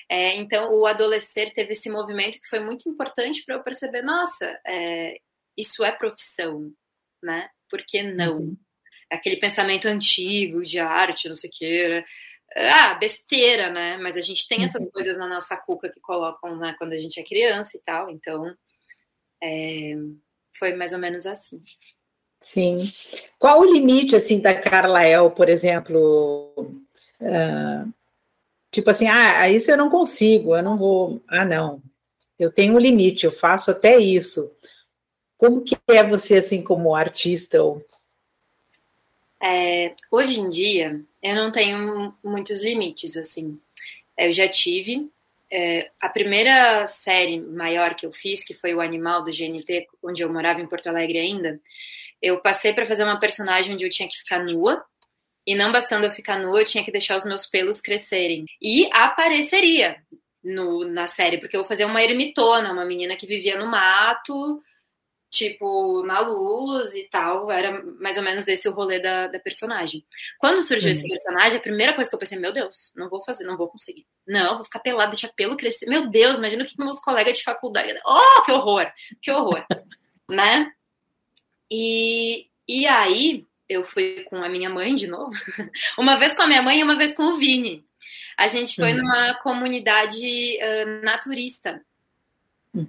É, 0.08 0.36
então, 0.36 0.70
o 0.70 0.86
adolescer 0.86 1.52
teve 1.52 1.72
esse 1.72 1.90
movimento 1.90 2.40
que 2.40 2.48
foi 2.48 2.60
muito 2.60 2.88
importante 2.88 3.44
para 3.44 3.56
eu 3.56 3.62
perceber, 3.62 4.02
nossa, 4.02 4.58
é, 4.66 5.16
isso 5.56 5.84
é 5.84 5.92
profissão, 5.92 6.72
né? 7.22 7.48
Por 7.70 7.82
que 7.86 8.02
não? 8.02 8.38
Uhum. 8.38 8.56
Aquele 9.10 9.36
pensamento 9.36 9.86
antigo 9.86 10.64
de 10.64 10.78
arte, 10.78 11.28
não 11.28 11.34
sei 11.34 11.50
o 11.50 11.52
que, 11.52 11.88
né? 11.88 12.04
Ah, 12.56 12.94
besteira, 12.94 13.70
né? 13.70 13.96
Mas 13.98 14.16
a 14.16 14.20
gente 14.20 14.46
tem 14.46 14.62
essas 14.62 14.84
uhum. 14.84 14.90
coisas 14.92 15.16
na 15.16 15.28
nossa 15.28 15.56
cuca 15.56 15.90
que 15.90 16.00
colocam 16.00 16.56
né, 16.56 16.74
quando 16.78 16.92
a 16.92 16.98
gente 16.98 17.18
é 17.18 17.24
criança 17.24 17.76
e 17.76 17.80
tal, 17.80 18.10
então 18.10 18.54
é, 19.42 19.94
foi 20.56 20.74
mais 20.74 20.92
ou 20.92 20.98
menos 20.98 21.26
assim. 21.26 21.60
Sim. 22.40 22.78
Qual 23.38 23.60
o 23.60 23.72
limite, 23.72 24.16
assim, 24.16 24.40
da 24.40 24.54
Carla 24.54 25.04
El, 25.06 25.30
por 25.30 25.48
exemplo? 25.48 26.52
Uh, 27.20 27.92
tipo 28.70 28.90
assim, 28.90 29.06
ah, 29.08 29.48
isso 29.48 29.70
eu 29.70 29.76
não 29.76 29.88
consigo, 29.88 30.56
eu 30.56 30.62
não 30.62 30.76
vou. 30.76 31.22
Ah, 31.28 31.44
não. 31.44 31.82
Eu 32.38 32.52
tenho 32.52 32.74
um 32.74 32.78
limite, 32.78 33.24
eu 33.24 33.32
faço 33.32 33.70
até 33.70 33.96
isso. 33.96 34.54
Como 35.38 35.62
que 35.62 35.76
é 35.88 36.04
você, 36.04 36.36
assim, 36.36 36.62
como 36.62 36.94
artista? 36.94 37.62
Ou... 37.62 37.84
É, 39.40 39.94
hoje 40.10 40.40
em 40.40 40.48
dia, 40.48 41.04
eu 41.22 41.36
não 41.36 41.52
tenho 41.52 42.14
muitos 42.22 42.60
limites, 42.60 43.16
assim. 43.16 43.58
Eu 44.18 44.32
já 44.32 44.48
tive. 44.48 45.08
É, 45.50 45.90
a 46.00 46.08
primeira 46.08 46.86
série 46.86 47.38
maior 47.38 47.94
que 47.94 48.06
eu 48.06 48.12
fiz, 48.12 48.44
que 48.44 48.54
foi 48.54 48.74
o 48.74 48.80
Animal 48.80 49.22
do 49.22 49.30
GNT, 49.30 49.86
onde 50.02 50.22
eu 50.22 50.32
morava 50.32 50.60
em 50.60 50.66
Porto 50.66 50.88
Alegre 50.88 51.18
ainda, 51.18 51.60
eu 52.20 52.40
passei 52.40 52.72
para 52.72 52.86
fazer 52.86 53.04
uma 53.04 53.20
personagem 53.20 53.74
onde 53.74 53.84
eu 53.84 53.90
tinha 53.90 54.08
que 54.08 54.18
ficar 54.18 54.42
nua. 54.42 54.84
E 55.46 55.54
não 55.54 55.72
bastando 55.72 56.06
eu 56.06 56.10
ficar 56.10 56.38
nua, 56.38 56.60
eu 56.60 56.64
tinha 56.64 56.84
que 56.84 56.92
deixar 56.92 57.16
os 57.16 57.24
meus 57.24 57.46
pelos 57.46 57.80
crescerem. 57.80 58.44
E 58.60 58.88
apareceria 58.92 59.96
no, 60.42 60.84
na 60.84 61.06
série, 61.06 61.38
porque 61.38 61.56
eu 61.56 61.60
vou 61.60 61.68
fazer 61.68 61.84
uma 61.84 62.02
ermitona, 62.02 62.72
uma 62.72 62.84
menina 62.84 63.16
que 63.16 63.26
vivia 63.26 63.58
no 63.58 63.66
mato, 63.66 64.62
tipo, 65.32 66.04
na 66.04 66.20
luz 66.20 66.94
e 66.94 67.08
tal. 67.08 67.50
Era 67.50 67.82
mais 67.98 68.18
ou 68.18 68.22
menos 68.22 68.46
esse 68.46 68.68
o 68.68 68.72
rolê 68.72 69.00
da, 69.00 69.26
da 69.26 69.40
personagem. 69.40 70.04
Quando 70.38 70.60
surgiu 70.62 70.88
uhum. 70.88 70.92
esse 70.92 71.08
personagem, 71.08 71.58
a 71.58 71.62
primeira 71.62 71.94
coisa 71.94 72.08
que 72.08 72.14
eu 72.14 72.18
pensei, 72.18 72.38
meu 72.38 72.52
Deus, 72.52 72.92
não 72.94 73.08
vou 73.08 73.22
fazer, 73.22 73.44
não 73.44 73.56
vou 73.56 73.68
conseguir. 73.68 74.06
Não, 74.28 74.56
vou 74.56 74.64
ficar 74.64 74.80
pelado, 74.80 75.12
deixar 75.12 75.28
pelo 75.28 75.56
crescer. 75.56 75.86
Meu 75.86 76.08
Deus, 76.08 76.36
imagina 76.36 76.62
o 76.62 76.66
que 76.66 76.78
meus 76.78 77.00
colegas 77.00 77.38
de 77.38 77.44
faculdade. 77.44 77.98
Oh, 78.04 78.42
que 78.42 78.52
horror! 78.52 78.92
Que 79.22 79.30
horror! 79.30 79.64
né? 80.28 80.70
E, 81.70 82.46
e 82.68 82.86
aí, 82.86 83.46
eu 83.68 83.82
fui 83.82 84.24
com 84.24 84.36
a 84.36 84.48
minha 84.50 84.68
mãe 84.68 84.94
de 84.94 85.06
novo. 85.06 85.32
uma 85.98 86.16
vez 86.16 86.34
com 86.34 86.42
a 86.42 86.46
minha 86.46 86.62
mãe 86.62 86.80
e 86.80 86.84
uma 86.84 86.96
vez 86.96 87.16
com 87.16 87.24
o 87.24 87.38
Vini. 87.38 87.82
A 88.36 88.46
gente 88.46 88.76
foi 88.76 88.92
uhum. 88.92 88.98
numa 88.98 89.34
comunidade 89.42 90.58
uh, 90.58 91.04
naturista 91.04 91.80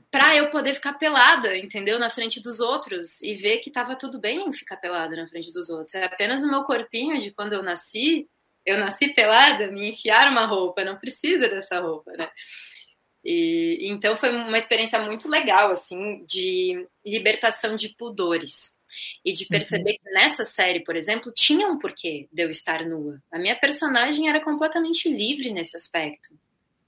para 0.10 0.36
eu 0.38 0.50
poder 0.50 0.74
ficar 0.74 0.94
pelada, 0.94 1.58
entendeu? 1.58 2.00
Na 2.00 2.10
frente 2.10 2.42
dos 2.42 2.60
outros 2.60 3.22
e 3.22 3.34
ver 3.34 3.58
que 3.58 3.70
tava 3.70 3.96
tudo 3.96 4.20
bem 4.20 4.52
ficar 4.54 4.78
pelada 4.78 5.16
na 5.16 5.28
frente 5.28 5.52
dos 5.52 5.70
outros. 5.70 5.94
É 5.94 6.06
apenas 6.06 6.42
o 6.42 6.50
meu 6.50 6.64
corpinho 6.64 7.20
de 7.20 7.32
quando 7.32 7.54
eu 7.54 7.62
nasci, 7.62 8.28
eu 8.66 8.78
nasci 8.78 9.14
pelada, 9.14 9.70
me 9.70 9.90
enfiaram 9.90 10.32
uma 10.32 10.46
roupa, 10.46 10.86
não 10.86 10.98
precisa 10.98 11.50
dessa 11.50 11.80
roupa, 11.80 12.12
né? 12.14 12.30
E, 13.26 13.90
então 13.90 14.16
foi 14.16 14.30
uma 14.30 14.58
experiência 14.58 15.00
muito 15.00 15.28
legal, 15.28 15.72
assim, 15.72 16.26
de 16.26 16.88
libertação 17.06 17.76
de 17.76 17.90
pudores. 17.90 18.76
E 19.26 19.34
de 19.34 19.48
perceber 19.48 19.94
uhum. 19.94 19.98
que 20.04 20.12
nessa 20.12 20.46
série, 20.46 20.84
por 20.84 20.96
exemplo, 20.96 21.32
tinha 21.32 21.68
um 21.68 21.80
porquê 21.80 22.28
de 22.32 22.44
eu 22.44 22.50
estar 22.50 22.86
nua. 22.86 23.20
A 23.32 23.40
minha 23.40 23.56
personagem 23.56 24.30
era 24.30 24.40
completamente 24.40 25.10
livre 25.10 25.52
nesse 25.52 25.76
aspecto, 25.76 26.30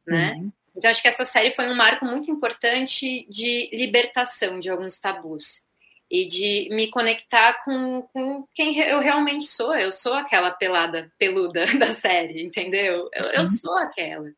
né? 0.06 0.34
Uhum. 0.34 0.52
Então, 0.76 0.90
acho 0.90 1.02
que 1.02 1.08
essa 1.08 1.24
série 1.24 1.52
foi 1.52 1.70
um 1.70 1.76
marco 1.76 2.06
muito 2.06 2.30
importante 2.30 3.26
de 3.30 3.70
libertação 3.72 4.60
de 4.60 4.70
alguns 4.70 5.00
tabus 5.00 5.64
e 6.12 6.26
de 6.28 6.70
me 6.72 6.90
conectar 6.90 7.64
com, 7.64 8.02
com 8.14 8.46
quem 8.54 8.78
eu 8.80 9.00
realmente 9.00 9.48
sou. 9.48 9.74
Eu 9.74 9.92
sou 9.92 10.14
aquela 10.14 10.52
pelada 10.52 11.12
peluda 11.18 11.66
da 11.80 11.92
série, 11.92 12.44
entendeu? 12.44 13.10
Eu, 13.14 13.26
eu 13.26 13.40
uhum. 13.40 13.46
sou 13.46 13.76
aquela. 13.78 14.30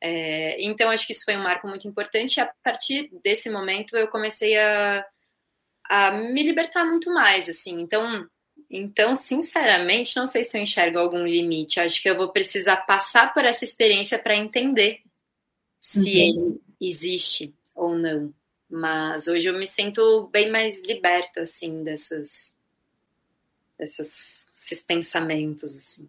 É, 0.00 0.62
então, 0.62 0.90
acho 0.90 1.06
que 1.06 1.12
isso 1.12 1.24
foi 1.24 1.36
um 1.36 1.42
marco 1.42 1.66
muito 1.66 1.86
importante. 1.88 2.36
E 2.36 2.40
a 2.40 2.50
partir 2.62 3.10
desse 3.22 3.48
momento, 3.48 3.96
eu 3.96 4.08
comecei 4.08 4.56
a, 4.58 5.04
a 5.88 6.10
me 6.10 6.42
libertar 6.42 6.84
muito 6.84 7.12
mais, 7.12 7.48
assim. 7.48 7.80
Então, 7.80 8.28
então, 8.70 9.14
sinceramente, 9.14 10.16
não 10.16 10.26
sei 10.26 10.44
se 10.44 10.56
eu 10.58 10.62
enxergo 10.62 10.98
algum 10.98 11.24
limite. 11.24 11.80
Acho 11.80 12.02
que 12.02 12.10
eu 12.10 12.16
vou 12.16 12.28
precisar 12.30 12.78
passar 12.78 13.32
por 13.32 13.44
essa 13.44 13.64
experiência 13.64 14.18
para 14.18 14.36
entender 14.36 15.00
se 15.80 16.00
uhum. 16.00 16.06
ele 16.06 16.60
existe 16.80 17.54
ou 17.74 17.96
não. 17.96 18.32
Mas 18.68 19.28
hoje 19.28 19.48
eu 19.48 19.58
me 19.58 19.66
sinto 19.66 20.28
bem 20.30 20.50
mais 20.50 20.82
liberta, 20.82 21.42
assim, 21.42 21.82
dessas, 21.82 22.54
dessas, 23.78 24.46
desses 24.50 24.82
pensamentos, 24.82 25.74
assim. 25.74 26.06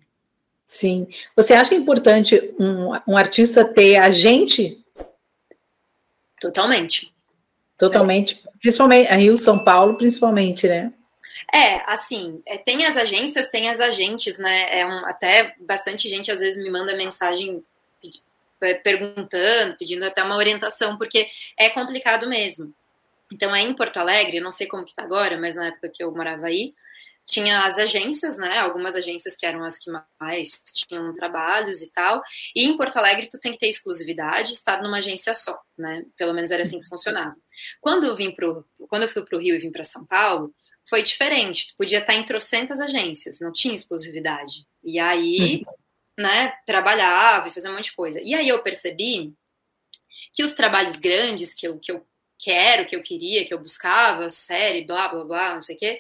Sim. 0.68 1.08
Você 1.36 1.54
acha 1.54 1.74
importante 1.74 2.54
um, 2.60 2.92
um 3.08 3.18
artista 3.18 3.66
ter 3.66 3.96
agente? 3.96 4.84
Totalmente. 6.40 7.14
Totalmente. 7.78 8.44
Principalmente, 8.60 9.08
a 9.08 9.16
Rio, 9.16 9.38
São 9.38 9.64
Paulo, 9.64 9.96
principalmente, 9.96 10.68
né? 10.68 10.94
É, 11.52 11.90
assim, 11.92 12.42
é, 12.46 12.58
tem 12.58 12.86
as 12.86 12.98
agências, 12.98 13.50
tem 13.50 13.70
as 13.70 13.80
agentes, 13.80 14.38
né? 14.38 14.80
É 14.80 14.86
um, 14.86 15.06
até 15.06 15.56
bastante 15.60 16.10
gente 16.10 16.30
às 16.30 16.40
vezes 16.40 16.62
me 16.62 16.70
manda 16.70 16.96
mensagem 16.96 17.64
perguntando, 18.84 19.78
pedindo 19.78 20.04
até 20.04 20.24
uma 20.24 20.36
orientação, 20.36 20.98
porque 20.98 21.28
é 21.58 21.70
complicado 21.70 22.28
mesmo. 22.28 22.74
Então, 23.32 23.56
é 23.56 23.62
em 23.62 23.74
Porto 23.74 23.98
Alegre, 23.98 24.40
não 24.40 24.52
sei 24.52 24.68
como 24.68 24.86
que 24.86 24.94
tá 24.94 25.04
agora, 25.04 25.38
mas 25.38 25.56
na 25.56 25.68
época 25.68 25.90
que 25.90 26.04
eu 26.04 26.12
morava 26.12 26.48
aí, 26.48 26.74
tinha 27.26 27.64
as 27.66 27.78
agências, 27.78 28.38
né? 28.38 28.58
Algumas 28.58 28.96
agências 28.96 29.38
que 29.38 29.46
eram 29.46 29.64
as 29.64 29.78
que 29.78 29.92
mais 30.20 30.64
tinham 30.74 31.14
trabalhos 31.14 31.82
e 31.82 31.92
tal. 31.92 32.24
E 32.56 32.66
em 32.66 32.76
Porto 32.76 32.98
Alegre, 32.98 33.30
tu 33.30 33.40
tem 33.40 33.52
que 33.52 33.60
ter 33.60 33.68
exclusividade, 33.68 34.52
estar 34.52 34.82
numa 34.82 34.98
agência 34.98 35.34
só, 35.36 35.60
né? 35.78 36.04
Pelo 36.18 36.34
menos 36.34 36.50
era 36.50 36.64
assim 36.64 36.80
que 36.80 36.88
funcionava. 36.88 37.36
Quando 37.80 38.06
eu 38.06 38.16
vim 38.16 38.32
pro, 38.32 38.66
quando 38.90 39.04
eu 39.04 39.10
fui 39.10 39.24
para 39.24 39.38
o 39.38 39.42
Rio 39.42 39.56
e 39.56 39.60
vim 39.60 39.72
para 39.72 39.84
São 39.84 40.04
Paulo, 40.06 40.52
foi 40.90 41.04
diferente. 41.04 41.68
Tu 41.68 41.76
podia 41.78 42.00
estar 42.00 42.16
em 42.16 42.26
trocentas 42.26 42.80
agências, 42.80 43.40
não 43.40 43.54
tinha 43.54 43.76
exclusividade. 43.76 44.66
E 44.84 44.98
aí, 44.98 45.64
uhum 45.64 45.79
né, 46.20 46.54
trabalhava 46.66 47.48
e 47.48 47.52
fazia 47.52 47.72
um 47.72 47.74
monte 47.74 47.86
de 47.86 47.96
coisa. 47.96 48.20
E 48.22 48.36
aí 48.36 48.50
eu 48.50 48.62
percebi 48.62 49.34
que 50.34 50.44
os 50.44 50.52
trabalhos 50.52 50.98
grandes 50.98 51.54
que 51.54 51.66
eu, 51.66 51.80
que 51.80 51.92
eu 51.92 52.06
quero, 52.38 52.86
que 52.86 52.96
eu 52.96 53.02
queria, 53.02 53.46
que 53.46 53.54
eu 53.54 53.60
buscava, 53.60 54.30
série, 54.30 54.86
blá, 54.86 55.08
blá, 55.08 55.24
blá, 55.24 55.54
não 55.54 55.62
sei 55.62 55.76
o 55.76 55.80
quê, 55.80 56.00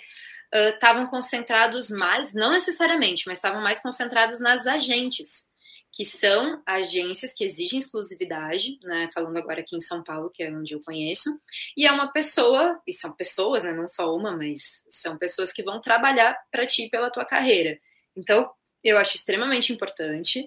estavam 0.73 1.05
uh, 1.05 1.09
concentrados 1.09 1.89
mais, 1.89 2.33
não 2.33 2.51
necessariamente, 2.51 3.23
mas 3.27 3.37
estavam 3.37 3.61
mais 3.61 3.81
concentrados 3.81 4.41
nas 4.41 4.67
agentes, 4.67 5.47
que 5.91 6.03
são 6.03 6.61
agências 6.65 7.33
que 7.33 7.43
exigem 7.43 7.79
exclusividade, 7.79 8.77
né? 8.83 9.09
Falando 9.13 9.37
agora 9.37 9.61
aqui 9.61 9.75
em 9.75 9.81
São 9.81 10.03
Paulo, 10.03 10.29
que 10.29 10.43
é 10.43 10.51
onde 10.51 10.75
eu 10.75 10.81
conheço, 10.81 11.29
e 11.75 11.87
é 11.87 11.91
uma 11.91 12.11
pessoa, 12.11 12.79
e 12.85 12.93
são 12.93 13.11
pessoas, 13.13 13.63
né? 13.63 13.73
Não 13.73 13.87
só 13.87 14.13
uma, 14.15 14.35
mas 14.35 14.83
são 14.89 15.17
pessoas 15.17 15.51
que 15.51 15.63
vão 15.63 15.81
trabalhar 15.81 16.37
para 16.51 16.65
ti 16.65 16.89
pela 16.89 17.09
tua 17.09 17.25
carreira. 17.25 17.79
Então, 18.15 18.51
eu 18.83 18.97
acho 18.97 19.15
extremamente 19.15 19.73
importante, 19.73 20.45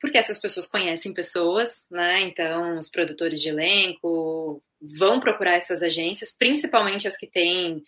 porque 0.00 0.18
essas 0.18 0.38
pessoas 0.38 0.66
conhecem 0.66 1.14
pessoas, 1.14 1.84
né? 1.90 2.22
Então, 2.22 2.78
os 2.78 2.90
produtores 2.90 3.40
de 3.40 3.48
elenco 3.48 4.62
vão 4.80 5.20
procurar 5.20 5.54
essas 5.54 5.82
agências, 5.82 6.36
principalmente 6.36 7.06
as 7.06 7.16
que 7.16 7.26
têm 7.26 7.82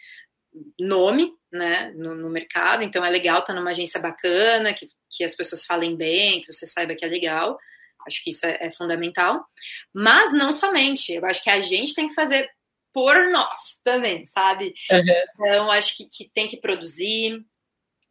nome, 0.79 1.33
né, 1.53 1.93
no, 1.97 2.15
no 2.15 2.31
mercado. 2.31 2.85
Então, 2.85 3.05
é 3.05 3.11
legal 3.11 3.41
estar 3.41 3.53
numa 3.53 3.71
agência 3.71 4.01
bacana, 4.01 4.73
que, 4.73 4.89
que 5.11 5.25
as 5.25 5.35
pessoas 5.35 5.65
falem 5.65 5.97
bem, 5.97 6.41
que 6.41 6.53
você 6.53 6.67
saiba 6.67 6.95
que 6.95 7.05
é 7.05 7.09
legal. 7.09 7.59
Acho 8.07 8.23
que 8.23 8.31
isso 8.31 8.47
é, 8.47 8.59
é 8.61 8.71
fundamental. 8.71 9.45
Mas 9.93 10.33
não 10.33 10.53
somente. 10.53 11.13
Eu 11.13 11.25
acho 11.25 11.43
que 11.43 11.51
a 11.51 11.61
gente 11.61 11.95
tem 11.95 12.07
que 12.07 12.15
fazer 12.15 12.49
por 12.93 13.29
nós 13.31 13.81
também, 13.83 14.25
sabe? 14.25 14.73
Uhum. 14.91 15.03
Então, 15.35 15.71
acho 15.71 15.97
que, 15.97 16.05
que 16.05 16.31
tem 16.33 16.47
que 16.47 16.59
produzir, 16.59 17.45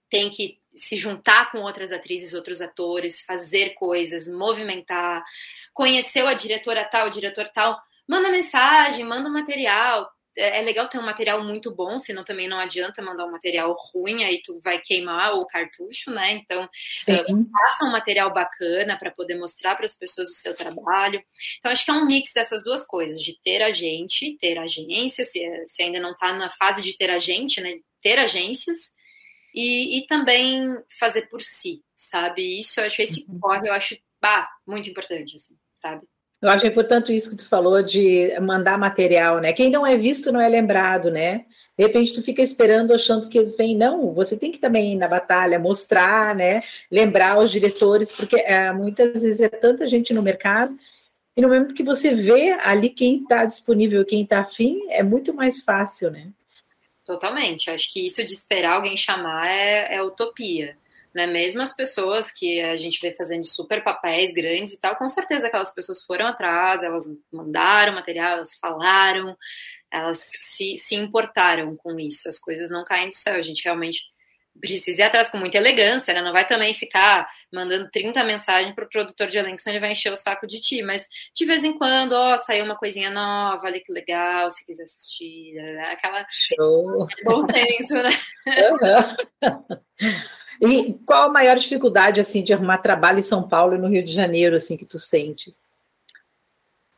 tem 0.09 0.29
que 0.29 0.59
se 0.75 0.95
juntar 0.95 1.51
com 1.51 1.59
outras 1.59 1.91
atrizes, 1.91 2.33
outros 2.33 2.61
atores, 2.61 3.21
fazer 3.21 3.73
coisas, 3.73 4.27
movimentar, 4.27 5.23
conheceu 5.73 6.27
a 6.27 6.33
diretora 6.33 6.85
tal, 6.85 7.07
o 7.07 7.11
diretor 7.11 7.47
tal, 7.47 7.79
manda 8.07 8.29
mensagem, 8.29 9.05
manda 9.05 9.29
material. 9.29 10.09
É, 10.35 10.59
é 10.59 10.61
legal 10.63 10.89
ter 10.89 10.97
um 10.97 11.05
material 11.05 11.43
muito 11.43 11.73
bom, 11.73 11.97
senão 11.99 12.23
também 12.23 12.47
não 12.47 12.59
adianta 12.59 13.03
mandar 13.03 13.25
um 13.25 13.31
material 13.31 13.75
ruim, 13.93 14.23
aí 14.23 14.41
tu 14.43 14.59
vai 14.63 14.79
queimar 14.79 15.33
o 15.35 15.45
cartucho, 15.45 16.09
né? 16.09 16.33
Então, 16.33 16.63
uh, 16.63 17.51
faça 17.51 17.85
um 17.85 17.91
material 17.91 18.33
bacana 18.33 18.97
para 18.97 19.11
poder 19.11 19.35
mostrar 19.35 19.75
para 19.75 19.85
as 19.85 19.95
pessoas 19.95 20.29
o 20.29 20.33
seu 20.33 20.55
trabalho. 20.55 21.23
Então, 21.59 21.71
acho 21.71 21.85
que 21.85 21.91
é 21.91 21.93
um 21.93 22.05
mix 22.05 22.33
dessas 22.33 22.63
duas 22.63 22.85
coisas, 22.85 23.21
de 23.21 23.39
ter 23.43 23.61
agente, 23.61 24.35
ter 24.39 24.57
agência, 24.57 25.23
se, 25.23 25.39
se 25.67 25.83
ainda 25.83 25.99
não 25.99 26.11
está 26.11 26.33
na 26.33 26.49
fase 26.49 26.81
de 26.81 26.97
ter 26.97 27.11
agente, 27.11 27.61
né? 27.61 27.79
Ter 28.01 28.17
agências 28.17 28.91
e, 29.53 29.99
e 29.99 30.07
também 30.07 30.75
fazer 30.99 31.23
por 31.23 31.41
si, 31.41 31.83
sabe? 31.95 32.59
Isso 32.59 32.79
eu 32.79 32.85
acho, 32.85 33.01
esse 33.01 33.25
uhum. 33.29 33.39
corre 33.39 33.67
eu 33.67 33.73
acho 33.73 33.97
bah, 34.21 34.47
muito 34.65 34.89
importante, 34.89 35.35
assim, 35.35 35.55
sabe? 35.75 36.01
Eu 36.41 36.49
acho 36.49 36.67
importante 36.67 37.15
isso 37.15 37.29
que 37.29 37.37
tu 37.37 37.47
falou 37.47 37.81
de 37.81 38.37
mandar 38.41 38.77
material, 38.77 39.39
né? 39.39 39.53
Quem 39.53 39.69
não 39.69 39.87
é 39.87 39.95
visto 39.95 40.29
não 40.29 40.41
é 40.41 40.49
lembrado, 40.49 41.09
né? 41.09 41.45
De 41.77 41.85
repente 41.85 42.13
tu 42.13 42.21
fica 42.21 42.41
esperando, 42.41 42.93
achando 42.93 43.29
que 43.29 43.37
eles 43.37 43.55
vêm. 43.55 43.77
Não, 43.77 44.13
você 44.13 44.35
tem 44.35 44.51
que 44.51 44.59
também 44.59 44.91
ir 44.91 44.97
na 44.97 45.07
batalha, 45.07 45.57
mostrar, 45.57 46.35
né? 46.35 46.61
Lembrar 46.91 47.39
os 47.39 47.49
diretores, 47.49 48.11
porque 48.11 48.35
é, 48.35 48.73
muitas 48.73 49.21
vezes 49.21 49.39
é 49.39 49.47
tanta 49.47 49.87
gente 49.87 50.13
no 50.13 50.21
mercado, 50.21 50.77
e 51.35 51.41
no 51.41 51.47
momento 51.47 51.73
que 51.73 51.81
você 51.81 52.13
vê 52.13 52.51
ali 52.51 52.89
quem 52.89 53.23
está 53.23 53.43
disponível, 53.43 54.05
quem 54.05 54.23
está 54.23 54.41
afim, 54.41 54.85
é 54.89 55.01
muito 55.01 55.33
mais 55.33 55.63
fácil, 55.63 56.11
né? 56.11 56.27
Totalmente. 57.05 57.69
Acho 57.69 57.91
que 57.91 58.03
isso 58.05 58.23
de 58.25 58.33
esperar 58.33 58.75
alguém 58.75 58.95
chamar 58.95 59.47
é, 59.47 59.95
é 59.95 60.01
utopia. 60.01 60.77
Né? 61.13 61.27
Mesmo 61.27 61.61
as 61.61 61.75
pessoas 61.75 62.31
que 62.31 62.61
a 62.61 62.75
gente 62.75 62.99
vê 63.01 63.13
fazendo 63.13 63.45
super 63.45 63.83
papéis 63.83 64.31
grandes 64.33 64.73
e 64.73 64.79
tal, 64.79 64.95
com 64.95 65.07
certeza 65.07 65.47
aquelas 65.47 65.73
pessoas 65.73 66.03
foram 66.03 66.27
atrás, 66.27 66.81
elas 66.81 67.05
mandaram 67.31 67.93
material, 67.93 68.37
elas 68.37 68.55
falaram, 68.55 69.37
elas 69.91 70.31
se, 70.41 70.75
se 70.77 70.95
importaram 70.95 71.75
com 71.75 71.99
isso. 71.99 72.27
As 72.27 72.39
coisas 72.39 72.69
não 72.69 72.83
caem 72.83 73.09
do 73.09 73.15
céu. 73.15 73.35
A 73.35 73.41
gente 73.41 73.63
realmente 73.63 74.05
precisa 74.59 75.01
ir 75.01 75.05
atrás 75.05 75.29
com 75.29 75.37
muita 75.37 75.57
elegância, 75.57 76.13
né? 76.13 76.21
Não 76.21 76.31
vai 76.31 76.47
também 76.47 76.73
ficar 76.73 77.27
mandando 77.51 77.89
30 77.91 78.23
mensagens 78.23 78.73
pro 78.73 78.87
produtor 78.87 79.27
de 79.27 79.37
elenco, 79.37 79.59
senão 79.59 79.75
ele 79.75 79.81
vai 79.81 79.91
encher 79.91 80.11
o 80.11 80.15
saco 80.15 80.47
de 80.47 80.59
ti. 80.61 80.81
Mas 80.81 81.07
de 81.33 81.45
vez 81.45 81.63
em 81.63 81.77
quando, 81.77 82.13
ó, 82.13 82.37
saiu 82.37 82.65
uma 82.65 82.77
coisinha 82.77 83.09
nova, 83.09 83.65
olha 83.65 83.79
que 83.79 83.91
legal, 83.91 84.49
se 84.49 84.65
quiser 84.65 84.83
assistir, 84.83 85.53
né? 85.53 85.91
aquela 85.91 86.25
Show. 86.29 87.07
bom 87.23 87.41
senso, 87.41 87.95
né? 87.95 88.09
Uhum. 89.41 90.19
E 90.61 90.93
qual 91.05 91.23
a 91.23 91.33
maior 91.33 91.57
dificuldade 91.57 92.21
assim 92.21 92.41
de 92.41 92.53
arrumar 92.53 92.77
trabalho 92.77 93.19
em 93.19 93.23
São 93.23 93.45
Paulo 93.45 93.75
e 93.75 93.77
no 93.77 93.89
Rio 93.89 94.01
de 94.01 94.13
Janeiro, 94.13 94.55
assim, 94.55 94.77
que 94.77 94.85
tu 94.85 94.97
sente? 94.97 95.53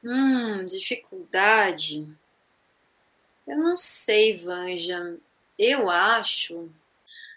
Hum, 0.03 0.63
dificuldade. 0.65 2.05
Eu 3.47 3.57
não 3.57 3.75
sei, 3.75 4.37
Vanja. 4.37 5.17
Eu 5.57 5.89
acho 5.89 6.69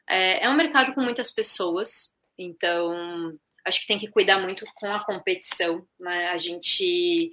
é, 0.08 0.44
é 0.44 0.48
um 0.48 0.56
mercado 0.56 0.94
com 0.94 1.00
muitas 1.00 1.30
pessoas, 1.30 2.12
então 2.38 3.38
acho 3.68 3.82
que 3.82 3.86
tem 3.86 3.98
que 3.98 4.08
cuidar 4.08 4.40
muito 4.40 4.64
com 4.74 4.92
a 4.92 5.04
competição. 5.04 5.86
Né? 6.00 6.28
A 6.28 6.36
gente, 6.36 7.30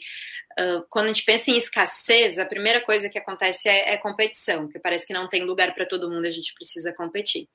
uh, 0.60 0.86
quando 0.90 1.06
a 1.06 1.08
gente 1.08 1.24
pensa 1.24 1.50
em 1.50 1.58
escassez, 1.58 2.38
a 2.38 2.46
primeira 2.46 2.82
coisa 2.82 3.10
que 3.10 3.18
acontece 3.18 3.68
é, 3.70 3.94
é 3.94 3.98
competição, 3.98 4.68
que 4.68 4.80
parece 4.80 5.08
que 5.08 5.14
não 5.14 5.28
tem 5.28 5.44
lugar 5.44 5.74
para 5.74 5.86
todo 5.86 6.10
mundo, 6.10 6.26
a 6.26 6.32
gente 6.32 6.54
precisa 6.54 6.94
competir. 6.94 7.48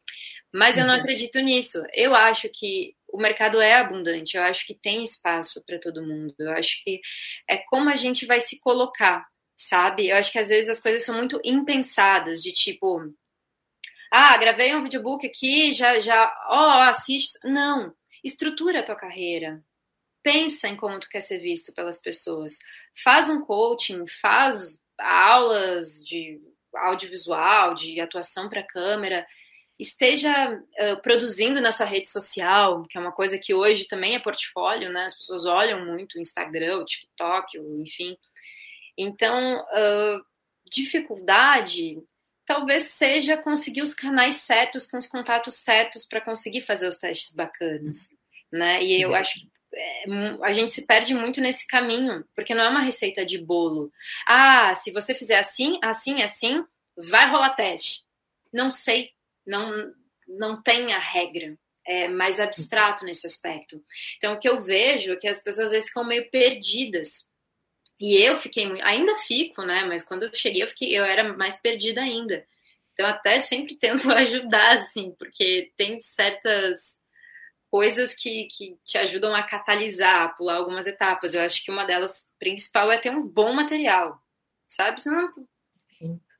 Mas 0.52 0.76
eu 0.76 0.84
não 0.84 0.94
uhum. 0.94 1.00
acredito 1.00 1.38
nisso. 1.40 1.80
Eu 1.94 2.14
acho 2.14 2.48
que 2.52 2.94
o 3.08 3.18
mercado 3.18 3.60
é 3.60 3.74
abundante, 3.74 4.36
eu 4.36 4.42
acho 4.42 4.66
que 4.66 4.74
tem 4.74 5.04
espaço 5.04 5.62
para 5.64 5.78
todo 5.78 6.04
mundo. 6.04 6.34
Eu 6.38 6.50
acho 6.52 6.82
que 6.82 7.00
é 7.48 7.58
como 7.58 7.88
a 7.88 7.94
gente 7.94 8.26
vai 8.26 8.40
se 8.40 8.58
colocar, 8.58 9.26
sabe? 9.56 10.08
Eu 10.08 10.16
acho 10.16 10.32
que 10.32 10.38
às 10.38 10.48
vezes 10.48 10.70
as 10.70 10.80
coisas 10.80 11.04
são 11.04 11.16
muito 11.16 11.40
impensadas, 11.44 12.42
de 12.42 12.52
tipo, 12.52 13.12
ah, 14.10 14.36
gravei 14.38 14.74
um 14.74 14.82
videobook 14.82 15.24
aqui, 15.24 15.72
já, 15.72 16.00
já, 16.00 16.32
ó, 16.48 16.66
oh, 16.66 16.82
assiste. 16.88 17.38
Não, 17.44 17.94
estrutura 18.24 18.80
a 18.80 18.82
tua 18.82 18.96
carreira. 18.96 19.62
Pensa 20.22 20.68
em 20.68 20.76
como 20.76 20.98
tu 20.98 21.08
quer 21.08 21.20
ser 21.20 21.38
visto 21.38 21.72
pelas 21.72 22.00
pessoas. 22.00 22.58
Faz 23.04 23.30
um 23.30 23.40
coaching, 23.40 24.04
faz 24.20 24.82
aulas 24.98 26.04
de 26.04 26.40
audiovisual, 26.74 27.74
de 27.74 28.00
atuação 28.00 28.48
para 28.48 28.66
câmera. 28.66 29.26
Esteja 29.78 30.52
uh, 30.52 31.00
produzindo 31.02 31.60
na 31.60 31.72
sua 31.72 31.86
rede 31.86 32.10
social, 32.10 32.82
que 32.82 32.98
é 32.98 33.00
uma 33.00 33.12
coisa 33.12 33.38
que 33.38 33.54
hoje 33.54 33.86
também 33.86 34.14
é 34.14 34.18
portfólio, 34.18 34.90
né? 34.90 35.04
As 35.04 35.16
pessoas 35.16 35.46
olham 35.46 35.86
muito 35.86 36.16
o 36.16 36.20
Instagram, 36.20 36.78
o 36.78 36.84
TikTok, 36.84 37.58
o, 37.58 37.80
enfim. 37.80 38.16
Então, 38.98 39.60
uh, 39.60 40.24
dificuldade 40.70 41.96
talvez 42.50 42.82
seja 42.82 43.36
conseguir 43.36 43.80
os 43.80 43.94
canais 43.94 44.34
certos, 44.34 44.90
com 44.90 44.98
os 44.98 45.06
contatos 45.06 45.54
certos 45.54 46.04
para 46.04 46.20
conseguir 46.20 46.62
fazer 46.62 46.88
os 46.88 46.96
testes 46.96 47.32
bacanas, 47.32 48.10
né? 48.50 48.82
E 48.82 49.00
eu 49.00 49.14
acho 49.14 49.34
que 49.34 49.48
é, 49.72 50.04
a 50.42 50.52
gente 50.52 50.72
se 50.72 50.84
perde 50.84 51.14
muito 51.14 51.40
nesse 51.40 51.64
caminho, 51.64 52.24
porque 52.34 52.52
não 52.52 52.64
é 52.64 52.68
uma 52.68 52.80
receita 52.80 53.24
de 53.24 53.38
bolo. 53.38 53.92
Ah, 54.26 54.74
se 54.74 54.90
você 54.90 55.14
fizer 55.14 55.38
assim, 55.38 55.78
assim, 55.80 56.22
assim, 56.22 56.64
vai 56.96 57.30
rolar 57.30 57.50
teste. 57.50 58.02
Não 58.52 58.72
sei, 58.72 59.10
não, 59.46 59.94
não 60.26 60.60
tem 60.60 60.92
a 60.92 60.98
regra. 60.98 61.56
É 61.86 62.08
mais 62.08 62.40
abstrato 62.40 63.04
nesse 63.04 63.28
aspecto. 63.28 63.80
Então, 64.16 64.34
o 64.34 64.38
que 64.40 64.48
eu 64.48 64.60
vejo 64.60 65.12
é 65.12 65.16
que 65.16 65.28
as 65.28 65.40
pessoas 65.40 65.66
às 65.66 65.70
vezes 65.70 65.88
ficam 65.88 66.04
meio 66.04 66.28
perdidas 66.30 67.29
e 68.00 68.16
eu 68.16 68.38
fiquei 68.38 68.66
muito, 68.66 68.82
ainda 68.82 69.14
fico, 69.16 69.62
né? 69.62 69.84
Mas 69.84 70.02
quando 70.02 70.22
eu 70.22 70.34
cheguei, 70.34 70.62
eu 70.62 70.68
fiquei, 70.68 70.96
eu 70.96 71.04
era 71.04 71.36
mais 71.36 71.54
perdida 71.56 72.00
ainda. 72.00 72.46
Então 72.94 73.06
até 73.06 73.38
sempre 73.40 73.76
tento 73.78 74.10
ajudar, 74.10 74.72
assim, 74.72 75.14
porque 75.18 75.70
tem 75.76 76.00
certas 76.00 76.98
coisas 77.70 78.14
que, 78.14 78.48
que 78.50 78.78
te 78.84 78.96
ajudam 78.98 79.34
a 79.34 79.42
catalisar, 79.42 80.22
a 80.22 80.28
pular 80.30 80.56
algumas 80.56 80.86
etapas. 80.86 81.34
Eu 81.34 81.42
acho 81.42 81.62
que 81.62 81.70
uma 81.70 81.84
delas 81.84 82.26
principal 82.38 82.90
é 82.90 82.96
ter 82.96 83.10
um 83.10 83.22
bom 83.22 83.52
material, 83.52 84.18
sabe? 84.66 85.02
Senão, 85.02 85.32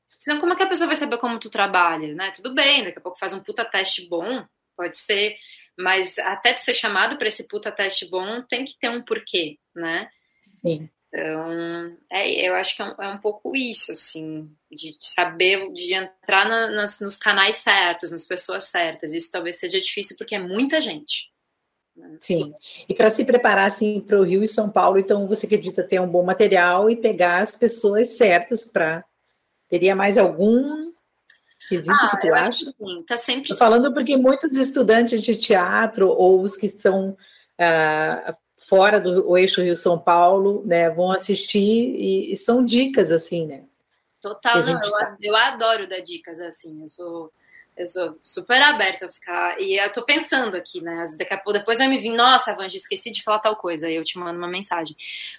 senão 0.09 0.39
como 0.39 0.53
é 0.53 0.55
que 0.55 0.63
a 0.63 0.67
pessoa 0.67 0.87
vai 0.87 0.95
saber 0.95 1.19
como 1.19 1.39
tu 1.39 1.49
trabalha, 1.49 2.13
né? 2.15 2.31
Tudo 2.31 2.55
bem, 2.55 2.83
daqui 2.83 2.97
a 2.97 3.01
pouco 3.01 3.19
faz 3.19 3.33
um 3.33 3.43
puta 3.43 3.63
teste 3.63 4.07
bom, 4.09 4.43
pode 4.75 4.97
ser, 4.97 5.37
mas 5.77 6.17
até 6.17 6.53
de 6.53 6.61
ser 6.61 6.73
chamado 6.73 7.17
para 7.17 7.27
esse 7.27 7.47
puta 7.47 7.71
teste 7.71 8.09
bom, 8.09 8.41
tem 8.41 8.65
que 8.65 8.77
ter 8.77 8.89
um 8.89 9.01
porquê, 9.01 9.57
né? 9.75 10.09
Sim. 10.39 10.89
Então, 11.13 11.97
é, 12.09 12.47
eu 12.47 12.55
acho 12.55 12.73
que 12.73 12.81
é 12.81 12.85
um, 12.85 13.03
é 13.03 13.07
um 13.09 13.17
pouco 13.17 13.53
isso, 13.53 13.91
assim, 13.91 14.49
de, 14.71 14.95
saber, 14.97 15.71
de 15.73 15.93
entrar 15.93 16.47
na, 16.47 16.69
nas, 16.69 17.01
nos 17.01 17.17
canais 17.17 17.57
certos, 17.57 18.13
nas 18.13 18.25
pessoas 18.25 18.63
certas. 18.63 19.13
Isso 19.13 19.29
talvez 19.29 19.57
seja 19.57 19.79
difícil 19.81 20.15
porque 20.17 20.35
é 20.35 20.39
muita 20.39 20.79
gente. 20.79 21.29
Né? 21.93 22.17
Sim, 22.21 22.53
e 22.87 22.93
para 22.93 23.09
se 23.09 23.25
preparar, 23.25 23.67
assim, 23.67 23.99
para 23.99 24.17
o 24.17 24.23
Rio 24.23 24.41
e 24.41 24.47
São 24.47 24.71
Paulo, 24.71 24.97
então 24.97 25.27
você 25.27 25.45
acredita 25.45 25.83
ter 25.83 25.99
um 25.99 26.07
bom 26.07 26.23
material 26.23 26.89
e 26.89 26.95
pegar 26.95 27.41
as 27.41 27.51
pessoas 27.51 28.15
certas 28.15 28.63
para... 28.63 29.03
Teria 29.67 29.95
mais 29.95 30.17
algum 30.17 30.81
quesito 31.67 31.93
ah, 31.93 32.09
que 32.09 32.27
tu 32.27 32.33
acha? 32.33 32.65
Que 32.65 32.85
sim, 32.85 33.03
tá 33.05 33.17
sempre... 33.17 33.49
Tô 33.49 33.55
falando 33.55 33.93
porque 33.93 34.15
muitos 34.15 34.55
estudantes 34.55 35.21
de 35.21 35.35
teatro 35.35 36.07
ou 36.07 36.41
os 36.41 36.55
que 36.55 36.69
são... 36.69 37.17
Uh, 37.59 38.35
fora 38.71 39.01
do 39.01 39.37
eixo 39.37 39.61
Rio-São 39.61 39.99
Paulo, 39.99 40.63
né, 40.65 40.89
vão 40.89 41.11
assistir 41.11 41.59
e, 41.59 42.31
e, 42.31 42.37
são 42.37 42.63
dicas, 42.63 43.11
assim, 43.11 43.45
né? 43.45 43.65
Total, 44.21 44.63
não, 44.63 44.81
eu, 44.81 44.91
tá. 44.91 45.17
eu 45.21 45.35
adoro 45.35 45.89
dar 45.89 45.99
dicas 45.99 46.39
assim, 46.39 46.81
eu 46.81 46.87
sou 46.87 47.33
eu 47.75 47.87
sou 47.87 48.17
super 48.23 48.61
aberta 48.61 49.07
a 49.07 49.11
ficar. 49.11 49.59
E 49.59 49.77
eu 49.77 49.91
tô 49.91 50.03
pensando 50.03 50.55
aqui, 50.55 50.81
né? 50.81 51.05
Daqui 51.17 51.33
a 51.33 51.37
pouco, 51.37 51.57
depois 51.57 51.79
vai 51.79 51.87
me 51.87 51.97
vir, 51.97 52.13
nossa, 52.13 52.53
Vange, 52.53 52.77
esqueci 52.77 53.11
de 53.11 53.23
falar 53.23 53.39
tal 53.39 53.55
coisa. 53.55 53.87
Aí 53.87 53.95
eu 53.95 54.03
te 54.03 54.19
mando 54.19 54.37
uma 54.37 54.47
mensagem. 54.47 54.95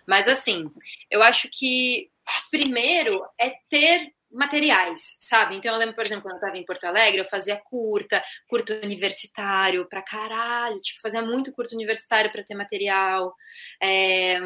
Mas 0.07 0.26
assim, 0.26 0.70
eu 1.11 1.22
acho 1.22 1.49
que 1.51 2.11
primeiro 2.51 3.24
é 3.39 3.51
ter 3.70 4.12
materiais, 4.33 5.16
sabe? 5.20 5.57
Então 5.57 5.72
eu 5.72 5.78
lembro, 5.78 5.95
por 5.95 6.05
exemplo, 6.05 6.22
quando 6.22 6.37
eu 6.37 6.41
tava 6.41 6.57
em 6.57 6.64
Porto 6.64 6.85
Alegre, 6.85 7.20
eu 7.20 7.28
fazia 7.28 7.57
curta, 7.57 8.22
curto 8.49 8.72
universitário 8.83 9.87
pra 9.89 10.03
caralho, 10.03 10.80
tipo, 10.80 11.01
fazia 11.01 11.22
muito 11.22 11.53
curto 11.53 11.74
universitário 11.74 12.30
para 12.33 12.43
ter 12.43 12.55
material. 12.55 13.35
É... 13.83 14.41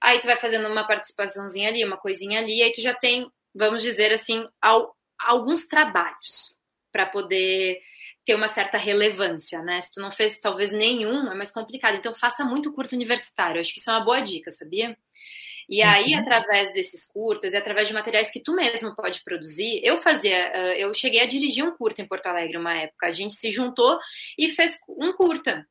Aí 0.00 0.18
tu 0.20 0.26
vai 0.26 0.38
fazendo 0.38 0.68
uma 0.68 0.86
participaçãozinha 0.86 1.68
ali, 1.68 1.84
uma 1.84 1.96
coisinha 1.96 2.40
ali, 2.40 2.62
aí 2.62 2.72
tu 2.72 2.80
já 2.80 2.94
tem, 2.94 3.30
vamos 3.54 3.82
dizer 3.82 4.12
assim, 4.12 4.46
ao, 4.60 4.94
alguns 5.18 5.66
trabalhos 5.66 6.58
para 6.92 7.06
poder 7.06 7.80
ter 8.24 8.34
uma 8.34 8.48
certa 8.48 8.78
relevância, 8.78 9.60
né? 9.62 9.80
Se 9.80 9.92
tu 9.92 10.00
não 10.00 10.12
fez 10.12 10.38
talvez 10.38 10.70
nenhum, 10.70 11.30
é 11.30 11.34
mais 11.34 11.50
complicado. 11.50 11.96
Então 11.96 12.14
faça 12.14 12.44
muito 12.44 12.72
curto 12.72 12.94
universitário. 12.94 13.60
Acho 13.60 13.72
que 13.72 13.80
isso 13.80 13.90
é 13.90 13.94
uma 13.94 14.04
boa 14.04 14.20
dica, 14.20 14.50
sabia? 14.50 14.96
E 15.72 15.80
aí, 15.80 16.12
uhum. 16.12 16.20
através 16.20 16.70
desses 16.74 17.10
curtas 17.10 17.54
e 17.54 17.56
através 17.56 17.88
de 17.88 17.94
materiais 17.94 18.30
que 18.30 18.42
tu 18.42 18.54
mesmo 18.54 18.94
pode 18.94 19.24
produzir, 19.24 19.80
eu 19.82 19.96
fazia, 20.02 20.76
eu 20.76 20.92
cheguei 20.92 21.22
a 21.22 21.26
dirigir 21.26 21.64
um 21.64 21.74
curta 21.74 22.02
em 22.02 22.06
Porto 22.06 22.26
Alegre 22.26 22.58
uma 22.58 22.74
época. 22.74 23.06
A 23.06 23.10
gente 23.10 23.34
se 23.34 23.50
juntou 23.50 23.98
e 24.38 24.50
fez 24.50 24.76
um 24.86 25.14
curta, 25.14 25.66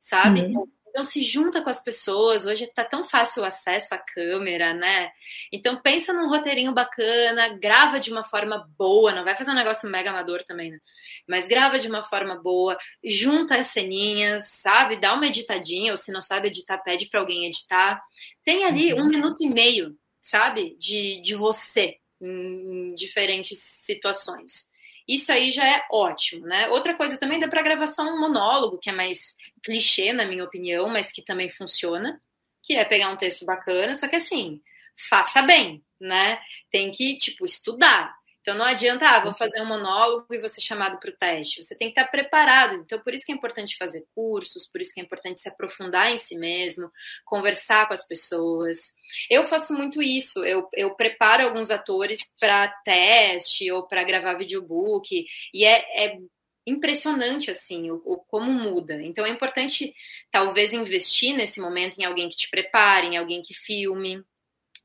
sabe? 0.00 0.40
Uhum. 0.40 0.66
Então 0.88 1.04
se 1.04 1.22
junta 1.22 1.62
com 1.62 1.70
as 1.70 1.82
pessoas, 1.82 2.46
hoje 2.46 2.64
está 2.64 2.84
tão 2.84 3.04
fácil 3.04 3.42
o 3.42 3.46
acesso 3.46 3.94
à 3.94 3.98
câmera, 3.98 4.74
né? 4.74 5.10
Então 5.52 5.80
pensa 5.80 6.12
num 6.12 6.28
roteirinho 6.28 6.72
bacana, 6.72 7.56
grava 7.58 8.00
de 8.00 8.10
uma 8.10 8.24
forma 8.24 8.68
boa, 8.76 9.12
não 9.12 9.24
vai 9.24 9.36
fazer 9.36 9.50
um 9.50 9.54
negócio 9.54 9.88
mega 9.88 10.10
amador 10.10 10.42
também, 10.44 10.70
né? 10.70 10.78
Mas 11.28 11.46
grava 11.46 11.78
de 11.78 11.88
uma 11.88 12.02
forma 12.02 12.40
boa, 12.42 12.76
junta 13.04 13.56
as 13.56 13.68
ceninhas, 13.68 14.48
sabe? 14.60 15.00
Dá 15.00 15.14
uma 15.14 15.26
editadinha, 15.26 15.92
ou 15.92 15.96
se 15.96 16.10
não 16.10 16.20
sabe 16.20 16.48
editar, 16.48 16.78
pede 16.78 17.08
para 17.08 17.20
alguém 17.20 17.46
editar. 17.46 18.00
Tem 18.44 18.64
ali 18.64 18.92
uhum. 18.92 19.02
um 19.02 19.06
minuto 19.06 19.42
e 19.42 19.48
meio, 19.48 19.96
sabe? 20.20 20.76
De, 20.78 21.20
de 21.22 21.34
você 21.34 21.96
em 22.20 22.94
diferentes 22.94 23.58
situações. 23.58 24.68
Isso 25.08 25.32
aí 25.32 25.50
já 25.50 25.66
é 25.66 25.86
ótimo, 25.90 26.46
né? 26.46 26.68
Outra 26.68 26.94
coisa 26.94 27.16
também 27.16 27.40
dá 27.40 27.48
para 27.48 27.62
gravar 27.62 27.86
só 27.86 28.02
um 28.02 28.20
monólogo, 28.20 28.78
que 28.78 28.90
é 28.90 28.92
mais 28.92 29.34
clichê, 29.62 30.12
na 30.12 30.26
minha 30.26 30.44
opinião, 30.44 30.88
mas 30.88 31.10
que 31.10 31.22
também 31.22 31.48
funciona, 31.48 32.20
que 32.62 32.74
é 32.74 32.84
pegar 32.84 33.10
um 33.10 33.16
texto 33.16 33.46
bacana, 33.46 33.94
só 33.94 34.06
que 34.06 34.16
assim, 34.16 34.60
faça 35.08 35.40
bem, 35.40 35.82
né? 35.98 36.38
Tem 36.70 36.90
que, 36.90 37.16
tipo, 37.16 37.46
estudar. 37.46 38.17
Então 38.48 38.56
não 38.56 38.64
adianta, 38.64 39.06
ah, 39.06 39.20
vou 39.20 39.34
fazer 39.34 39.60
um 39.60 39.66
monólogo 39.66 40.24
e 40.32 40.38
vou 40.38 40.48
ser 40.48 40.62
chamado 40.62 40.98
para 40.98 41.10
o 41.10 41.12
teste. 41.12 41.62
Você 41.62 41.76
tem 41.76 41.92
que 41.92 42.00
estar 42.00 42.10
preparado. 42.10 42.76
Então 42.76 42.98
por 42.98 43.12
isso 43.12 43.26
que 43.26 43.30
é 43.30 43.34
importante 43.34 43.76
fazer 43.76 44.06
cursos, 44.14 44.64
por 44.64 44.80
isso 44.80 44.94
que 44.94 45.00
é 45.02 45.04
importante 45.04 45.38
se 45.38 45.50
aprofundar 45.50 46.10
em 46.10 46.16
si 46.16 46.34
mesmo, 46.38 46.90
conversar 47.26 47.86
com 47.86 47.92
as 47.92 48.06
pessoas. 48.08 48.94
Eu 49.28 49.44
faço 49.44 49.74
muito 49.74 50.00
isso. 50.00 50.42
Eu, 50.42 50.66
eu 50.72 50.94
preparo 50.94 51.44
alguns 51.44 51.70
atores 51.70 52.20
para 52.40 52.68
teste 52.86 53.70
ou 53.70 53.86
para 53.86 54.02
gravar 54.02 54.32
videobook 54.32 55.26
e 55.52 55.66
é, 55.66 56.06
é 56.06 56.18
impressionante 56.66 57.50
assim 57.50 57.90
o, 57.90 58.00
o, 58.02 58.16
como 58.16 58.50
muda. 58.50 58.94
Então 59.02 59.26
é 59.26 59.28
importante 59.28 59.94
talvez 60.30 60.72
investir 60.72 61.36
nesse 61.36 61.60
momento 61.60 61.98
em 61.98 62.06
alguém 62.06 62.30
que 62.30 62.36
te 62.36 62.48
prepare, 62.48 63.08
em 63.08 63.18
alguém 63.18 63.42
que 63.42 63.52
filme. 63.52 64.24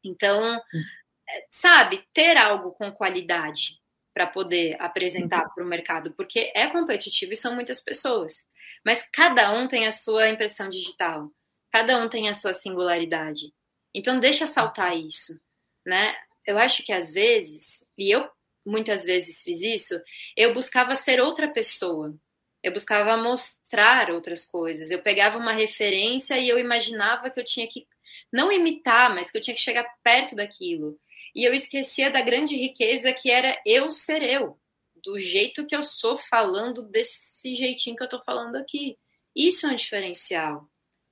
Então 0.04 0.58
hum 0.58 1.03
sabe, 1.50 2.06
ter 2.14 2.38
algo 2.38 2.72
com 2.72 2.92
qualidade 2.92 3.80
para 4.14 4.28
poder 4.28 4.80
apresentar 4.80 5.50
para 5.50 5.64
o 5.64 5.68
mercado, 5.68 6.14
porque 6.14 6.52
é 6.54 6.68
competitivo 6.68 7.34
e 7.34 7.38
são 7.38 7.56
muitas 7.56 7.82
pessoas. 7.82 8.44
Mas 8.86 9.08
cada 9.12 9.52
um 9.54 9.68
tem 9.68 9.88
a 9.88 9.92
sua 9.92 10.30
impressão 10.30 10.70
digital, 10.70 11.32
cada 11.72 11.98
um 11.98 12.08
tem 12.08 12.30
a 12.30 12.34
sua 12.34 12.54
singularidade. 12.54 13.52
Então 13.94 14.20
deixa 14.20 14.46
saltar 14.46 14.98
isso, 14.98 15.40
né? 15.86 16.14
Eu 16.46 16.58
acho 16.58 16.84
que 16.84 16.92
às 16.92 17.12
vezes, 17.12 17.86
e 17.98 18.14
eu 18.14 18.30
muitas 18.66 19.04
vezes 19.04 19.44
fiz 19.44 19.62
isso, 19.62 20.00
eu 20.38 20.54
buscava 20.54 20.96
ser 20.96 21.20
outra 21.20 21.50
pessoa. 21.52 22.14
Eu 22.62 22.72
buscava 22.72 23.18
mostrar 23.18 24.10
outras 24.10 24.46
coisas. 24.46 24.90
Eu 24.90 25.02
pegava 25.02 25.38
uma 25.38 25.52
referência 25.52 26.38
e 26.38 26.48
eu 26.48 26.58
imaginava 26.58 27.30
que 27.30 27.40
eu 27.40 27.44
tinha 27.44 27.68
que 27.68 27.86
não 28.32 28.52
imitar, 28.52 29.14
mas 29.14 29.30
que 29.30 29.38
eu 29.38 29.42
tinha 29.42 29.54
que 29.54 29.60
chegar 29.60 29.86
perto 30.02 30.36
daquilo 30.36 30.98
e 31.36 31.48
eu 31.48 31.54
esquecia 31.54 32.12
da 32.12 32.22
grande 32.22 32.56
riqueza 32.56 33.12
que 33.12 33.32
era 33.32 33.60
eu 33.66 33.92
ser 33.92 34.22
eu, 34.22 34.60
do 35.04 35.18
jeito 35.20 35.66
que 35.66 35.76
eu 35.76 35.82
sou 35.82 36.18
falando 36.18 36.84
desse 36.84 37.56
jeitinho 37.56 37.96
que 37.96 38.04
eu 38.04 38.10
tô 38.10 38.22
falando 38.22 38.56
aqui. 38.56 38.98
Isso 39.36 39.66
é 39.66 39.72
um 39.72 39.76
diferencial. 39.76 40.70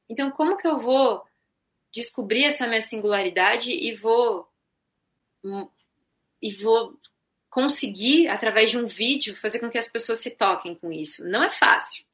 Então, 0.07 0.30
como 0.30 0.57
que 0.57 0.67
eu 0.67 0.80
vou 0.80 1.24
descobrir 1.91 2.43
essa 2.43 2.67
minha 2.67 2.82
singularidade 2.82 3.72
e 3.72 3.95
vou 3.95 4.47
e 6.39 6.53
vou 6.53 6.99
conseguir 7.49 8.28
através 8.28 8.69
de 8.69 8.78
um 8.78 8.86
vídeo 8.86 9.36
fazer 9.36 9.59
com 9.59 9.72
que 9.72 9.78
as 9.78 9.88
pessoas 9.88 10.19
se 10.19 10.32
toquem 10.32 10.76
com 10.76 10.91
isso? 10.91 11.28
Não 11.28 11.43
é 11.43 11.49
fácil, 11.49 12.05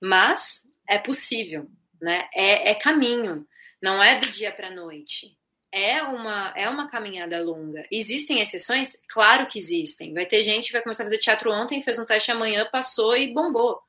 mas 0.00 0.62
é 0.86 0.98
possível, 0.98 1.70
né? 2.00 2.28
É, 2.34 2.72
é 2.72 2.74
caminho, 2.74 3.48
não 3.82 4.02
é 4.02 4.18
do 4.18 4.30
dia 4.30 4.52
para 4.52 4.70
noite 4.70 5.39
é 5.72 6.02
uma, 6.02 6.52
é 6.56 6.68
uma 6.68 6.88
caminhada 6.88 7.40
longa. 7.42 7.86
Existem 7.90 8.40
exceções? 8.40 8.96
Claro 9.08 9.46
que 9.46 9.58
existem. 9.58 10.12
Vai 10.12 10.26
ter 10.26 10.42
gente 10.42 10.66
que 10.66 10.72
vai 10.72 10.82
começar 10.82 11.04
a 11.04 11.06
fazer 11.06 11.18
teatro 11.18 11.52
ontem, 11.52 11.80
fez 11.80 11.98
um 11.98 12.04
teste 12.04 12.30
amanhã, 12.30 12.68
passou 12.70 13.16
e 13.16 13.32
bombou. 13.32 13.80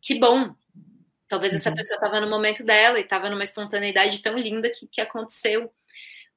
Que 0.00 0.18
bom. 0.18 0.54
Talvez 1.28 1.52
uhum. 1.52 1.58
essa 1.58 1.72
pessoa 1.72 1.96
estava 1.96 2.20
no 2.20 2.30
momento 2.30 2.62
dela 2.62 2.98
e 2.98 3.02
estava 3.02 3.28
numa 3.28 3.42
espontaneidade 3.42 4.22
tão 4.22 4.38
linda 4.38 4.70
que, 4.70 4.86
que 4.86 5.00
aconteceu. 5.00 5.72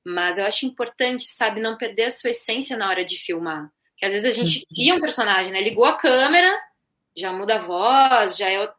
Mas 0.03 0.37
eu 0.37 0.45
acho 0.45 0.65
importante, 0.65 1.29
sabe, 1.29 1.61
não 1.61 1.77
perder 1.77 2.05
a 2.05 2.11
sua 2.11 2.29
essência 2.29 2.77
na 2.77 2.89
hora 2.89 3.03
de 3.03 3.17
filmar. 3.17 3.69
Que 3.97 4.05
às 4.05 4.13
vezes 4.13 4.27
a 4.27 4.31
gente 4.31 4.59
uhum. 4.59 4.65
cria 4.75 4.95
um 4.95 5.01
personagem, 5.01 5.51
né? 5.51 5.61
Ligou 5.61 5.85
a 5.85 5.97
câmera, 5.97 6.55
já 7.15 7.33
muda 7.33 7.55
a 7.55 7.59
voz, 7.59 8.37
já 8.37 8.49
é. 8.49 8.71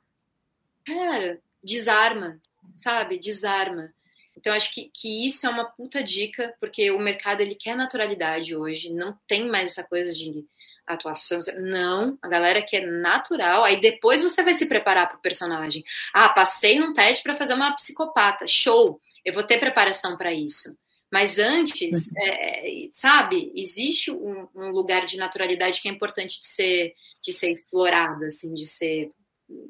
Cara, 0.86 1.38
desarma, 1.62 2.40
sabe? 2.76 3.18
Desarma. 3.18 3.92
Então, 4.38 4.52
acho 4.52 4.72
que, 4.72 4.88
que 4.94 5.26
isso 5.26 5.46
é 5.46 5.50
uma 5.50 5.64
puta 5.64 6.02
dica, 6.02 6.54
porque 6.60 6.92
o 6.92 6.98
mercado 7.00 7.40
ele 7.40 7.56
quer 7.56 7.76
naturalidade 7.76 8.54
hoje, 8.54 8.92
não 8.92 9.18
tem 9.26 9.48
mais 9.48 9.72
essa 9.72 9.82
coisa 9.82 10.12
de 10.12 10.46
atuação. 10.86 11.40
Não, 11.56 12.16
a 12.22 12.28
galera 12.28 12.62
quer 12.62 12.86
natural. 12.86 13.64
Aí 13.64 13.80
depois 13.80 14.22
você 14.22 14.42
vai 14.42 14.54
se 14.54 14.66
preparar 14.66 15.08
para 15.08 15.18
o 15.18 15.20
personagem. 15.20 15.82
Ah, 16.14 16.28
passei 16.28 16.78
num 16.78 16.92
teste 16.92 17.22
para 17.22 17.34
fazer 17.34 17.54
uma 17.54 17.74
psicopata. 17.74 18.46
Show! 18.46 19.00
Eu 19.24 19.34
vou 19.34 19.42
ter 19.42 19.58
preparação 19.58 20.16
para 20.16 20.32
isso. 20.32 20.78
Mas 21.10 21.38
antes, 21.38 22.08
uhum. 22.08 22.22
é, 22.22 22.88
sabe, 22.92 23.50
existe 23.56 24.10
um, 24.10 24.46
um, 24.54 24.68
lugar 24.70 25.04
de 25.04 25.16
naturalidade 25.16 25.80
que 25.80 25.88
é 25.88 25.90
importante 25.90 26.38
de 26.38 26.46
ser, 26.46 26.94
de 27.22 27.32
ser 27.32 27.50
explorado, 27.50 28.24
assim, 28.24 28.54
de 28.54 28.66
ser. 28.66 29.10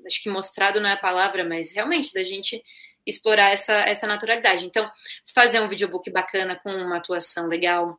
Acho 0.04 0.22
que 0.22 0.28
mostrado 0.28 0.80
não 0.80 0.88
é 0.88 0.92
a 0.92 0.98
palavra, 0.98 1.44
mas 1.44 1.72
realmente 1.72 2.12
da 2.12 2.24
gente 2.24 2.62
explorar 3.08 3.50
essa, 3.50 3.72
essa 3.72 4.06
naturalidade. 4.06 4.66
Então, 4.66 4.88
fazer 5.34 5.60
um 5.60 5.68
videobook 5.68 6.10
bacana 6.10 6.56
com 6.56 6.70
uma 6.70 6.98
atuação 6.98 7.46
legal, 7.46 7.98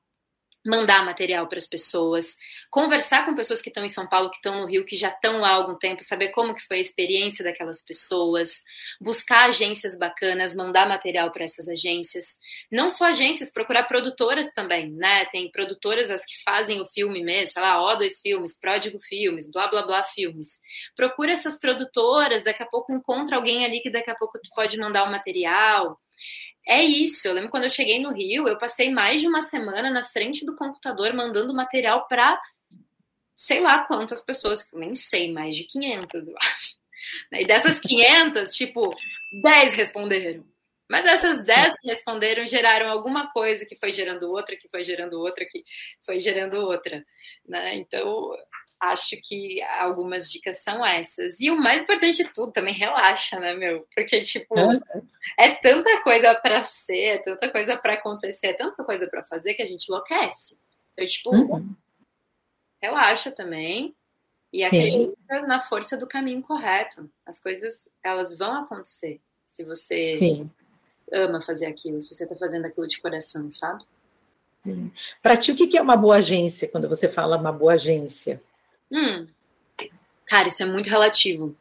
mandar 0.66 1.06
material 1.06 1.48
para 1.48 1.58
as 1.58 1.68
pessoas, 1.68 2.36
conversar 2.70 3.26
com 3.26 3.36
pessoas 3.36 3.62
que 3.62 3.70
estão 3.70 3.84
em 3.84 3.90
São 3.90 4.08
Paulo, 4.08 4.30
que 4.30 4.38
estão 4.38 4.60
no 4.60 4.66
Rio, 4.68 4.86
que 4.86 4.96
já 4.96 5.10
estão 5.10 5.40
lá 5.40 5.50
há 5.50 5.54
algum 5.54 5.76
tempo, 5.78 6.04
saber 6.04 6.30
como 6.30 6.54
que 6.54 6.66
foi 6.66 6.78
a 6.78 6.82
experiência 6.82 7.44
daquelas 7.44 7.84
pessoas, 7.84 8.62
buscar 9.00 9.48
agências 9.50 9.98
bacanas, 9.98 10.56
mandar 10.56 10.88
material 10.88 11.32
para 11.32 11.46
essas 11.46 11.68
agências. 11.68 12.38
Não 12.72 12.90
só 12.90 13.06
agências, 13.06 13.52
procurar 13.52 13.84
produtoras 13.84 14.52
também, 14.54 14.92
né? 14.92 15.26
Tem 15.26 15.50
produtoras 15.52 16.12
as 16.12 16.26
que 16.26 16.44
fazem 16.44 16.82
o 16.82 16.88
filme 16.88 17.24
mesmo, 17.24 17.54
sei 17.54 17.62
lá, 17.62 17.80
O2 17.80 18.22
Filmes, 18.22 18.60
Pródigo 18.60 19.00
Filmes, 19.00 19.50
blá 19.52 19.68
blá 19.68 19.84
blá 19.84 20.04
filmes. 20.04 20.60
Procura 20.96 21.32
essas 21.32 21.60
produtoras, 21.60 22.44
daqui 22.44 22.64
a 22.64 22.68
pouco 22.68 22.94
encontra 22.94 23.38
alguém 23.38 23.66
ali 23.66 23.82
que 23.82 23.90
daqui 23.90 24.12
a 24.12 24.16
pouco 24.16 24.40
tu 24.40 24.50
pode 24.56 24.78
mandar 24.78 25.04
o 25.08 25.12
material. 25.12 25.98
É 26.68 26.84
isso. 26.84 27.28
Eu 27.28 27.34
lembro 27.34 27.50
quando 27.50 27.64
eu 27.64 27.70
cheguei 27.70 28.00
no 28.00 28.14
Rio, 28.14 28.48
eu 28.48 28.58
passei 28.58 28.92
mais 28.92 29.22
de 29.22 29.28
uma 29.28 29.42
semana 29.42 29.90
na 29.90 30.04
frente 30.04 30.46
do 30.46 30.56
computador 30.56 31.14
mandando 31.14 31.54
material 31.54 32.08
para 32.08 32.40
sei 33.36 33.62
lá 33.62 33.86
quantas 33.86 34.20
pessoas, 34.20 34.68
nem 34.74 34.94
sei, 34.94 35.32
mais 35.32 35.56
de 35.56 35.64
500, 35.64 36.28
eu 36.28 36.36
acho. 36.38 36.80
E 37.34 37.44
dessas 37.48 37.80
500, 37.80 38.52
tipo, 38.54 38.94
10 39.42 39.74
responderam. 39.74 40.46
Mas 40.88 41.06
essas 41.06 41.44
10 41.44 41.76
que 41.80 41.88
responderam 41.88 42.46
geraram 42.46 42.90
alguma 42.90 43.32
coisa 43.32 43.66
que 43.66 43.76
foi 43.76 43.90
gerando 43.90 44.30
outra, 44.30 44.56
que 44.56 44.68
foi 44.70 44.84
gerando 44.84 45.20
outra, 45.20 45.46
que 45.46 45.64
foi 46.06 46.20
gerando 46.20 46.58
outra, 46.58 47.04
né? 47.48 47.76
Então, 47.76 48.36
acho 48.80 49.18
que 49.22 49.62
algumas 49.62 50.32
dicas 50.32 50.60
são 50.60 50.86
essas. 50.86 51.40
E 51.42 51.52
o 51.52 51.58
mais 51.58 51.82
importante 51.82 52.24
de 52.24 52.34
tudo, 52.34 52.52
também 52.52 52.74
relaxa, 52.74 53.40
né, 53.40 53.54
meu? 53.54 53.86
Porque, 53.94 54.22
tipo, 54.22 54.56
é 55.38 55.56
tanta 55.56 56.02
coisa 56.02 56.34
para 56.36 56.64
ser, 56.64 57.04
é 57.04 57.18
tanta 57.18 57.50
coisa 57.50 57.78
para 57.78 57.94
acontecer, 57.94 58.48
é 58.48 58.54
tanta 58.54 58.84
coisa 58.84 59.08
para 59.08 59.24
fazer 59.24 59.54
que 59.54 59.62
a 59.62 59.66
gente 59.66 59.88
enlouquece. 59.88 60.58
Eu, 60.96 61.06
tipo, 61.06 61.36
uhum. 61.36 61.76
relaxa 62.82 63.32
também 63.32 63.96
e 64.52 64.64
acredita 64.64 65.42
na 65.42 65.60
força 65.60 65.98
do 65.98 66.08
caminho 66.08 66.42
correto. 66.42 67.10
As 67.26 67.42
coisas, 67.42 67.90
elas 68.04 68.38
vão 68.38 68.64
acontecer 68.64 69.20
se 69.46 69.64
você 69.64 70.16
Sim. 70.18 70.50
ama 71.12 71.42
fazer 71.42 71.66
aquilo, 71.66 72.02
se 72.02 72.16
você 72.16 72.24
está 72.24 72.36
fazendo 72.36 72.66
aquilo 72.66 72.88
de 72.88 73.02
coração, 73.02 73.50
sabe? 73.50 73.84
Para 75.22 75.38
ti, 75.38 75.52
o 75.52 75.56
que 75.56 75.78
é 75.78 75.82
uma 75.82 75.98
boa 75.98 76.18
agência, 76.18 76.68
quando 76.68 76.88
você 76.88 77.08
fala 77.08 77.38
uma 77.38 77.52
boa 77.52 77.74
agência? 77.74 78.42
Hum. 78.92 79.28
Cara, 80.28 80.48
isso 80.48 80.62
é 80.64 80.66
muito 80.66 80.90
relativo. 80.90 81.56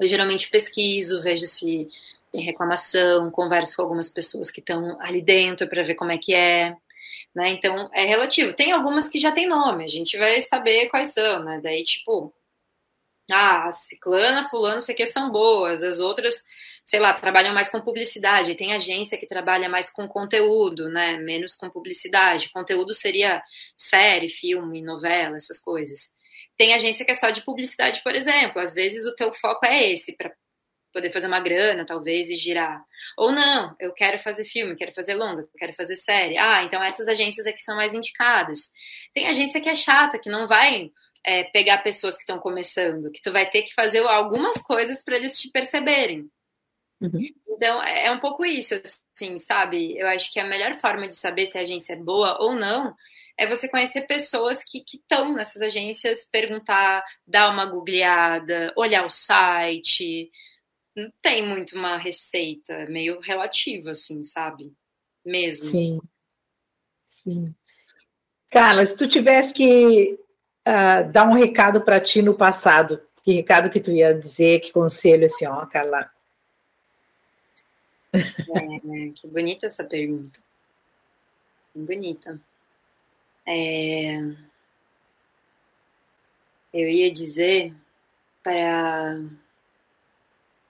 Eu 0.00 0.08
geralmente 0.08 0.50
pesquiso, 0.50 1.22
vejo 1.22 1.46
se 1.46 1.88
tem 2.32 2.42
reclamação, 2.42 3.30
converso 3.30 3.76
com 3.76 3.82
algumas 3.82 4.08
pessoas 4.08 4.50
que 4.50 4.60
estão 4.60 4.98
ali 5.00 5.20
dentro 5.22 5.68
para 5.68 5.82
ver 5.82 5.94
como 5.94 6.12
é 6.12 6.18
que 6.18 6.34
é. 6.34 6.76
Né? 7.34 7.50
Então, 7.50 7.90
é 7.94 8.04
relativo. 8.06 8.54
Tem 8.54 8.72
algumas 8.72 9.08
que 9.08 9.18
já 9.18 9.32
tem 9.32 9.48
nome, 9.48 9.84
a 9.84 9.88
gente 9.88 10.18
vai 10.18 10.40
saber 10.40 10.88
quais 10.88 11.08
são, 11.12 11.44
né? 11.44 11.60
Daí, 11.62 11.84
tipo, 11.84 12.32
ah, 13.30 13.70
ciclana, 13.72 14.48
fulano, 14.48 14.80
sei 14.80 14.94
que 14.94 15.06
são 15.06 15.30
boas, 15.30 15.82
as 15.82 15.98
outras, 16.00 16.42
sei 16.84 17.00
lá, 17.00 17.14
trabalham 17.14 17.54
mais 17.54 17.70
com 17.70 17.80
publicidade, 17.80 18.54
tem 18.56 18.72
agência 18.74 19.16
que 19.18 19.26
trabalha 19.26 19.68
mais 19.68 19.90
com 19.90 20.06
conteúdo, 20.08 20.88
né, 20.90 21.16
menos 21.18 21.56
com 21.56 21.70
publicidade, 21.70 22.50
conteúdo 22.50 22.92
seria 22.92 23.42
série, 23.76 24.28
filme, 24.28 24.82
novela, 24.82 25.36
essas 25.36 25.60
coisas. 25.60 26.12
Tem 26.56 26.74
agência 26.74 27.04
que 27.04 27.10
é 27.10 27.14
só 27.14 27.30
de 27.30 27.42
publicidade, 27.42 28.02
por 28.02 28.14
exemplo, 28.14 28.60
às 28.60 28.74
vezes 28.74 29.04
o 29.06 29.14
teu 29.14 29.32
foco 29.34 29.64
é 29.64 29.92
esse, 29.92 30.14
para 30.16 30.32
poder 30.92 31.10
fazer 31.10 31.26
uma 31.26 31.40
grana, 31.40 31.86
talvez, 31.86 32.28
e 32.28 32.36
girar. 32.36 32.84
Ou 33.16 33.32
não, 33.32 33.74
eu 33.80 33.92
quero 33.92 34.18
fazer 34.18 34.44
filme, 34.44 34.76
quero 34.76 34.92
fazer 34.92 35.14
longa, 35.14 35.48
quero 35.58 35.72
fazer 35.72 35.96
série. 35.96 36.36
Ah, 36.36 36.62
então 36.64 36.82
essas 36.82 37.08
agências 37.08 37.46
aqui 37.46 37.62
são 37.62 37.76
mais 37.76 37.94
indicadas. 37.94 38.70
Tem 39.14 39.26
agência 39.26 39.60
que 39.60 39.68
é 39.68 39.74
chata, 39.74 40.18
que 40.18 40.28
não 40.28 40.46
vai 40.46 40.90
é, 41.24 41.44
pegar 41.44 41.78
pessoas 41.78 42.14
que 42.14 42.22
estão 42.22 42.38
começando, 42.38 43.10
que 43.10 43.22
tu 43.22 43.32
vai 43.32 43.48
ter 43.50 43.62
que 43.62 43.74
fazer 43.74 44.00
algumas 44.00 44.60
coisas 44.62 45.02
para 45.02 45.16
eles 45.16 45.40
te 45.40 45.50
perceberem. 45.50 46.28
Uhum. 47.00 47.28
Então, 47.48 47.82
é, 47.82 48.06
é 48.06 48.10
um 48.12 48.20
pouco 48.20 48.44
isso, 48.44 48.80
assim, 49.14 49.38
sabe? 49.38 49.98
Eu 49.98 50.06
acho 50.08 50.32
que 50.32 50.38
a 50.38 50.46
melhor 50.46 50.74
forma 50.74 51.08
de 51.08 51.16
saber 51.16 51.46
se 51.46 51.58
a 51.58 51.62
agência 51.62 51.94
é 51.94 51.96
boa 51.96 52.38
ou 52.40 52.54
não 52.54 52.94
é 53.38 53.46
você 53.46 53.68
conhecer 53.68 54.02
pessoas 54.02 54.62
que 54.62 54.84
estão 54.94 55.34
nessas 55.34 55.62
agências, 55.62 56.28
perguntar, 56.30 57.04
dar 57.26 57.50
uma 57.50 57.66
googleada, 57.66 58.72
olhar 58.76 59.04
o 59.04 59.10
site, 59.10 60.30
não 60.94 61.10
tem 61.20 61.46
muito 61.46 61.76
uma 61.76 61.96
receita, 61.96 62.72
é 62.72 62.86
meio 62.86 63.20
relativa, 63.20 63.92
assim, 63.92 64.22
sabe? 64.24 64.72
Mesmo. 65.24 65.66
Sim. 65.66 66.00
Sim. 67.04 67.54
Carla, 68.50 68.84
se 68.84 68.96
tu 68.96 69.08
tivesse 69.08 69.54
que 69.54 70.18
uh, 70.68 71.10
dar 71.10 71.26
um 71.26 71.32
recado 71.32 71.80
para 71.80 72.00
ti 72.00 72.20
no 72.20 72.34
passado, 72.34 73.00
que 73.22 73.32
recado 73.32 73.70
que 73.70 73.80
tu 73.80 73.90
ia 73.90 74.12
dizer, 74.12 74.60
que 74.60 74.72
conselho, 74.72 75.26
assim, 75.26 75.46
ó, 75.46 75.64
Carla? 75.66 76.10
É, 78.12 79.08
que 79.14 79.26
bonita 79.26 79.66
essa 79.66 79.84
pergunta. 79.84 80.38
Bonita. 81.74 82.38
É... 83.46 84.18
Eu 86.72 86.88
ia 86.88 87.12
dizer 87.12 87.74
para 88.42 89.18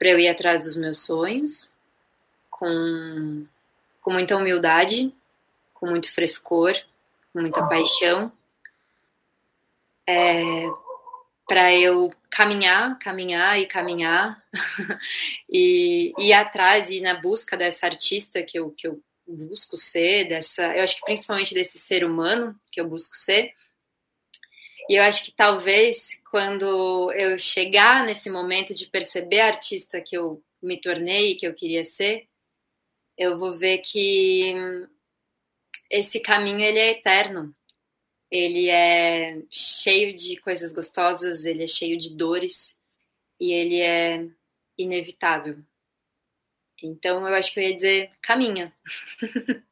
para 0.02 0.10
eu 0.10 0.18
ir 0.18 0.26
atrás 0.26 0.64
dos 0.64 0.76
meus 0.76 1.06
sonhos, 1.06 1.70
com, 2.50 3.46
com 4.00 4.12
muita 4.12 4.36
humildade, 4.36 5.14
com 5.72 5.86
muito 5.86 6.12
frescor, 6.12 6.74
com 7.32 7.40
muita 7.40 7.64
paixão, 7.68 8.32
é, 10.04 10.66
para 11.46 11.72
eu 11.72 12.12
caminhar, 12.28 12.98
caminhar 12.98 13.60
e 13.60 13.66
caminhar 13.66 14.42
e 15.48 16.12
ir 16.18 16.32
atrás 16.32 16.90
e 16.90 16.96
ir 16.96 17.00
na 17.00 17.20
busca 17.20 17.56
dessa 17.56 17.86
artista 17.86 18.42
que 18.42 18.58
eu, 18.58 18.72
que 18.72 18.88
eu 18.88 19.00
busco 19.24 19.76
ser, 19.76 20.28
dessa, 20.28 20.76
eu 20.76 20.82
acho 20.82 20.96
que 20.96 21.04
principalmente 21.04 21.54
desse 21.54 21.78
ser 21.78 22.04
humano 22.04 22.58
que 22.72 22.80
eu 22.80 22.88
busco 22.88 23.14
ser, 23.14 23.54
e 24.88 24.96
eu 24.96 25.02
acho 25.02 25.24
que 25.24 25.32
talvez 25.32 26.20
quando 26.30 27.12
eu 27.12 27.38
chegar 27.38 28.04
nesse 28.04 28.28
momento 28.28 28.74
de 28.74 28.86
perceber 28.86 29.40
a 29.40 29.46
artista 29.48 30.00
que 30.00 30.16
eu 30.16 30.42
me 30.60 30.80
tornei, 30.80 31.36
que 31.36 31.46
eu 31.46 31.54
queria 31.54 31.84
ser, 31.84 32.28
eu 33.16 33.38
vou 33.38 33.52
ver 33.52 33.78
que 33.78 34.54
esse 35.90 36.20
caminho 36.20 36.60
ele 36.60 36.78
é 36.78 36.90
eterno. 36.90 37.54
Ele 38.30 38.70
é 38.70 39.42
cheio 39.50 40.14
de 40.14 40.36
coisas 40.38 40.72
gostosas, 40.72 41.44
ele 41.44 41.64
é 41.64 41.66
cheio 41.66 41.98
de 41.98 42.16
dores 42.16 42.74
e 43.38 43.52
ele 43.52 43.80
é 43.80 44.26
inevitável. 44.78 45.58
Então 46.82 47.28
eu 47.28 47.34
acho 47.34 47.52
que 47.52 47.60
eu 47.60 47.64
ia 47.64 47.76
dizer 47.76 48.10
caminha. 48.22 48.74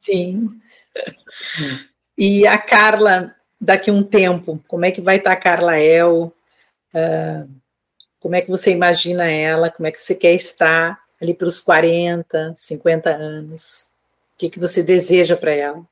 Sim. 0.00 0.60
E 2.16 2.46
a 2.46 2.58
Carla, 2.58 3.34
daqui 3.60 3.90
um 3.90 4.02
tempo? 4.02 4.62
Como 4.68 4.84
é 4.84 4.90
que 4.90 5.00
vai 5.00 5.16
estar 5.16 5.32
a 5.32 5.36
Carla 5.36 5.78
El? 5.78 6.32
Uh, 6.94 7.48
como 8.20 8.36
é 8.36 8.40
que 8.40 8.50
você 8.50 8.70
imagina 8.70 9.30
ela? 9.30 9.70
Como 9.70 9.86
é 9.86 9.92
que 9.92 10.00
você 10.00 10.14
quer 10.14 10.34
estar 10.34 11.02
ali 11.20 11.34
para 11.34 11.48
os 11.48 11.60
40, 11.60 12.54
50 12.56 13.10
anos? 13.10 13.92
O 14.34 14.38
que, 14.38 14.50
que 14.50 14.60
você 14.60 14.82
deseja 14.82 15.36
para 15.36 15.52
ela? 15.52 15.86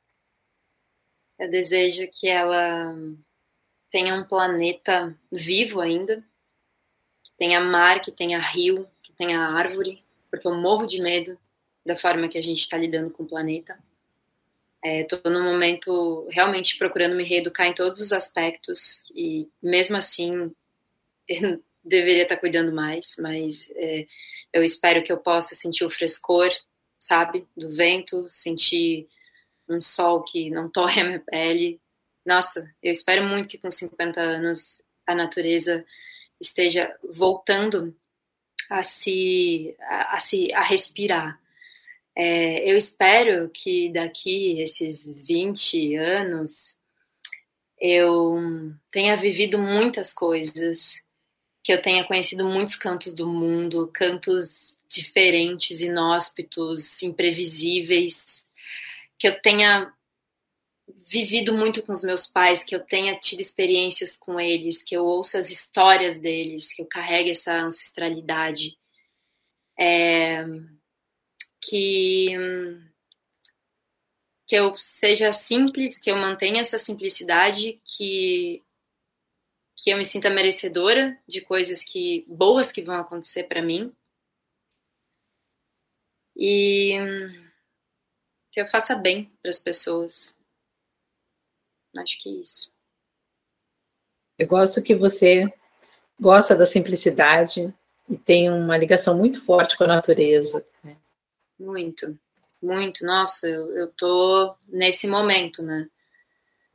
Eu 1.38 1.50
desejo 1.50 2.08
que 2.12 2.28
ela 2.28 2.94
tenha 3.90 4.14
um 4.14 4.24
planeta 4.24 5.14
vivo 5.30 5.80
ainda, 5.80 6.24
que 7.22 7.32
tenha 7.36 7.60
mar, 7.60 8.00
que 8.00 8.12
tenha 8.12 8.38
rio, 8.38 8.86
que 9.02 9.12
tenha 9.12 9.40
árvore, 9.40 10.02
porque 10.30 10.46
eu 10.46 10.54
morro 10.54 10.86
de 10.86 11.00
medo 11.00 11.36
da 11.84 11.98
forma 11.98 12.28
que 12.28 12.38
a 12.38 12.42
gente 12.42 12.60
está 12.60 12.78
lidando 12.78 13.10
com 13.10 13.24
o 13.24 13.28
planeta. 13.28 13.78
Estou 14.84 15.20
é, 15.24 15.30
no 15.30 15.44
momento 15.44 16.26
realmente 16.30 16.76
procurando 16.76 17.14
me 17.14 17.22
reeducar 17.22 17.66
em 17.66 17.74
todos 17.74 18.00
os 18.00 18.12
aspectos 18.12 19.04
e 19.14 19.48
mesmo 19.62 19.96
assim 19.96 20.52
deveria 21.84 22.24
estar 22.24 22.36
tá 22.36 22.40
cuidando 22.40 22.72
mais, 22.72 23.16
mas 23.18 23.70
é, 23.76 24.06
eu 24.52 24.62
espero 24.62 25.02
que 25.02 25.12
eu 25.12 25.18
possa 25.18 25.54
sentir 25.54 25.84
o 25.84 25.90
frescor, 25.90 26.50
sabe, 26.98 27.46
do 27.56 27.70
vento, 27.70 28.26
sentir 28.28 29.08
um 29.68 29.80
sol 29.80 30.22
que 30.22 30.50
não 30.50 30.68
torre 30.68 31.00
a 31.00 31.04
minha 31.04 31.20
pele. 31.20 31.80
Nossa, 32.24 32.68
eu 32.82 32.90
espero 32.92 33.24
muito 33.24 33.48
que 33.48 33.58
com 33.58 33.70
50 33.70 34.20
anos 34.20 34.82
a 35.06 35.14
natureza 35.14 35.84
esteja 36.40 36.94
voltando 37.02 37.96
a 38.68 38.82
se 38.82 39.76
a, 39.80 40.16
a 40.16 40.20
se 40.20 40.52
a 40.52 40.62
respirar, 40.62 41.40
é, 42.14 42.70
eu 42.70 42.76
espero 42.76 43.48
que 43.50 43.90
daqui 43.90 44.60
esses 44.60 45.06
20 45.06 45.96
anos 45.96 46.76
eu 47.80 48.36
tenha 48.90 49.16
vivido 49.16 49.58
muitas 49.58 50.12
coisas, 50.12 51.02
que 51.64 51.72
eu 51.72 51.80
tenha 51.80 52.04
conhecido 52.04 52.44
muitos 52.44 52.76
cantos 52.76 53.14
do 53.14 53.26
mundo, 53.26 53.90
cantos 53.92 54.78
diferentes, 54.88 55.80
inóspitos, 55.80 57.02
imprevisíveis, 57.02 58.46
que 59.18 59.26
eu 59.26 59.40
tenha 59.40 59.92
vivido 61.08 61.56
muito 61.56 61.82
com 61.82 61.92
os 61.92 62.04
meus 62.04 62.26
pais, 62.26 62.64
que 62.64 62.74
eu 62.74 62.80
tenha 62.80 63.18
tido 63.18 63.40
experiências 63.40 64.16
com 64.16 64.38
eles, 64.38 64.82
que 64.82 64.94
eu 64.94 65.04
ouça 65.04 65.38
as 65.38 65.50
histórias 65.50 66.18
deles, 66.18 66.72
que 66.72 66.82
eu 66.82 66.86
carregue 66.86 67.30
essa 67.30 67.52
ancestralidade. 67.52 68.76
É, 69.78 70.44
que 71.62 72.30
que 74.46 74.56
eu 74.56 74.74
seja 74.74 75.32
simples, 75.32 75.96
que 75.96 76.10
eu 76.10 76.16
mantenha 76.16 76.60
essa 76.60 76.78
simplicidade, 76.78 77.80
que 77.84 78.62
que 79.76 79.90
eu 79.90 79.96
me 79.96 80.04
sinta 80.04 80.30
merecedora 80.30 81.18
de 81.26 81.40
coisas 81.40 81.84
que 81.84 82.24
boas 82.28 82.70
que 82.70 82.82
vão 82.82 82.94
acontecer 82.94 83.44
para 83.44 83.62
mim 83.62 83.92
e 86.36 86.94
que 88.52 88.60
eu 88.60 88.66
faça 88.68 88.94
bem 88.94 89.32
para 89.40 89.50
as 89.50 89.58
pessoas. 89.58 90.34
Acho 91.96 92.22
que 92.22 92.28
é 92.28 92.32
isso. 92.32 92.72
Eu 94.38 94.46
gosto 94.46 94.82
que 94.82 94.94
você 94.94 95.52
gosta 96.18 96.54
da 96.56 96.64
simplicidade 96.64 97.74
e 98.08 98.16
tem 98.16 98.50
uma 98.50 98.76
ligação 98.76 99.16
muito 99.16 99.44
forte 99.44 99.76
com 99.76 99.84
a 99.84 99.88
natureza. 99.88 100.64
Né? 100.82 100.96
Muito, 101.58 102.18
muito. 102.60 103.04
Nossa, 103.04 103.48
eu, 103.48 103.76
eu 103.76 103.88
tô 103.92 104.54
nesse 104.68 105.06
momento, 105.06 105.62
né? 105.62 105.88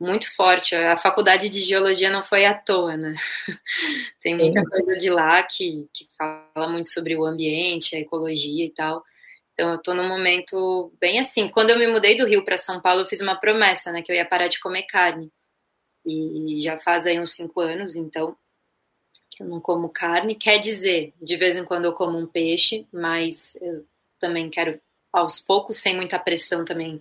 Muito 0.00 0.34
forte. 0.36 0.76
A 0.76 0.96
faculdade 0.96 1.48
de 1.48 1.62
geologia 1.62 2.10
não 2.10 2.22
foi 2.22 2.44
à 2.44 2.54
toa, 2.54 2.96
né? 2.96 3.14
Tem 4.22 4.36
Sim. 4.36 4.42
muita 4.42 4.64
coisa 4.64 4.96
de 4.96 5.10
lá 5.10 5.42
que, 5.42 5.88
que 5.92 6.06
fala 6.16 6.68
muito 6.68 6.88
sobre 6.88 7.16
o 7.16 7.24
ambiente, 7.24 7.96
a 7.96 7.98
ecologia 7.98 8.64
e 8.64 8.70
tal. 8.70 9.04
Então 9.52 9.72
eu 9.72 9.78
tô 9.78 9.92
num 9.94 10.06
momento 10.06 10.92
bem 11.00 11.18
assim. 11.18 11.48
Quando 11.48 11.70
eu 11.70 11.78
me 11.78 11.88
mudei 11.88 12.16
do 12.16 12.26
Rio 12.26 12.44
para 12.44 12.56
São 12.56 12.80
Paulo, 12.80 13.00
eu 13.02 13.06
fiz 13.06 13.20
uma 13.20 13.34
promessa, 13.34 13.90
né, 13.90 14.02
que 14.02 14.12
eu 14.12 14.16
ia 14.16 14.24
parar 14.24 14.46
de 14.46 14.60
comer 14.60 14.84
carne. 14.84 15.32
E 16.06 16.60
já 16.60 16.78
faz 16.78 17.06
aí 17.06 17.18
uns 17.18 17.32
cinco 17.32 17.60
anos, 17.60 17.96
então 17.96 18.36
que 19.30 19.42
eu 19.42 19.48
não 19.48 19.60
como 19.60 19.88
carne. 19.88 20.36
Quer 20.36 20.58
dizer, 20.58 21.12
de 21.20 21.36
vez 21.36 21.56
em 21.56 21.64
quando 21.64 21.86
eu 21.86 21.92
como 21.92 22.16
um 22.16 22.26
peixe, 22.26 22.86
mas 22.92 23.56
eu 23.60 23.84
também 24.18 24.50
quero 24.50 24.80
aos 25.12 25.40
poucos, 25.40 25.76
sem 25.76 25.96
muita 25.96 26.18
pressão 26.18 26.64
também 26.64 27.00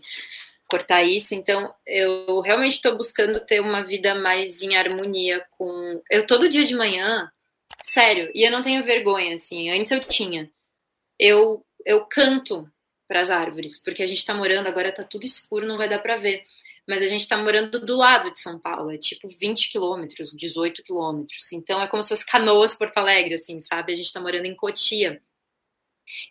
cortar 0.68 1.03
isso. 1.03 1.34
Então, 1.34 1.74
eu 1.86 2.41
realmente 2.41 2.74
estou 2.74 2.95
buscando 2.95 3.39
ter 3.39 3.59
uma 3.59 3.84
vida 3.84 4.13
mais 4.15 4.61
em 4.61 4.76
harmonia 4.76 5.45
com. 5.51 6.01
Eu 6.11 6.28
todo 6.28 6.49
dia 6.49 6.63
de 6.63 6.76
manhã, 6.76 7.32
sério, 7.82 8.32
e 8.36 8.45
eu 8.45 8.51
não 8.51 8.61
tenho 8.61 8.84
vergonha, 8.84 9.36
assim. 9.36 9.70
Antes 9.70 9.91
eu 9.91 10.01
tinha. 10.01 10.49
Eu, 11.20 11.65
eu 11.86 12.05
canto 12.05 12.70
para 13.07 13.22
as 13.22 13.32
árvores, 13.32 13.82
porque 13.82 14.03
a 14.03 14.07
gente 14.07 14.18
está 14.18 14.34
morando, 14.34 14.68
agora 14.68 14.89
está 14.89 15.03
tudo 15.03 15.26
escuro, 15.26 15.65
não 15.65 15.78
vai 15.78 15.89
dar 15.89 15.99
para 15.99 16.18
ver. 16.18 16.45
Mas 16.88 17.01
a 17.01 17.07
gente 17.07 17.22
está 17.22 17.38
morando 17.38 17.86
do 17.86 17.97
lado 17.97 18.32
de 18.32 18.39
São 18.39 18.59
Paulo, 18.59 18.91
é 18.91 18.97
tipo 18.97 19.28
20 19.28 19.72
quilômetros, 19.72 20.32
18 20.32 20.84
quilômetros. 20.84 21.51
Então 21.51 21.82
é 21.82 21.88
como 21.88 22.01
se 22.01 22.09
fosse 22.09 22.26
Canoas, 22.26 22.76
Porto 22.76 22.97
Alegre, 22.97 23.34
assim, 23.34 23.59
sabe? 23.59 23.91
A 23.91 23.95
gente 23.95 24.05
está 24.05 24.22
morando 24.22 24.45
em 24.45 24.55
Cotia. 24.55 25.22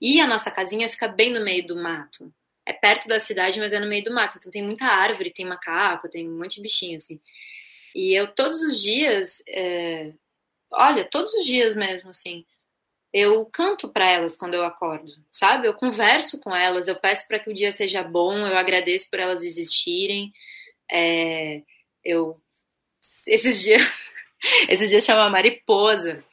E 0.01 0.20
a 0.20 0.27
nossa 0.27 0.51
casinha 0.51 0.89
fica 0.89 1.09
bem 1.09 1.33
no 1.33 1.43
meio 1.45 1.66
do 1.66 1.77
mato 1.77 2.33
é 2.66 2.72
perto 2.72 3.07
da 3.07 3.20
cidade, 3.20 3.61
mas 3.61 3.72
é 3.72 3.79
no 3.79 3.87
meio 3.87 4.03
do 4.03 4.12
mato. 4.12 4.37
Então 4.37 4.51
tem 4.51 4.62
muita 4.62 4.85
árvore, 4.87 5.31
tem 5.31 5.47
macaco, 5.47 6.09
tem 6.09 6.29
um 6.29 6.37
monte 6.37 6.57
de 6.57 6.62
bichinho, 6.62 6.97
assim. 6.97 7.20
E 7.95 8.12
eu 8.12 8.27
todos 8.35 8.61
os 8.62 8.83
dias, 8.83 9.43
é... 9.49 10.12
olha, 10.72 11.05
todos 11.05 11.33
os 11.35 11.45
dias 11.47 11.77
mesmo, 11.77 12.11
assim, 12.11 12.45
eu 13.12 13.47
canto 13.47 13.89
para 13.89 14.11
elas 14.11 14.37
quando 14.37 14.55
eu 14.55 14.64
acordo, 14.64 15.12
sabe? 15.31 15.68
Eu 15.68 15.74
converso 15.74 16.41
com 16.41 16.55
elas, 16.55 16.89
eu 16.89 16.97
peço 16.97 17.29
para 17.29 17.39
que 17.39 17.51
o 17.51 17.55
dia 17.55 17.70
seja 17.70 18.03
bom, 18.03 18.37
eu 18.47 18.57
agradeço 18.59 19.09
por 19.09 19.20
elas 19.20 19.45
existirem. 19.45 20.33
É... 20.91 21.62
Eu 22.05 22.41
esses 23.29 23.62
dias, 23.62 23.83
esses 24.68 24.91
dias 24.91 25.05
chama 25.05 25.31
mariposa 25.31 26.24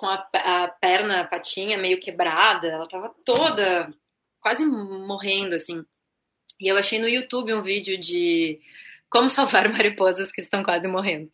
com 0.00 0.06
a, 0.06 0.26
a 0.32 0.68
perna, 0.68 1.20
a 1.20 1.26
patinha 1.26 1.76
meio 1.76 2.00
quebrada, 2.00 2.66
ela 2.68 2.88
tava 2.88 3.14
toda 3.22 3.92
quase 4.40 4.64
morrendo, 4.64 5.54
assim. 5.54 5.84
E 6.58 6.68
eu 6.68 6.76
achei 6.78 6.98
no 6.98 7.08
YouTube 7.08 7.52
um 7.52 7.62
vídeo 7.62 8.00
de 8.00 8.58
como 9.10 9.28
salvar 9.28 9.68
mariposas 9.70 10.32
que 10.32 10.40
estão 10.40 10.62
quase 10.62 10.88
morrendo. 10.88 11.30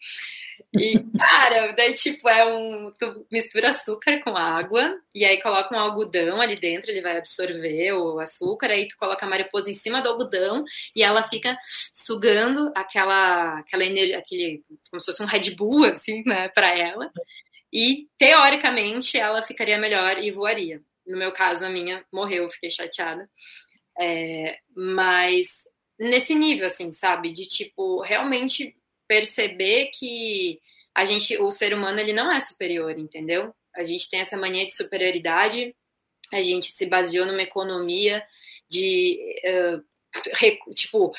E, 0.75 0.99
cara, 1.17 1.73
daí, 1.73 1.93
tipo, 1.93 2.29
é 2.29 2.45
um. 2.45 2.91
Tu 2.99 3.27
mistura 3.31 3.69
açúcar 3.69 4.21
com 4.25 4.37
água, 4.37 4.99
e 5.15 5.25
aí 5.25 5.41
coloca 5.41 5.75
um 5.75 5.79
algodão 5.79 6.41
ali 6.41 6.59
dentro, 6.59 6.91
ele 6.91 7.03
vai 7.03 7.19
absorver 7.19 7.93
o 7.93 8.19
açúcar, 8.19 8.71
aí 8.71 8.89
tu 8.89 8.97
coloca 8.97 9.25
a 9.25 9.29
mariposa 9.29 9.71
em 9.71 9.75
cima 9.75 10.03
do 10.03 10.09
algodão 10.09 10.65
e 10.95 11.03
ela 11.03 11.23
fica 11.25 11.57
sugando 11.93 12.73
aquela, 12.75 13.59
aquela 13.61 13.85
energia, 13.85 14.19
aquele. 14.19 14.65
como 14.91 15.01
se 15.01 15.07
fosse 15.07 15.23
um 15.23 15.27
Red 15.27 15.55
Bull, 15.55 15.85
assim, 15.85 16.23
né, 16.25 16.49
pra 16.49 16.75
ela. 16.75 17.13
E, 17.73 18.09
teoricamente, 18.19 19.19
ela 19.19 19.43
ficaria 19.43 19.79
melhor 19.79 20.19
e 20.23 20.31
voaria. 20.31 20.83
No 21.07 21.17
meu 21.17 21.33
caso, 21.33 21.65
a 21.65 21.71
minha 21.71 22.05
morreu, 22.13 22.49
fiquei 22.51 22.71
chateada. 22.71 23.29
É, 23.99 24.59
mas 24.75 25.65
nesse 25.99 26.35
nível, 26.35 26.67
assim, 26.67 26.93
sabe? 26.93 27.33
De 27.33 27.47
tipo, 27.47 28.01
realmente 28.03 28.77
perceber 29.09 29.91
que 29.95 30.61
a 30.95 31.05
gente, 31.05 31.37
o 31.39 31.51
ser 31.51 31.75
humano, 31.75 32.01
ele 32.01 32.13
não 32.13 32.31
é 32.31 32.41
superior, 32.41 32.99
entendeu? 32.99 33.55
A 33.75 33.85
gente 33.85 34.09
tem 34.09 34.21
essa 34.21 34.37
mania 34.37 34.67
de 34.67 34.75
superioridade, 34.75 35.75
a 36.33 36.43
gente 36.43 36.73
se 36.73 36.87
baseou 36.87 37.27
numa 37.27 37.43
economia 37.43 38.25
de, 38.69 39.19
uh, 39.47 40.75
tipo, 40.75 41.13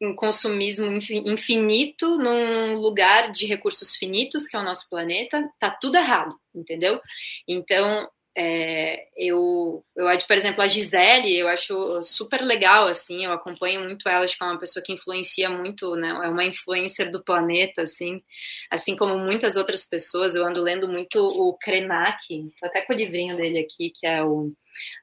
um 0.00 0.14
consumismo 0.14 0.86
infinito 0.86 2.16
num 2.18 2.74
lugar 2.74 3.30
de 3.30 3.46
recursos 3.46 3.94
finitos, 3.96 4.46
que 4.46 4.56
é 4.56 4.60
o 4.60 4.64
nosso 4.64 4.88
planeta, 4.88 5.48
tá 5.58 5.70
tudo 5.70 5.96
errado, 5.96 6.34
entendeu? 6.54 7.00
Então, 7.46 8.08
é, 8.38 9.08
eu, 9.16 9.82
eu, 9.96 10.06
por 10.26 10.36
exemplo, 10.36 10.60
a 10.60 10.66
Gisele, 10.66 11.38
eu 11.38 11.48
acho 11.48 12.02
super 12.02 12.42
legal, 12.42 12.86
assim, 12.86 13.24
eu 13.24 13.32
acompanho 13.32 13.82
muito 13.82 14.06
ela, 14.06 14.24
acho 14.24 14.36
que 14.36 14.44
é 14.44 14.46
uma 14.46 14.58
pessoa 14.58 14.82
que 14.82 14.92
influencia 14.92 15.48
muito, 15.48 15.96
né, 15.96 16.08
é 16.10 16.28
uma 16.28 16.44
influencer 16.44 17.10
do 17.10 17.24
planeta, 17.24 17.82
assim, 17.82 18.22
assim 18.70 18.94
como 18.94 19.16
muitas 19.18 19.56
outras 19.56 19.86
pessoas, 19.86 20.34
eu 20.34 20.44
ando 20.44 20.62
lendo 20.62 20.86
muito 20.86 21.18
o 21.18 21.56
Krenak, 21.56 22.50
tô 22.60 22.66
até 22.66 22.82
com 22.82 22.92
o 22.92 22.96
livrinho 22.96 23.36
dele 23.36 23.58
aqui, 23.58 23.90
que 23.94 24.06
é 24.06 24.22
o 24.22 24.52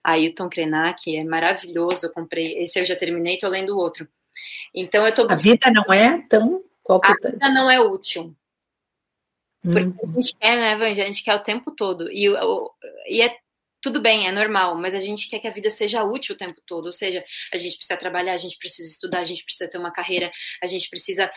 Ailton 0.04 0.48
Krenak, 0.48 1.16
é 1.16 1.24
maravilhoso, 1.24 2.06
eu 2.06 2.12
comprei, 2.12 2.60
esse 2.60 2.80
eu 2.80 2.86
já 2.86 2.96
terminei, 2.96 3.40
tô 3.40 3.48
lendo 3.48 3.76
o 3.76 3.80
outro. 3.80 4.08
Então 4.74 5.06
eu 5.06 5.14
tô... 5.14 5.32
A 5.32 5.36
vida 5.36 5.72
não 5.72 5.94
é 5.94 6.22
tão... 6.28 6.64
Qual 6.82 7.00
a 7.04 7.16
tá? 7.16 7.30
vida 7.30 7.50
não 7.50 7.72
é 7.72 7.80
útil, 7.80 8.36
porque 9.64 9.80
hum. 9.80 9.96
a 10.04 10.22
gente 10.22 10.36
quer, 10.36 10.58
né, 10.58 10.76
Vanja? 10.76 11.04
A 11.04 11.06
gente 11.06 11.24
quer 11.24 11.36
o 11.36 11.44
tempo 11.44 11.72
todo. 11.72 12.12
E, 12.12 12.28
e 13.08 13.22
é 13.22 13.38
tudo 13.82 14.02
bem, 14.02 14.28
é 14.28 14.32
normal, 14.32 14.76
mas 14.76 14.94
a 14.94 15.00
gente 15.00 15.30
quer 15.30 15.40
que 15.40 15.48
a 15.48 15.52
vida 15.52 15.70
seja 15.70 16.04
útil 16.04 16.36
o 16.36 16.38
tempo 16.38 16.62
todo. 16.66 16.86
Ou 16.86 16.94
seja, 16.94 17.24
a 17.54 17.58
gente 17.58 17.78
precisa 17.78 17.98
trabalhar, 17.98 18.34
a 18.34 18.38
gente 18.38 18.58
precisa 18.58 18.90
estudar, 18.90 19.20
a 19.20 19.24
gente 19.24 19.44
precisa 19.44 19.70
ter 19.70 19.78
uma 19.78 19.92
carreira, 19.92 20.32
a 20.62 20.68
gente 20.68 20.90
precisa 20.90 21.32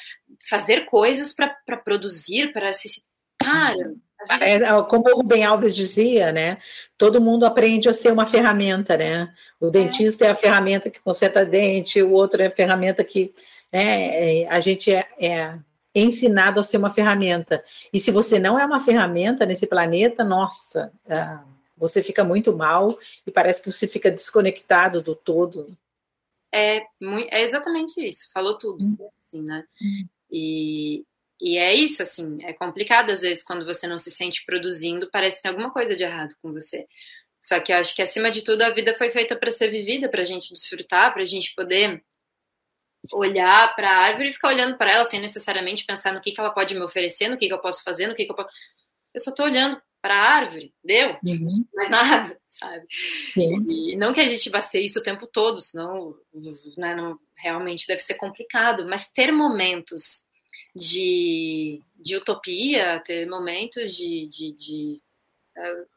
fazer 0.48 0.84
coisas 0.84 1.32
para 1.32 1.76
produzir, 1.76 2.52
para 2.52 2.72
se. 2.72 3.02
Cara. 3.38 3.94
É, 4.40 4.54
é, 4.54 4.82
como 4.84 5.10
o 5.10 5.16
Rubem 5.16 5.44
Alves 5.44 5.76
dizia, 5.76 6.32
né? 6.32 6.58
Todo 6.96 7.20
mundo 7.20 7.44
aprende 7.44 7.88
a 7.88 7.94
ser 7.94 8.12
uma 8.12 8.26
ferramenta, 8.26 8.96
né? 8.96 9.32
O 9.60 9.70
dentista 9.70 10.24
é, 10.24 10.28
é 10.28 10.30
a 10.30 10.34
ferramenta 10.34 10.90
que 10.90 11.00
conserta 11.00 11.44
dente, 11.44 12.02
o 12.02 12.10
outro 12.12 12.42
é 12.42 12.46
a 12.46 12.50
ferramenta 12.50 13.04
que 13.04 13.34
né, 13.72 14.42
é, 14.42 14.48
a 14.48 14.58
gente 14.60 14.92
é, 14.92 15.06
é 15.18 15.58
ensinado 15.94 16.60
a 16.60 16.62
ser 16.62 16.78
uma 16.78 16.90
ferramenta. 16.90 17.62
E 17.92 18.00
se 18.00 18.10
você 18.10 18.38
não 18.38 18.58
é 18.58 18.64
uma 18.64 18.80
ferramenta 18.80 19.46
nesse 19.46 19.66
planeta, 19.66 20.24
nossa, 20.24 20.92
ah, 21.08 21.44
você 21.76 22.02
fica 22.02 22.24
muito 22.24 22.56
mal 22.56 22.96
e 23.26 23.30
parece 23.30 23.62
que 23.62 23.70
você 23.70 23.86
fica 23.86 24.10
desconectado 24.10 25.02
do 25.02 25.14
todo. 25.14 25.76
É, 26.52 26.78
é 27.30 27.42
exatamente 27.42 28.00
isso, 28.00 28.30
falou 28.32 28.56
tudo, 28.56 28.82
hum. 28.82 28.96
assim, 29.22 29.42
né? 29.42 29.64
Hum. 29.80 30.06
E, 30.30 31.04
e 31.40 31.58
é 31.58 31.74
isso, 31.74 32.02
assim, 32.02 32.38
é 32.42 32.52
complicado 32.52 33.10
às 33.10 33.20
vezes 33.20 33.44
quando 33.44 33.64
você 33.64 33.86
não 33.86 33.98
se 33.98 34.10
sente 34.10 34.44
produzindo, 34.44 35.10
parece 35.10 35.36
que 35.36 35.42
tem 35.42 35.50
alguma 35.50 35.70
coisa 35.70 35.96
de 35.96 36.02
errado 36.02 36.34
com 36.40 36.52
você. 36.52 36.86
Só 37.40 37.60
que 37.60 37.72
eu 37.72 37.76
acho 37.76 37.94
que 37.94 38.02
acima 38.02 38.30
de 38.30 38.42
tudo 38.42 38.62
a 38.62 38.70
vida 38.70 38.94
foi 38.96 39.10
feita 39.10 39.36
para 39.36 39.50
ser 39.50 39.70
vivida, 39.70 40.08
para 40.08 40.22
a 40.22 40.24
gente 40.24 40.52
desfrutar, 40.52 41.12
para 41.12 41.22
a 41.22 41.26
gente 41.26 41.54
poder 41.54 42.02
olhar 43.12 43.74
para 43.76 43.88
a 43.88 43.98
árvore 43.98 44.30
e 44.30 44.32
ficar 44.32 44.48
olhando 44.48 44.76
para 44.76 44.92
ela 44.92 45.04
sem 45.04 45.20
necessariamente 45.20 45.84
pensar 45.84 46.12
no 46.12 46.20
que, 46.20 46.32
que 46.32 46.40
ela 46.40 46.50
pode 46.50 46.74
me 46.74 46.80
oferecer, 46.80 47.28
no 47.28 47.38
que, 47.38 47.46
que 47.46 47.52
eu 47.54 47.60
posso 47.60 47.84
fazer, 47.84 48.06
no 48.06 48.14
que, 48.14 48.24
que 48.24 48.32
eu 48.32 48.36
posso. 48.36 48.48
Eu 49.14 49.20
só 49.20 49.30
estou 49.30 49.46
olhando 49.46 49.80
para 50.02 50.14
a 50.14 50.36
árvore, 50.38 50.72
deu? 50.84 51.16
Uhum. 51.24 51.64
Mais 51.74 51.88
nada, 51.88 52.38
sabe? 52.50 52.86
Sim. 53.32 53.64
E 53.68 53.96
não 53.96 54.12
que 54.12 54.20
a 54.20 54.24
gente 54.24 54.50
vá 54.50 54.60
ser 54.60 54.80
isso 54.80 54.98
o 54.98 55.02
tempo 55.02 55.26
todo, 55.26 55.60
senão 55.60 56.14
né, 56.76 56.94
não, 56.94 57.18
realmente 57.36 57.86
deve 57.86 58.00
ser 58.00 58.14
complicado, 58.14 58.86
mas 58.86 59.10
ter 59.10 59.32
momentos 59.32 60.24
de, 60.76 61.80
de 61.98 62.16
utopia, 62.16 63.00
ter 63.04 63.26
momentos 63.26 63.94
de, 63.94 64.28
de, 64.28 64.52
de 64.52 65.02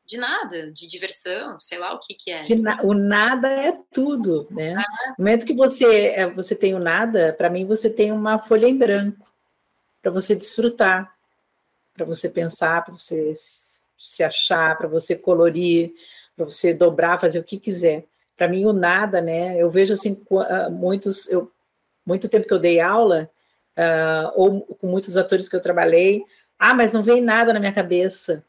de 0.05 0.17
nada, 0.17 0.71
de 0.71 0.87
diversão, 0.87 1.59
sei 1.59 1.77
lá 1.77 1.93
o 1.93 1.99
que 1.99 2.13
que 2.13 2.31
é. 2.31 2.41
Na, 2.61 2.81
o 2.81 2.93
nada 2.93 3.49
é 3.49 3.77
tudo, 3.91 4.47
né? 4.49 4.73
Ah. 4.75 5.09
No 5.17 5.25
momento 5.25 5.45
que 5.45 5.53
você 5.53 6.07
é, 6.07 6.29
você 6.29 6.55
tem 6.55 6.73
o 6.73 6.79
nada, 6.79 7.33
para 7.33 7.49
mim 7.49 7.65
você 7.65 7.89
tem 7.89 8.11
uma 8.11 8.39
folha 8.39 8.67
em 8.67 8.77
branco 8.77 9.29
para 10.01 10.11
você 10.11 10.33
desfrutar, 10.33 11.13
para 11.93 12.05
você 12.05 12.29
pensar, 12.29 12.85
para 12.85 12.93
você 12.93 13.33
se 13.97 14.23
achar, 14.23 14.77
para 14.77 14.87
você 14.87 15.15
colorir, 15.15 15.93
para 16.35 16.45
você 16.45 16.73
dobrar, 16.73 17.19
fazer 17.19 17.39
o 17.39 17.43
que 17.43 17.59
quiser. 17.59 18.05
Para 18.37 18.47
mim 18.47 18.65
o 18.65 18.71
nada, 18.71 19.19
né? 19.19 19.61
Eu 19.61 19.69
vejo 19.69 19.93
assim 19.93 20.25
ah, 20.47 20.69
muitos, 20.69 21.27
eu 21.27 21.51
muito 22.05 22.29
tempo 22.29 22.47
que 22.47 22.53
eu 22.53 22.59
dei 22.59 22.79
aula 22.79 23.29
uh, 23.79 24.31
ou 24.35 24.61
com 24.61 24.87
muitos 24.87 25.15
atores 25.15 25.47
que 25.47 25.55
eu 25.55 25.61
trabalhei, 25.61 26.23
ah, 26.57 26.73
mas 26.73 26.91
não 26.91 27.01
vem 27.01 27.21
nada 27.21 27.53
na 27.53 27.59
minha 27.59 27.73
cabeça 27.73 28.43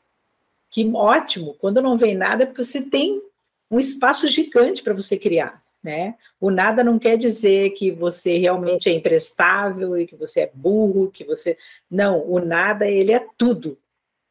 que 0.70 0.88
ótimo, 0.94 1.54
quando 1.54 1.82
não 1.82 1.96
vem 1.96 2.14
nada 2.14 2.44
é 2.44 2.46
porque 2.46 2.64
você 2.64 2.80
tem 2.80 3.20
um 3.68 3.80
espaço 3.80 4.28
gigante 4.28 4.82
para 4.82 4.94
você 4.94 5.18
criar, 5.18 5.60
né? 5.82 6.14
O 6.40 6.50
nada 6.50 6.84
não 6.84 6.98
quer 6.98 7.18
dizer 7.18 7.70
que 7.70 7.90
você 7.90 8.38
realmente 8.38 8.88
é 8.88 8.92
imprestável 8.92 9.98
e 9.98 10.06
que 10.06 10.14
você 10.14 10.42
é 10.42 10.50
burro, 10.54 11.10
que 11.10 11.24
você 11.24 11.58
não, 11.90 12.24
o 12.24 12.38
nada 12.38 12.86
ele 12.86 13.12
é 13.12 13.26
tudo, 13.36 13.76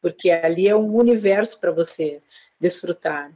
porque 0.02 0.32
ali 0.32 0.68
é 0.68 0.76
um 0.76 0.96
universo 0.96 1.60
para 1.60 1.72
você 1.72 2.22
desfrutar. 2.60 3.32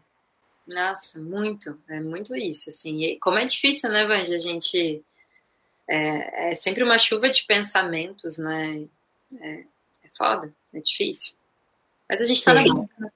Nossa, 0.65 1.19
muito, 1.19 1.77
é 1.89 1.99
muito 1.99 2.33
isso, 2.37 2.69
assim. 2.69 3.03
E 3.03 3.19
como 3.19 3.37
é 3.37 3.43
difícil, 3.43 3.89
né, 3.89 4.05
Vanja, 4.05 4.35
a 4.35 4.39
gente 4.39 5.03
é, 5.87 6.51
é, 6.51 6.55
sempre 6.55 6.83
uma 6.83 6.97
chuva 6.97 7.29
de 7.29 7.43
pensamentos, 7.45 8.37
né? 8.37 8.85
É, 9.39 9.51
é 10.03 10.09
foda, 10.17 10.53
é 10.73 10.79
difícil. 10.79 11.33
Mas 12.09 12.21
a 12.21 12.25
gente 12.25 12.37
está 12.37 12.53
na 12.53 12.63
busca. 12.63 13.13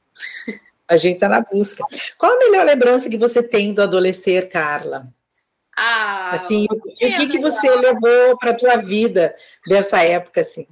A 0.87 0.97
gente 0.97 1.15
está 1.15 1.27
na 1.27 1.41
busca. 1.41 1.83
Qual 2.17 2.31
a 2.31 2.39
melhor 2.39 2.65
lembrança 2.65 3.09
que 3.09 3.17
você 3.17 3.43
tem 3.43 3.73
do 3.73 3.81
adolescer, 3.81 4.49
Carla? 4.49 5.07
Ah, 5.75 6.31
assim, 6.31 6.65
o, 6.71 6.79
que, 6.95 7.27
que 7.27 7.39
você 7.39 7.69
levou 7.69 8.37
para 8.37 8.51
a 8.51 8.55
tua 8.55 8.77
vida 8.77 9.35
dessa 9.67 10.01
época, 10.01 10.41
assim? 10.41 10.67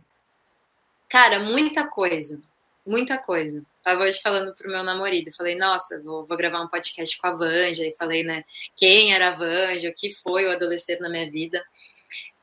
Cara, 1.08 1.40
muita 1.40 1.86
coisa, 1.86 2.40
muita 2.86 3.18
coisa. 3.18 3.64
Tava 3.84 4.04
hoje 4.04 4.20
falando 4.22 4.56
pro 4.56 4.70
meu 4.70 4.84
namorado, 4.84 5.32
falei, 5.36 5.56
nossa, 5.56 6.00
vou, 6.02 6.26
vou 6.26 6.38
gravar 6.38 6.62
um 6.62 6.68
podcast 6.68 7.18
com 7.18 7.28
a 7.28 7.32
Vanja, 7.32 7.86
e 7.86 7.96
falei, 7.96 8.24
né, 8.24 8.44
quem 8.76 9.14
era 9.14 9.30
a 9.30 9.36
Vanja, 9.36 9.90
o 9.90 9.94
que 9.94 10.14
foi 10.16 10.46
o 10.46 10.52
adolescente 10.52 11.02
na 11.02 11.10
minha 11.10 11.30
vida. 11.30 11.64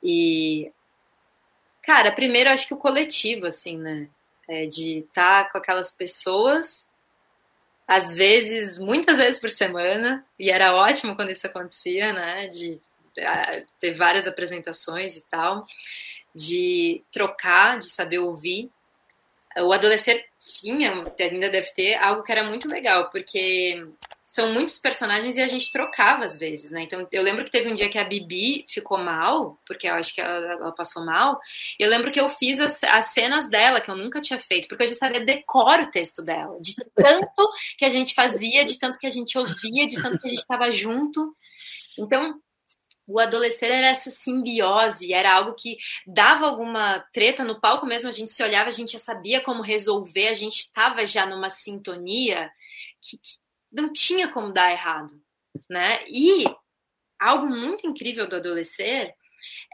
E, 0.03 0.71
cara, 1.83 2.13
primeiro 2.13 2.51
acho 2.51 2.67
que 2.67 2.75
o 2.75 2.79
coletivo, 2.79 3.47
assim, 3.47 3.79
né, 3.79 4.09
é 4.49 4.67
de 4.67 4.99
estar 4.99 5.45
tá 5.45 5.51
com 5.51 5.59
aquelas 5.59 5.91
pessoas 5.95 6.89
às 7.87 8.15
vezes, 8.15 8.79
muitas 8.79 9.19
vezes 9.19 9.39
por 9.39 9.51
semana, 9.51 10.25
e 10.39 10.51
era 10.51 10.75
ótimo 10.75 11.15
quando 11.15 11.31
isso 11.31 11.47
acontecia, 11.47 12.13
né? 12.13 12.49
De, 12.49 12.79
de 12.79 13.67
ter 13.79 13.95
várias 13.95 14.27
apresentações 14.27 15.17
e 15.17 15.23
tal, 15.23 15.67
de 16.35 17.03
trocar, 17.13 17.79
de 17.79 17.91
saber 17.91 18.19
ouvir. 18.19 18.71
O 19.59 19.73
adolescente 19.73 20.25
tinha, 20.61 21.05
ainda 21.19 21.51
deve 21.51 21.71
ter, 21.75 21.95
algo 21.95 22.23
que 22.23 22.33
era 22.33 22.45
muito 22.45 22.69
legal, 22.69 23.11
porque 23.11 23.85
são 24.33 24.51
muitos 24.51 24.79
personagens 24.79 25.37
e 25.37 25.43
a 25.43 25.47
gente 25.47 25.71
trocava 25.71 26.25
às 26.25 26.39
vezes, 26.39 26.71
né? 26.71 26.85
Então 26.85 27.07
eu 27.13 27.23
lembro 27.23 27.45
que 27.45 27.51
teve 27.51 27.69
um 27.69 27.75
dia 27.75 27.91
que 27.91 27.99
a 27.99 28.05
Bibi 28.05 28.65
ficou 28.67 28.97
mal, 28.97 29.61
porque 29.67 29.87
eu 29.87 29.93
acho 29.93 30.15
que 30.15 30.23
ela, 30.23 30.53
ela 30.53 30.73
passou 30.73 31.05
mal. 31.05 31.39
Eu 31.79 31.91
lembro 31.91 32.11
que 32.11 32.19
eu 32.19 32.31
fiz 32.31 32.59
as, 32.59 32.83
as, 32.83 33.09
cenas 33.09 33.51
dela, 33.51 33.79
que 33.79 33.91
eu 33.91 33.97
nunca 33.97 34.23
tinha 34.23 34.41
feito, 34.41 34.69
porque 34.69 34.85
eu 34.85 34.87
já 34.87 34.95
sabia 34.95 35.23
decor 35.23 35.81
o 35.81 35.91
texto 35.91 36.23
dela, 36.23 36.59
de 36.63 36.75
tanto 36.95 37.51
que 37.77 37.85
a 37.85 37.91
gente 37.91 38.15
fazia, 38.15 38.65
de 38.65 38.79
tanto 38.79 38.99
que 38.99 39.07
a 39.07 39.11
gente 39.11 39.37
ouvia, 39.37 39.87
de 39.87 40.01
tanto 40.01 40.19
que 40.19 40.27
a 40.27 40.31
gente 40.31 40.41
estava 40.41 40.71
junto. 40.73 41.37
Então, 41.99 42.41
o 43.13 43.19
adolescer 43.19 43.71
era 43.71 43.89
essa 43.89 44.11
simbiose, 44.11 45.13
era 45.13 45.35
algo 45.35 45.55
que 45.55 45.77
dava 46.07 46.47
alguma 46.47 47.01
treta 47.13 47.45
no 47.45 47.61
palco 47.61 47.85
mesmo, 47.85 48.09
a 48.09 48.13
gente 48.13 48.31
se 48.31 48.43
olhava, 48.43 48.69
a 48.69 48.73
gente 48.73 48.93
já 48.93 48.99
sabia 48.99 49.43
como 49.43 49.63
resolver, 49.63 50.29
a 50.29 50.35
gente 50.35 50.61
estava 50.61 51.05
já 51.07 51.27
numa 51.27 51.51
sintonia 51.51 52.51
que, 53.03 53.19
que 53.19 53.39
não 53.71 53.93
tinha 53.93 54.29
como 54.29 54.53
dar 54.53 54.73
errado, 54.73 55.21
né? 55.69 56.05
E 56.09 56.45
algo 57.19 57.47
muito 57.47 57.87
incrível 57.87 58.27
do 58.27 58.37
adolescer 58.37 59.15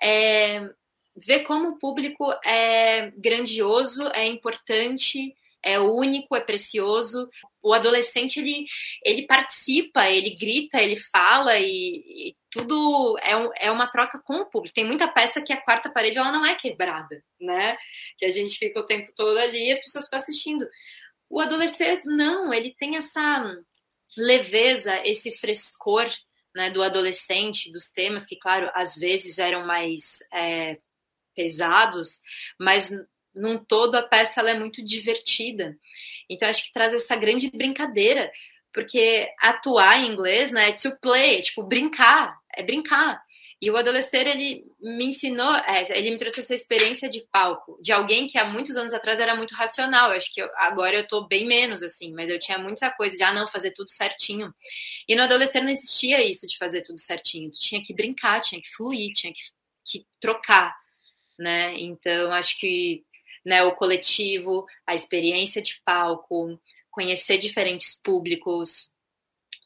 é 0.03 0.69
ver 1.17 1.41
como 1.45 1.71
o 1.71 1.79
público 1.79 2.25
é 2.45 3.13
grandioso, 3.13 4.09
é 4.15 4.27
importante, 4.27 5.35
é 5.63 5.79
único, 5.79 6.37
é 6.37 6.41
precioso. 6.41 7.29
O 7.63 7.73
adolescente 7.73 8.39
ele, 8.39 8.67
ele 9.05 9.27
participa, 9.27 10.09
ele 10.09 10.37
grita, 10.37 10.81
ele 10.81 10.97
fala 10.97 11.59
e, 11.59 12.31
e 12.31 12.37
tudo 12.51 13.19
é, 13.23 13.37
um, 13.37 13.51
é 13.57 13.71
uma 13.71 13.89
troca 13.89 14.21
com 14.25 14.41
o 14.41 14.47
público. 14.47 14.75
Tem 14.75 14.85
muita 14.85 15.09
peça 15.09 15.43
que 15.43 15.53
a 15.53 15.61
quarta 15.61 15.91
parede 15.91 16.19
ela 16.19 16.33
não 16.33 16.47
é 16.47 16.55
quebrada, 16.55 17.23
né? 17.41 17.77
Que 18.17 18.25
a 18.25 18.31
gente 18.31 18.59
fica 18.59 18.81
o 18.81 18.87
tempo 18.87 19.11
todo 19.15 19.37
ali 19.39 19.69
e 19.69 19.71
as 19.71 19.81
pessoas 19.81 20.05
ficam 20.05 20.19
assistindo. 20.19 20.67
O 21.29 21.41
adolescente 21.41 22.05
não, 22.07 22.53
ele 22.53 22.75
tem 22.79 22.97
essa 22.97 23.55
leveza, 24.17 25.03
esse 25.05 25.37
frescor 25.39 26.09
né, 26.55 26.71
do 26.71 26.83
adolescente, 26.83 27.71
dos 27.71 27.91
temas 27.93 28.25
que, 28.25 28.37
claro, 28.37 28.71
às 28.75 28.97
vezes 28.97 29.39
eram 29.39 29.67
mais 29.67 30.19
é, 30.33 30.79
pesados, 31.35 32.21
mas 32.59 32.91
num 33.39 33.59
todo 33.59 33.95
a 33.95 34.03
peça 34.03 34.41
ela 34.41 34.51
é 34.51 34.59
muito 34.59 34.85
divertida. 34.85 35.77
Então 36.29 36.49
acho 36.49 36.67
que 36.67 36.73
traz 36.73 36.93
essa 36.93 37.17
grande 37.17 37.51
brincadeira, 37.51 38.31
porque 38.73 39.29
atuar 39.41 39.99
em 39.99 40.13
inglês, 40.13 40.51
né, 40.53 40.71
é 40.71 40.73
to 40.73 40.97
play, 41.01 41.39
é 41.39 41.41
tipo 41.41 41.63
brincar, 41.63 42.37
é 42.55 42.63
brincar. 42.63 43.23
E 43.61 43.73
o 43.73 43.77
adolescer, 43.77 44.25
ele 44.25 44.65
me 44.81 45.07
ensinou, 45.07 45.53
é, 45.57 45.83
ele 45.99 46.13
me 46.13 46.17
trouxe 46.17 46.41
essa 46.41 46.55
experiência 46.55 47.09
de 47.09 47.27
palco, 47.33 47.77
de 47.83 47.91
alguém 47.91 48.29
que 48.29 48.39
há 48.39 48.45
muitos 48.45 48.77
anos 48.77 48.93
atrás 48.93 49.19
era 49.19 49.35
muito 49.35 49.53
racional. 49.53 50.13
Acho 50.13 50.33
que 50.33 50.41
eu, 50.41 50.49
agora 50.59 50.97
eu 50.97 51.07
tô 51.09 51.27
bem 51.27 51.45
menos, 51.45 51.83
assim, 51.83 52.13
mas 52.13 52.31
eu 52.31 52.39
tinha 52.39 52.57
muita 52.57 52.89
coisa 52.93 53.17
de, 53.17 53.23
ah, 53.25 53.33
não, 53.33 53.49
fazer 53.49 53.73
tudo 53.73 53.91
certinho. 53.91 54.55
E 55.09 55.17
no 55.17 55.23
adolescer 55.23 55.61
não 55.61 55.71
existia 55.71 56.25
isso 56.25 56.47
de 56.47 56.57
fazer 56.57 56.83
tudo 56.83 57.01
certinho. 57.01 57.51
Tu 57.51 57.59
tinha 57.59 57.83
que 57.83 57.93
brincar, 57.93 58.41
tinha 58.41 58.61
que 58.63 58.69
fluir, 58.69 59.13
tinha 59.13 59.33
que, 59.33 59.41
que 59.85 60.07
trocar, 60.21 60.77
né? 61.37 61.75
Então, 61.77 62.31
acho 62.33 62.61
que 62.61 63.05
né, 63.49 63.63
o 63.63 63.73
coletivo, 63.73 64.67
a 64.87 64.95
experiência 64.95 65.63
de 65.63 65.81
palco, 65.83 66.61
conhecer 66.91 67.39
diferentes 67.39 67.95
públicos, 67.95 68.91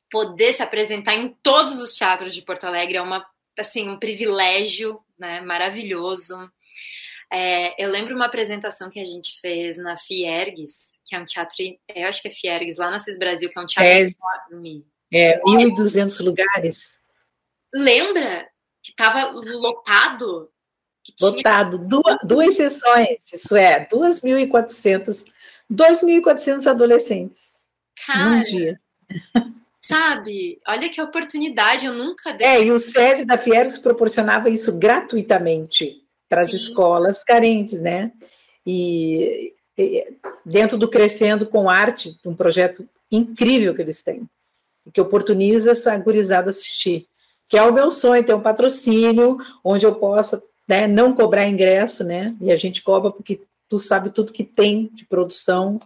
poder 0.09 0.53
se 0.53 0.63
apresentar 0.63 1.15
em 1.15 1.31
todos 1.43 1.81
os 1.81 1.93
teatros 1.93 2.33
de 2.33 2.43
Porto 2.43 2.65
Alegre 2.65 2.99
é 2.99 3.03
uma 3.03 3.27
assim, 3.59 3.91
um 3.91 3.99
privilégio, 3.99 5.01
né, 5.19 5.41
maravilhoso. 5.41 6.51
É, 7.31 7.83
eu 7.83 7.91
lembro 7.91 8.15
uma 8.15 8.27
apresentação 8.27 8.89
que 8.89 9.01
a 9.01 9.05
gente 9.05 9.41
fez 9.41 9.77
na 9.77 9.97
Fiergues, 9.97 10.93
que 11.05 11.17
é 11.17 11.19
um 11.19 11.25
teatro, 11.25 11.57
eu 11.89 12.07
acho 12.07 12.23
que 12.23 12.29
é 12.29 12.31
Fiergues, 12.31 12.79
lá 12.79 12.91
no 12.91 12.99
Cis 12.99 13.19
Brasil, 13.19 13.51
que 13.51 13.59
é 13.59 13.63
um 13.63 13.65
teatro 13.65 14.17
enorme. 14.51 14.87
É, 15.13 15.41
1.200 15.41 16.25
lugares. 16.25 16.99
Lembra 17.75 18.49
que 18.83 18.93
estava 18.93 19.31
lotado? 19.33 20.51
Lotado, 21.21 21.79
duas, 21.79 22.19
duas 22.25 22.55
sessões, 22.55 23.17
isso 23.33 23.57
é, 23.57 23.87
2.400, 23.87 25.25
2.400 25.71 26.67
adolescentes 26.67 27.53
Cara, 28.07 28.31
num 28.31 28.43
dia. 28.43 28.81
Sabe? 29.81 30.61
Olha 30.67 30.89
que 30.89 31.01
oportunidade, 31.01 31.87
eu 31.87 31.93
nunca 31.93 32.33
dei. 32.33 32.47
É, 32.47 32.65
e 32.65 32.71
o 32.71 32.79
SESI 32.79 33.25
da 33.25 33.37
Fiergs 33.37 33.79
proporcionava 33.79 34.49
isso 34.49 34.73
gratuitamente 34.79 36.03
para 36.29 36.43
as 36.43 36.53
escolas 36.53 37.23
carentes, 37.23 37.81
né? 37.81 38.13
E, 38.65 39.53
e, 39.77 40.17
dentro 40.47 40.79
do 40.79 40.89
Crescendo 40.89 41.47
com 41.47 41.69
Arte, 41.69 42.17
um 42.25 42.35
projeto 42.35 42.89
incrível 43.11 43.75
que 43.75 43.83
eles 43.83 44.03
têm, 44.03 44.29
que 44.93 45.01
oportuniza 45.01 45.73
essa 45.73 45.97
gurizada 45.99 46.51
assistir. 46.51 47.07
Que 47.49 47.59
é 47.59 47.63
o 47.63 47.73
meu 47.73 47.91
sonho, 47.91 48.25
ter 48.25 48.35
um 48.35 48.41
patrocínio 48.41 49.37
onde 49.63 49.85
eu 49.85 49.95
possa 49.97 50.43
né, 50.69 50.87
não 50.87 51.15
cobrar 51.15 51.49
ingresso, 51.49 52.05
né? 52.05 52.35
E 52.41 52.51
a 52.53 52.57
gente 52.57 52.83
cobra 52.83 53.11
porque 53.11 53.43
tu 53.69 53.79
sabe 53.79 54.11
tudo 54.11 54.33
que 54.33 54.45
tem 54.45 54.91
de 54.93 55.05
produção, 55.05 55.81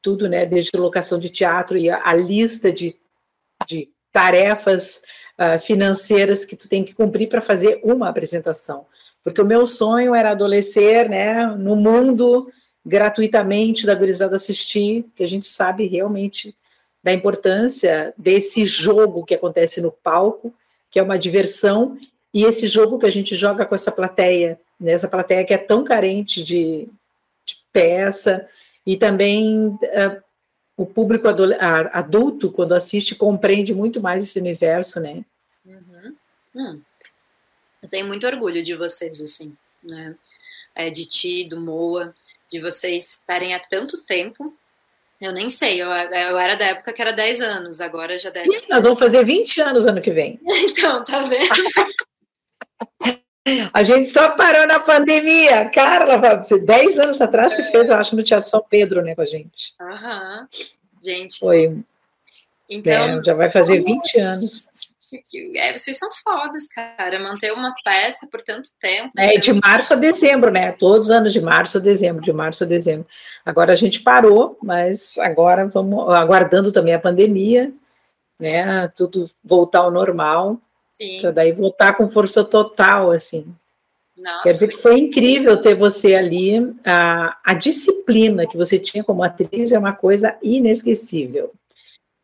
tudo, 0.00 0.28
né? 0.28 0.46
Desde 0.46 0.76
locação 0.76 1.18
de 1.18 1.28
teatro 1.28 1.76
e 1.76 1.90
a, 1.90 2.02
a 2.04 2.14
lista 2.14 2.72
de 2.72 2.96
de 3.66 3.90
tarefas 4.12 5.02
uh, 5.38 5.58
financeiras 5.60 6.44
que 6.44 6.56
tu 6.56 6.68
tem 6.68 6.84
que 6.84 6.94
cumprir 6.94 7.28
para 7.28 7.40
fazer 7.40 7.80
uma 7.82 8.08
apresentação. 8.08 8.86
Porque 9.24 9.40
o 9.40 9.46
meu 9.46 9.66
sonho 9.66 10.14
era 10.14 10.32
adolescer, 10.32 11.08
né, 11.08 11.46
no 11.46 11.76
mundo 11.76 12.50
gratuitamente 12.84 13.86
da 13.86 13.94
gurizada 13.94 14.36
assistir, 14.36 15.06
que 15.14 15.22
a 15.22 15.28
gente 15.28 15.46
sabe 15.46 15.86
realmente 15.86 16.56
da 17.02 17.12
importância 17.12 18.12
desse 18.18 18.64
jogo 18.64 19.24
que 19.24 19.34
acontece 19.34 19.80
no 19.80 19.92
palco, 19.92 20.52
que 20.90 20.98
é 20.98 21.02
uma 21.02 21.18
diversão, 21.18 21.96
e 22.34 22.44
esse 22.44 22.66
jogo 22.66 22.98
que 22.98 23.06
a 23.06 23.10
gente 23.10 23.36
joga 23.36 23.66
com 23.66 23.74
essa 23.74 23.92
plateia, 23.92 24.58
né, 24.80 24.92
essa 24.92 25.08
plateia 25.08 25.44
que 25.44 25.52
é 25.52 25.58
tão 25.58 25.84
carente 25.84 26.42
de, 26.42 26.88
de 27.44 27.56
peça, 27.72 28.48
e 28.86 28.96
também 28.96 29.66
uh, 29.68 30.22
o 30.76 30.86
público 30.86 31.28
adulto, 31.28 32.50
quando 32.50 32.74
assiste, 32.74 33.14
compreende 33.14 33.74
muito 33.74 34.00
mais 34.00 34.24
esse 34.24 34.38
universo, 34.40 34.98
né? 34.98 35.24
Uhum. 35.64 36.16
Hum. 36.56 36.80
Eu 37.82 37.88
tenho 37.88 38.06
muito 38.06 38.26
orgulho 38.26 38.62
de 38.62 38.74
vocês, 38.74 39.20
assim, 39.20 39.54
né? 39.82 40.14
É, 40.74 40.88
de 40.88 41.04
ti, 41.04 41.46
do 41.48 41.60
Moa, 41.60 42.14
de 42.50 42.60
vocês 42.60 43.10
estarem 43.10 43.54
há 43.54 43.60
tanto 43.60 44.02
tempo. 44.04 44.56
Eu 45.20 45.32
nem 45.32 45.50
sei, 45.50 45.80
eu, 45.80 45.88
eu 45.88 46.38
era 46.38 46.56
da 46.56 46.64
época 46.64 46.92
que 46.92 47.02
era 47.02 47.12
10 47.12 47.40
anos, 47.42 47.80
agora 47.80 48.18
já 48.18 48.30
deve 48.30 48.48
Isso, 48.48 48.66
nós 48.68 48.82
vamos 48.82 48.98
fazer 48.98 49.24
20 49.24 49.60
anos 49.60 49.86
ano 49.86 50.00
que 50.00 50.10
vem. 50.10 50.40
então, 50.42 51.04
tá 51.04 51.22
vendo? 51.22 51.46
A 53.72 53.82
gente 53.82 54.08
só 54.08 54.30
parou 54.30 54.66
na 54.66 54.78
pandemia. 54.78 55.68
Carla, 55.70 56.16
10 56.16 56.98
anos 56.98 57.20
atrás 57.20 57.54
você 57.54 57.64
fez, 57.64 57.88
eu 57.88 57.96
acho, 57.96 58.14
no 58.14 58.22
Teatro 58.22 58.48
São 58.48 58.64
Pedro, 58.68 59.02
né, 59.02 59.14
com 59.14 59.22
a 59.22 59.26
gente. 59.26 59.74
Aham. 59.80 60.48
Gente. 61.02 61.40
Foi. 61.40 61.76
Então, 62.70 63.18
é, 63.18 63.24
já 63.24 63.34
vai 63.34 63.50
fazer 63.50 63.82
20 63.82 64.18
anos. 64.20 64.66
É, 65.56 65.76
vocês 65.76 65.98
são 65.98 66.08
fodas, 66.24 66.68
cara. 66.68 67.18
Manter 67.18 67.52
uma 67.52 67.74
peça 67.84 68.26
por 68.26 68.40
tanto 68.40 68.68
tempo. 68.80 69.12
É, 69.18 69.36
de 69.36 69.52
março 69.52 69.92
a 69.92 69.96
dezembro, 69.96 70.50
né? 70.50 70.72
Todos 70.72 71.06
os 71.06 71.10
anos 71.10 71.32
de 71.32 71.40
março 71.40 71.76
a 71.76 71.80
dezembro, 71.80 72.22
de 72.22 72.32
março 72.32 72.64
a 72.64 72.66
dezembro. 72.66 73.06
Agora 73.44 73.72
a 73.72 73.76
gente 73.76 74.00
parou, 74.00 74.56
mas 74.62 75.18
agora 75.18 75.66
vamos 75.66 76.08
aguardando 76.14 76.72
também 76.72 76.94
a 76.94 76.98
pandemia, 76.98 77.70
né? 78.38 78.88
Tudo 78.96 79.30
voltar 79.44 79.80
ao 79.80 79.90
normal. 79.90 80.58
Para 81.20 81.30
daí 81.30 81.52
voltar 81.52 81.94
com 81.94 82.08
força 82.08 82.44
total, 82.44 83.10
assim. 83.10 83.46
Nossa. 84.16 84.42
Quer 84.42 84.52
dizer 84.52 84.68
que 84.68 84.76
foi 84.76 84.98
incrível 84.98 85.56
ter 85.56 85.74
você 85.74 86.14
ali. 86.14 86.74
A, 86.84 87.38
a 87.44 87.54
disciplina 87.54 88.46
que 88.46 88.56
você 88.56 88.78
tinha 88.78 89.02
como 89.02 89.22
atriz 89.22 89.72
é 89.72 89.78
uma 89.78 89.92
coisa 89.92 90.36
inesquecível. 90.42 91.52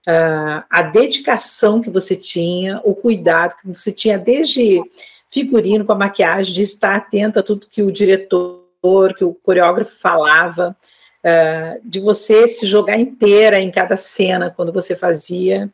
uh, 0.08 0.64
a 0.70 0.82
dedicação 0.82 1.80
que 1.80 1.90
você 1.90 2.16
tinha, 2.16 2.80
o 2.82 2.94
cuidado 2.94 3.56
que 3.56 3.68
você 3.68 3.92
tinha 3.92 4.18
desde 4.18 4.80
figurino 5.30 5.84
com 5.84 5.92
a 5.92 5.96
maquiagem, 5.96 6.54
de 6.54 6.62
estar 6.62 6.96
atenta 6.96 7.40
a 7.40 7.42
tudo 7.42 7.66
que 7.70 7.82
o 7.82 7.92
diretor, 7.92 9.14
que 9.16 9.24
o 9.24 9.34
coreógrafo 9.34 9.98
falava, 9.98 10.74
uh, 11.22 11.80
de 11.84 12.00
você 12.00 12.48
se 12.48 12.64
jogar 12.64 12.98
inteira 12.98 13.60
em 13.60 13.70
cada 13.70 13.96
cena 13.96 14.50
quando 14.54 14.72
você 14.72 14.96
fazia. 14.96 15.70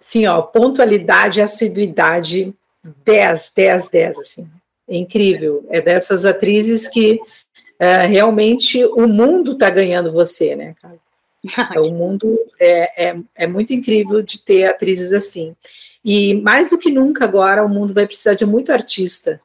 Sim, 0.00 0.26
ó, 0.26 0.40
pontualidade 0.40 1.38
e 1.38 1.42
assiduidade 1.42 2.54
10, 3.04 3.52
10, 3.54 3.88
10, 3.88 4.18
assim. 4.18 4.48
É 4.88 4.96
incrível. 4.96 5.64
É 5.68 5.80
dessas 5.80 6.24
atrizes 6.24 6.88
que 6.88 7.20
uh, 7.78 8.08
realmente 8.08 8.82
o 8.84 9.06
mundo 9.06 9.52
está 9.52 9.68
ganhando 9.68 10.10
você, 10.10 10.56
né, 10.56 10.74
cara? 10.80 10.98
o 11.80 11.92
mundo 11.92 12.38
é, 12.58 13.08
é, 13.08 13.16
é 13.34 13.46
muito 13.46 13.72
incrível 13.72 14.22
de 14.22 14.42
ter 14.42 14.64
atrizes 14.64 15.12
assim. 15.12 15.54
E 16.04 16.34
mais 16.34 16.70
do 16.70 16.78
que 16.78 16.90
nunca 16.90 17.24
agora 17.24 17.64
o 17.64 17.68
mundo 17.68 17.92
vai 17.92 18.06
precisar 18.06 18.34
de 18.34 18.46
muito 18.46 18.72
artista. 18.72 19.40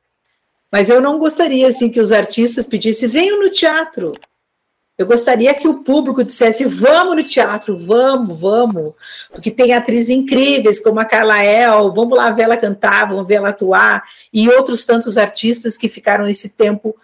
Mas 0.71 0.89
eu 0.89 1.01
não 1.01 1.19
gostaria 1.19 1.67
assim 1.67 1.89
que 1.89 1.99
os 1.99 2.11
artistas 2.11 2.65
pedissem 2.65 3.07
venham 3.07 3.41
no 3.41 3.49
teatro. 3.49 4.13
Eu 4.97 5.05
gostaria 5.05 5.53
que 5.53 5.67
o 5.67 5.83
público 5.83 6.23
dissesse 6.23 6.63
vamos 6.63 7.17
no 7.17 7.23
teatro, 7.23 7.77
vamos, 7.77 8.39
vamos, 8.39 8.93
porque 9.29 9.51
tem 9.51 9.73
atrizes 9.73 10.09
incríveis 10.09 10.79
como 10.79 11.01
a 11.01 11.05
Carla 11.05 11.43
El, 11.43 11.91
vamos 11.91 12.17
lá 12.17 12.31
ver 12.31 12.43
ela 12.43 12.55
cantar, 12.55 13.09
vamos 13.09 13.27
ver 13.27 13.35
ela 13.35 13.49
atuar 13.49 14.03
e 14.31 14.47
outros 14.49 14.85
tantos 14.85 15.17
artistas 15.17 15.75
que 15.75 15.89
ficaram 15.89 16.25
esse 16.27 16.47
tempo 16.47 16.95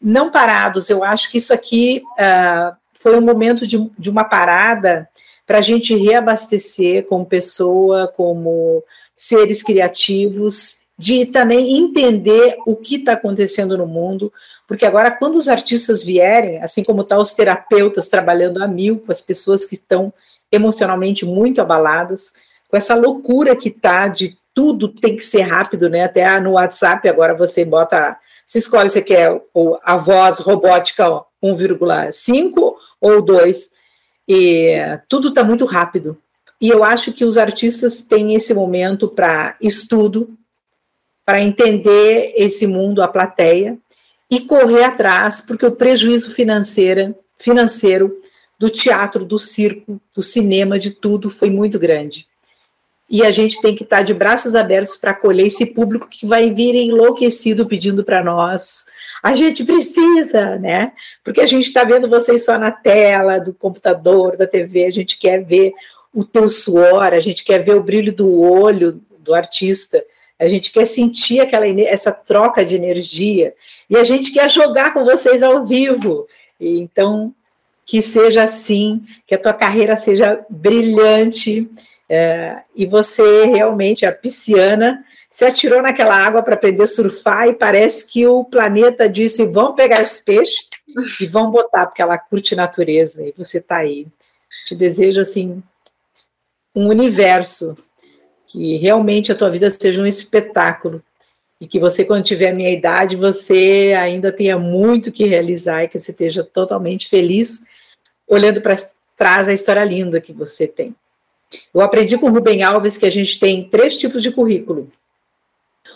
não 0.00 0.30
parados. 0.30 0.90
Eu 0.90 1.02
acho 1.02 1.30
que 1.30 1.38
isso 1.38 1.54
aqui 1.54 2.02
uh, 2.18 2.76
foi 2.92 3.16
um 3.16 3.22
momento 3.22 3.66
de, 3.66 3.90
de 3.98 4.10
uma 4.10 4.24
parada 4.24 5.08
para 5.46 5.58
a 5.58 5.62
gente 5.62 5.96
reabastecer 5.96 7.06
como 7.06 7.24
pessoa, 7.24 8.12
como 8.14 8.84
seres 9.16 9.62
criativos, 9.62 10.77
de 10.98 11.26
também 11.26 11.78
entender 11.78 12.56
o 12.66 12.74
que 12.74 12.96
está 12.96 13.12
acontecendo 13.12 13.78
no 13.78 13.86
mundo, 13.86 14.32
porque 14.66 14.84
agora, 14.84 15.12
quando 15.12 15.36
os 15.36 15.46
artistas 15.46 16.02
vierem, 16.02 16.60
assim 16.60 16.82
como 16.82 17.02
estão 17.02 17.18
tá 17.18 17.22
os 17.22 17.34
terapeutas 17.34 18.08
trabalhando 18.08 18.62
a 18.62 18.66
mil 18.66 18.98
com 18.98 19.12
as 19.12 19.20
pessoas 19.20 19.64
que 19.64 19.74
estão 19.74 20.12
emocionalmente 20.50 21.24
muito 21.24 21.60
abaladas, 21.60 22.32
com 22.68 22.76
essa 22.76 22.94
loucura 22.96 23.54
que 23.54 23.68
está 23.68 24.08
de 24.08 24.36
tudo 24.52 24.88
tem 24.88 25.14
que 25.14 25.24
ser 25.24 25.42
rápido, 25.42 25.88
né? 25.88 26.02
Até 26.02 26.40
no 26.40 26.52
WhatsApp 26.52 27.08
agora 27.08 27.32
você 27.32 27.64
bota, 27.64 28.18
se 28.44 28.58
escolhe 28.58 28.90
se 28.90 29.00
quer 29.00 29.40
a 29.84 29.96
voz 29.96 30.40
robótica 30.40 31.06
1,5 31.40 32.74
ou 33.00 33.22
2, 33.22 33.70
e 34.26 34.74
tudo 35.08 35.28
está 35.28 35.44
muito 35.44 35.64
rápido. 35.64 36.18
E 36.60 36.68
eu 36.68 36.82
acho 36.82 37.12
que 37.12 37.24
os 37.24 37.36
artistas 37.38 38.02
têm 38.02 38.34
esse 38.34 38.52
momento 38.52 39.06
para 39.06 39.54
estudo, 39.60 40.36
para 41.28 41.42
entender 41.42 42.32
esse 42.38 42.66
mundo, 42.66 43.02
a 43.02 43.06
plateia, 43.06 43.76
e 44.30 44.40
correr 44.40 44.84
atrás, 44.84 45.42
porque 45.42 45.66
o 45.66 45.76
prejuízo 45.76 46.32
financeiro, 46.32 47.14
financeiro 47.36 48.18
do 48.58 48.70
teatro, 48.70 49.26
do 49.26 49.38
circo, 49.38 50.00
do 50.16 50.22
cinema, 50.22 50.78
de 50.78 50.90
tudo, 50.90 51.28
foi 51.28 51.50
muito 51.50 51.78
grande 51.78 52.26
e 53.10 53.24
a 53.24 53.30
gente 53.30 53.60
tem 53.60 53.74
que 53.74 53.84
estar 53.84 54.02
de 54.02 54.12
braços 54.12 54.54
abertos 54.54 54.96
para 54.96 55.10
acolher 55.10 55.46
esse 55.46 55.64
público 55.66 56.08
que 56.08 56.26
vai 56.26 56.50
vir 56.50 56.74
enlouquecido 56.74 57.66
pedindo 57.66 58.02
para 58.02 58.22
nós. 58.22 58.84
A 59.22 59.34
gente 59.34 59.64
precisa, 59.64 60.56
né? 60.56 60.92
Porque 61.24 61.40
a 61.40 61.46
gente 61.46 61.66
está 61.66 61.84
vendo 61.84 62.08
vocês 62.08 62.44
só 62.44 62.58
na 62.58 62.70
tela 62.70 63.38
do 63.38 63.54
computador, 63.54 64.36
da 64.36 64.46
TV, 64.46 64.86
a 64.86 64.90
gente 64.90 65.18
quer 65.18 65.42
ver 65.42 65.72
o 66.14 66.24
teu 66.24 66.48
suor, 66.48 67.14
a 67.14 67.20
gente 67.20 67.44
quer 67.44 67.62
ver 67.62 67.76
o 67.76 67.82
brilho 67.82 68.12
do 68.12 68.40
olho 68.40 69.00
do 69.18 69.34
artista, 69.34 70.02
a 70.38 70.46
gente 70.46 70.72
quer 70.72 70.86
sentir 70.86 71.40
aquela 71.40 71.66
essa 71.82 72.12
troca 72.12 72.64
de 72.64 72.76
energia 72.76 73.54
e 73.90 73.96
a 73.96 74.04
gente 74.04 74.32
quer 74.32 74.48
jogar 74.48 74.92
com 74.92 75.04
vocês 75.04 75.42
ao 75.42 75.64
vivo. 75.64 76.26
Então, 76.60 77.34
que 77.84 78.02
seja 78.02 78.44
assim, 78.44 79.02
que 79.26 79.34
a 79.34 79.38
tua 79.38 79.52
carreira 79.52 79.96
seja 79.96 80.44
brilhante 80.48 81.68
é, 82.08 82.58
e 82.74 82.86
você 82.86 83.44
realmente, 83.46 84.06
a 84.06 84.12
pisciana, 84.12 85.04
se 85.30 85.44
atirou 85.44 85.82
naquela 85.82 86.16
água 86.16 86.42
para 86.42 86.54
aprender 86.54 86.84
a 86.84 86.86
surfar 86.86 87.48
e 87.48 87.54
parece 87.54 88.06
que 88.06 88.26
o 88.26 88.44
planeta 88.44 89.08
disse: 89.08 89.44
vão 89.44 89.74
pegar 89.74 90.02
esse 90.02 90.24
peixe 90.24 90.64
e 91.20 91.26
vão 91.26 91.50
botar, 91.50 91.86
porque 91.86 92.00
ela 92.00 92.16
curte 92.16 92.56
natureza 92.56 93.26
e 93.26 93.34
você 93.36 93.58
está 93.58 93.78
aí. 93.78 94.06
Te 94.66 94.74
desejo 94.74 95.20
assim 95.20 95.62
um 96.74 96.88
universo 96.88 97.76
que 98.48 98.76
realmente 98.78 99.30
a 99.30 99.34
tua 99.34 99.50
vida 99.50 99.70
seja 99.70 100.00
um 100.00 100.06
espetáculo 100.06 101.02
e 101.60 101.66
que 101.66 101.78
você, 101.78 102.04
quando 102.04 102.24
tiver 102.24 102.50
a 102.50 102.54
minha 102.54 102.70
idade, 102.70 103.14
você 103.14 103.94
ainda 103.98 104.32
tenha 104.32 104.58
muito 104.58 105.12
que 105.12 105.26
realizar 105.26 105.84
e 105.84 105.88
que 105.88 105.98
você 105.98 106.10
esteja 106.10 106.42
totalmente 106.42 107.08
feliz 107.08 107.60
olhando 108.26 108.60
para 108.60 108.76
trás 109.16 109.48
a 109.48 109.52
história 109.52 109.84
linda 109.84 110.20
que 110.20 110.32
você 110.32 110.66
tem. 110.66 110.94
Eu 111.74 111.80
aprendi 111.80 112.16
com 112.16 112.26
o 112.26 112.32
Rubem 112.32 112.62
Alves 112.62 112.96
que 112.96 113.06
a 113.06 113.10
gente 113.10 113.38
tem 113.38 113.68
três 113.68 113.96
tipos 113.96 114.22
de 114.22 114.30
currículo. 114.30 114.90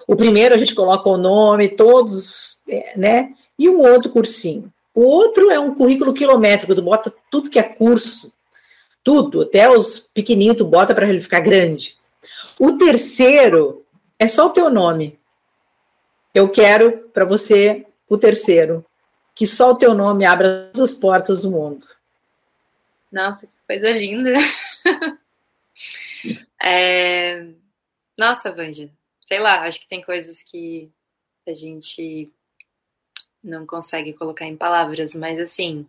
O 0.07 0.17
primeiro 0.17 0.55
a 0.55 0.59
gente 0.59 0.75
coloca 0.75 1.09
o 1.09 1.19
nome, 1.19 1.69
todos, 1.69 2.63
é, 2.69 2.99
né? 2.99 3.35
E 3.59 3.69
um 3.69 3.81
outro 3.81 4.11
cursinho. 4.11 4.73
O 4.95 5.03
outro 5.03 5.51
é 5.51 5.59
um 5.59 5.75
currículo 5.75 6.13
quilométrico, 6.13 6.75
tu 6.75 6.83
bota 6.83 7.13
tudo 7.31 7.51
que 7.51 7.59
é 7.59 7.63
curso, 7.63 8.33
tudo, 9.05 9.43
até 9.43 9.71
os 9.71 9.99
pequenininhos 9.99 10.59
tu 10.59 10.65
bota 10.65 10.95
para 10.95 11.09
ele 11.09 11.21
ficar 11.21 11.41
grande. 11.41 11.97
O 12.65 12.79
terceiro 12.79 13.85
é 14.17 14.29
só 14.29 14.47
o 14.47 14.53
teu 14.53 14.71
nome. 14.71 15.19
Eu 16.33 16.49
quero 16.49 17.09
para 17.09 17.25
você 17.25 17.85
o 18.09 18.17
terceiro, 18.17 18.87
que 19.35 19.49
só 19.49 19.73
o 19.73 19.77
teu 19.77 19.95
nome 19.95 20.25
abra 20.25 20.71
as 20.81 20.93
portas 20.93 21.43
do 21.43 21.51
mundo. 21.51 21.85
Nossa, 23.11 23.49
que 23.49 23.53
coisa 23.67 23.91
linda. 23.91 24.35
É... 26.65 27.49
Nossa, 28.17 28.53
Vanja, 28.53 28.89
sei 29.27 29.41
lá, 29.41 29.63
acho 29.65 29.81
que 29.81 29.89
tem 29.89 30.01
coisas 30.01 30.41
que 30.41 30.89
a 31.45 31.53
gente 31.53 32.31
não 33.43 33.67
consegue 33.67 34.13
colocar 34.13 34.47
em 34.47 34.57
palavras, 34.57 35.17
mas 35.17 35.41
assim, 35.41 35.85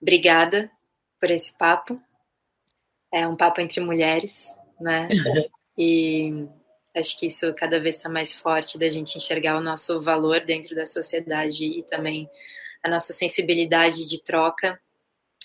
obrigada 0.00 0.70
por 1.18 1.32
esse 1.32 1.52
papo. 1.54 2.00
É 3.12 3.26
um 3.26 3.34
papo 3.34 3.60
entre 3.60 3.80
mulheres, 3.80 4.46
né? 4.80 5.08
E 5.80 6.48
acho 6.92 7.16
que 7.16 7.26
isso 7.26 7.54
cada 7.54 7.78
vez 7.78 7.96
está 7.96 8.08
mais 8.08 8.34
forte 8.34 8.76
da 8.76 8.88
gente 8.88 9.16
enxergar 9.16 9.56
o 9.56 9.62
nosso 9.62 10.00
valor 10.00 10.40
dentro 10.40 10.74
da 10.74 10.88
sociedade 10.88 11.64
e 11.64 11.84
também 11.84 12.28
a 12.82 12.88
nossa 12.88 13.12
sensibilidade 13.12 14.04
de 14.08 14.20
troca. 14.20 14.80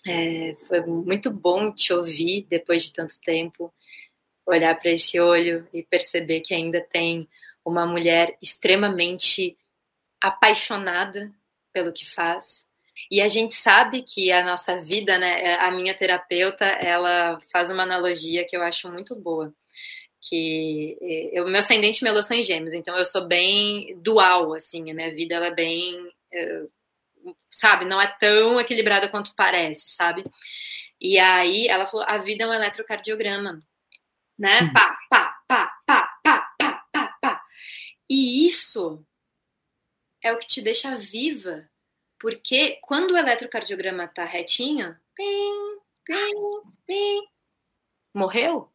É, 0.08 0.56
foi 0.68 0.82
muito 0.82 1.30
bom 1.30 1.72
te 1.72 1.94
ouvir 1.94 2.48
depois 2.50 2.86
de 2.86 2.94
tanto 2.94 3.20
tempo 3.24 3.72
olhar 4.46 4.76
para 4.80 4.92
esse 4.92 5.20
olho 5.20 5.68
e 5.72 5.84
perceber 5.84 6.42
que 6.42 6.54
ainda 6.54 6.82
tem 6.82 7.30
uma 7.64 7.86
mulher 7.86 8.36
extremamente 8.42 9.56
apaixonada 10.22 11.32
pelo 11.72 11.94
que 11.94 12.10
faz. 12.10 12.66
E 13.10 13.22
a 13.22 13.28
gente 13.28 13.54
sabe 13.54 14.04
que 14.04 14.32
a 14.32 14.44
nossa 14.44 14.80
vida, 14.80 15.18
né, 15.18 15.56
a 15.56 15.72
minha 15.72 15.94
terapeuta, 15.94 16.66
ela 16.66 17.38
faz 17.52 17.70
uma 17.70 17.84
analogia 17.84 18.46
que 18.46 18.56
eu 18.56 18.62
acho 18.62 18.92
muito 18.92 19.16
boa. 19.16 19.54
Que 20.22 20.98
o 21.38 21.46
meu 21.46 21.60
ascendente 21.60 22.04
me 22.04 22.24
são 22.24 22.38
em 22.38 22.44
gêmeos, 22.44 22.74
então 22.74 22.96
eu 22.98 23.06
sou 23.06 23.28
bem 23.28 23.98
dual, 24.02 24.54
assim, 24.54 24.90
a 24.90 24.94
minha 24.94 25.14
vida 25.14 25.36
ela 25.36 25.48
é 25.48 25.54
bem, 25.54 25.98
eh, 26.32 26.64
sabe, 27.52 27.86
não 27.86 28.02
é 28.02 28.08
tão 28.20 28.60
equilibrada 28.60 29.10
quanto 29.10 29.36
parece, 29.36 29.90
sabe? 29.90 30.24
E 31.02 31.20
aí 31.20 31.68
ela 31.68 31.86
falou, 31.86 32.06
a 32.08 32.18
vida 32.18 32.46
é 32.46 32.48
um 32.48 32.54
eletrocardiograma 32.54 33.62
né? 34.38 34.62
Uhum. 34.62 34.74
Pá, 34.74 34.98
pá, 35.10 35.42
pá, 35.48 35.74
pá, 35.86 36.20
pá, 36.24 36.56
pá, 36.58 36.86
pá, 36.92 37.18
pá. 37.22 37.44
E 38.10 38.46
isso 38.46 39.06
é 40.22 40.32
o 40.34 40.38
que 40.38 40.48
te 40.48 40.62
deixa 40.62 40.96
viva, 40.96 41.70
porque 42.24 42.80
quando 42.84 43.12
o 43.12 43.18
eletrocardiograma 43.18 44.08
tá 44.08 44.24
retinho, 44.24 44.96
pim, 45.14 45.78
pim, 46.06 46.32
pim, 46.88 47.28
morreu, 48.14 48.72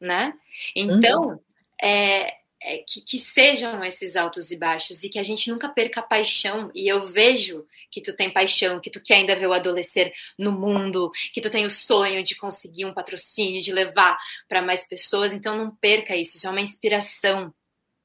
né? 0.00 0.36
Então, 0.74 1.28
uhum. 1.28 1.40
é, 1.80 2.38
é, 2.60 2.78
que, 2.78 3.00
que, 3.02 3.20
sejam 3.20 3.84
esses 3.84 4.16
altos 4.16 4.50
e 4.50 4.56
baixos 4.56 5.04
e 5.04 5.08
que 5.08 5.16
a 5.16 5.22
gente 5.22 5.48
nunca 5.48 5.68
perca 5.68 6.00
a 6.00 6.02
paixão. 6.02 6.72
E 6.74 6.90
eu 6.90 7.06
vejo 7.06 7.64
que 7.92 8.02
tu 8.02 8.16
tem 8.16 8.32
paixão, 8.32 8.80
que 8.80 8.90
tu 8.90 9.00
quer 9.00 9.18
ainda 9.18 9.36
ver 9.36 9.46
o 9.46 9.52
adolescer 9.52 10.12
no 10.36 10.50
mundo, 10.50 11.12
que 11.32 11.40
tu 11.40 11.50
tem 11.50 11.64
o 11.64 11.70
sonho 11.70 12.20
de 12.24 12.34
conseguir 12.34 12.84
um 12.84 12.92
patrocínio, 12.92 13.62
de 13.62 13.72
levar 13.72 14.18
para 14.48 14.60
mais 14.60 14.84
pessoas. 14.84 15.32
Então 15.32 15.56
não 15.56 15.72
perca 15.76 16.16
isso, 16.16 16.36
isso 16.36 16.48
é 16.48 16.50
uma 16.50 16.60
inspiração. 16.60 17.54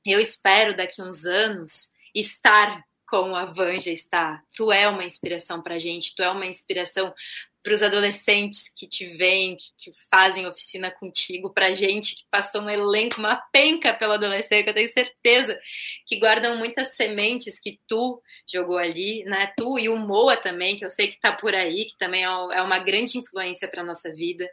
Eu 0.06 0.20
espero 0.20 0.78
daqui 0.78 1.02
uns 1.02 1.26
anos 1.26 1.90
estar 2.14 2.86
como 3.12 3.36
a 3.36 3.44
Vanja 3.44 3.92
está. 3.92 4.42
Tu 4.56 4.72
é 4.72 4.88
uma 4.88 5.04
inspiração 5.04 5.62
para 5.62 5.78
gente, 5.78 6.16
tu 6.16 6.24
é 6.24 6.32
uma 6.32 6.46
inspiração 6.46 7.14
para 7.62 7.74
os 7.74 7.84
adolescentes 7.84 8.74
que 8.74 8.88
te 8.88 9.06
veem, 9.06 9.58
que, 9.58 9.66
que, 9.78 9.98
fazem 10.10 10.48
oficina 10.48 10.90
contigo, 10.90 11.54
para 11.54 11.74
gente 11.74 12.16
que 12.16 12.24
passou 12.32 12.62
um 12.62 12.70
elenco, 12.70 13.20
uma 13.20 13.36
penca 13.52 13.94
pela 13.94 14.16
adolescência, 14.16 14.70
eu 14.70 14.74
tenho 14.74 14.88
certeza 14.88 15.60
que 16.08 16.18
guardam 16.18 16.58
muitas 16.58 16.96
sementes 16.96 17.60
que 17.60 17.80
tu 17.86 18.20
jogou 18.52 18.78
ali, 18.78 19.26
né? 19.26 19.54
Tu 19.58 19.78
e 19.78 19.90
o 19.90 19.98
Moa 19.98 20.38
também, 20.38 20.78
que 20.78 20.86
eu 20.86 20.90
sei 20.90 21.10
que 21.10 21.16
está 21.16 21.34
por 21.34 21.54
aí, 21.54 21.86
que 21.86 21.98
também 22.00 22.24
é, 22.24 22.28
é 22.28 22.62
uma 22.62 22.80
grande 22.80 23.20
influência 23.20 23.68
para 23.68 23.84
nossa 23.84 24.12
vida. 24.12 24.50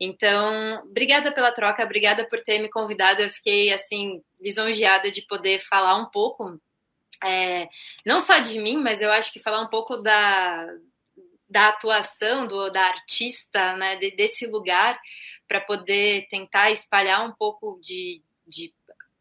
Então, 0.00 0.82
obrigada 0.86 1.30
pela 1.30 1.52
troca, 1.52 1.84
obrigada 1.84 2.24
por 2.24 2.40
ter 2.40 2.58
me 2.58 2.70
convidado. 2.70 3.20
Eu 3.20 3.30
fiquei 3.30 3.70
assim 3.70 4.22
lisonjeada 4.40 5.10
de 5.10 5.22
poder 5.22 5.60
falar 5.60 5.94
um 5.96 6.06
pouco, 6.06 6.58
é, 7.24 7.68
não 8.04 8.20
só 8.20 8.38
de 8.40 8.58
mim, 8.58 8.76
mas 8.78 9.00
eu 9.00 9.10
acho 9.10 9.32
que 9.32 9.40
falar 9.40 9.60
um 9.60 9.68
pouco 9.68 9.96
da, 9.98 10.66
da 11.48 11.68
atuação 11.68 12.46
do 12.46 12.70
da 12.70 12.82
artista, 12.82 13.76
né, 13.76 13.96
de, 13.96 14.10
desse 14.12 14.46
lugar, 14.46 15.00
para 15.46 15.60
poder 15.60 16.28
tentar 16.28 16.70
espalhar 16.70 17.26
um 17.26 17.32
pouco 17.32 17.78
de, 17.82 18.22
de 18.46 18.72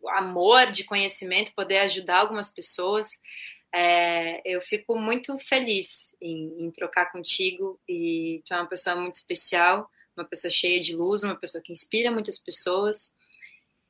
amor, 0.10 0.72
de 0.72 0.84
conhecimento, 0.84 1.54
poder 1.54 1.80
ajudar 1.80 2.20
algumas 2.20 2.52
pessoas. 2.52 3.12
É, 3.74 4.42
eu 4.46 4.62
fico 4.62 4.98
muito 4.98 5.38
feliz 5.38 6.14
em, 6.20 6.66
em, 6.66 6.72
trocar 6.72 7.12
contigo 7.12 7.80
e 7.88 8.42
tu 8.46 8.54
é 8.54 8.58
uma 8.58 8.68
pessoa 8.68 8.96
muito 8.98 9.16
especial 9.16 9.90
uma 10.16 10.26
pessoa 10.26 10.52
cheia 10.52 10.82
de 10.82 10.96
luz, 10.96 11.24
uma 11.24 11.36
pessoa 11.36 11.62
que 11.62 11.72
inspira 11.72 12.12
muitas 12.12 12.38
pessoas. 12.38 13.12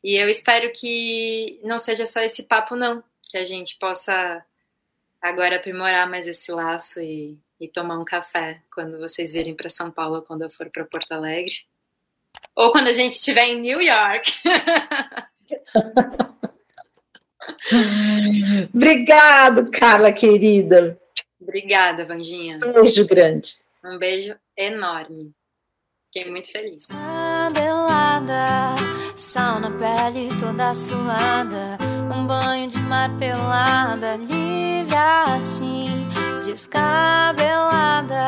E 0.03 0.15
eu 0.15 0.29
espero 0.29 0.71
que 0.73 1.59
não 1.63 1.77
seja 1.77 2.05
só 2.05 2.21
esse 2.21 2.43
papo, 2.43 2.75
não, 2.75 3.03
que 3.31 3.37
a 3.37 3.45
gente 3.45 3.77
possa 3.79 4.43
agora 5.21 5.55
aprimorar 5.55 6.09
mais 6.09 6.27
esse 6.27 6.51
laço 6.51 6.99
e, 6.99 7.39
e 7.59 7.67
tomar 7.67 7.97
um 7.97 8.03
café 8.03 8.61
quando 8.73 8.99
vocês 8.99 9.31
virem 9.31 9.55
para 9.55 9.69
São 9.69 9.89
Paulo, 9.89 10.21
quando 10.21 10.41
eu 10.41 10.49
for 10.49 10.69
para 10.69 10.83
Porto 10.83 11.13
Alegre. 11.13 11.53
Ou 12.55 12.73
quando 12.73 12.89
a 12.89 12.93
gente 12.93 13.13
estiver 13.13 13.45
em 13.45 13.61
New 13.61 13.81
York. 13.81 14.33
Obrigado, 18.73 19.71
Carla 19.71 20.11
querida. 20.11 20.99
Obrigada, 21.39 22.05
Vanginha. 22.05 22.57
Um 22.57 22.73
beijo 22.73 23.07
grande. 23.07 23.55
Um 23.83 23.97
beijo 23.97 24.35
enorme. 24.57 25.33
Fiquei 26.13 26.29
muito 26.29 26.51
feliz. 26.51 26.85
Sal 29.15 29.61
na 29.61 29.71
pele 29.71 30.27
toda 30.39 30.73
suada, 30.73 31.77
um 32.11 32.27
banho 32.27 32.67
de 32.67 32.77
mar 32.79 33.09
pelada, 33.17 34.17
livre 34.17 34.95
assim, 34.95 36.09
descabelada, 36.43 38.19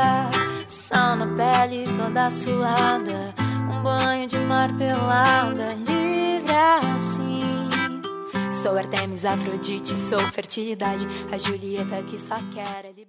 sal 0.68 1.18
na 1.18 1.28
pele 1.28 1.86
toda 1.98 2.30
suada, 2.30 3.36
um 3.70 3.84
banho 3.84 4.26
de 4.28 4.38
mar 4.38 4.72
pelada, 4.78 5.74
livre 5.74 6.54
assim. 6.96 7.42
Sou 8.54 8.78
Artemis, 8.78 9.26
Afrodite, 9.26 9.94
sou 9.94 10.20
fertilidade, 10.20 11.06
a 11.30 11.38
Julieta 11.38 12.02
que 12.04 12.18
só 12.18 12.36
quer 12.54 12.86
liberdade. 12.86 13.04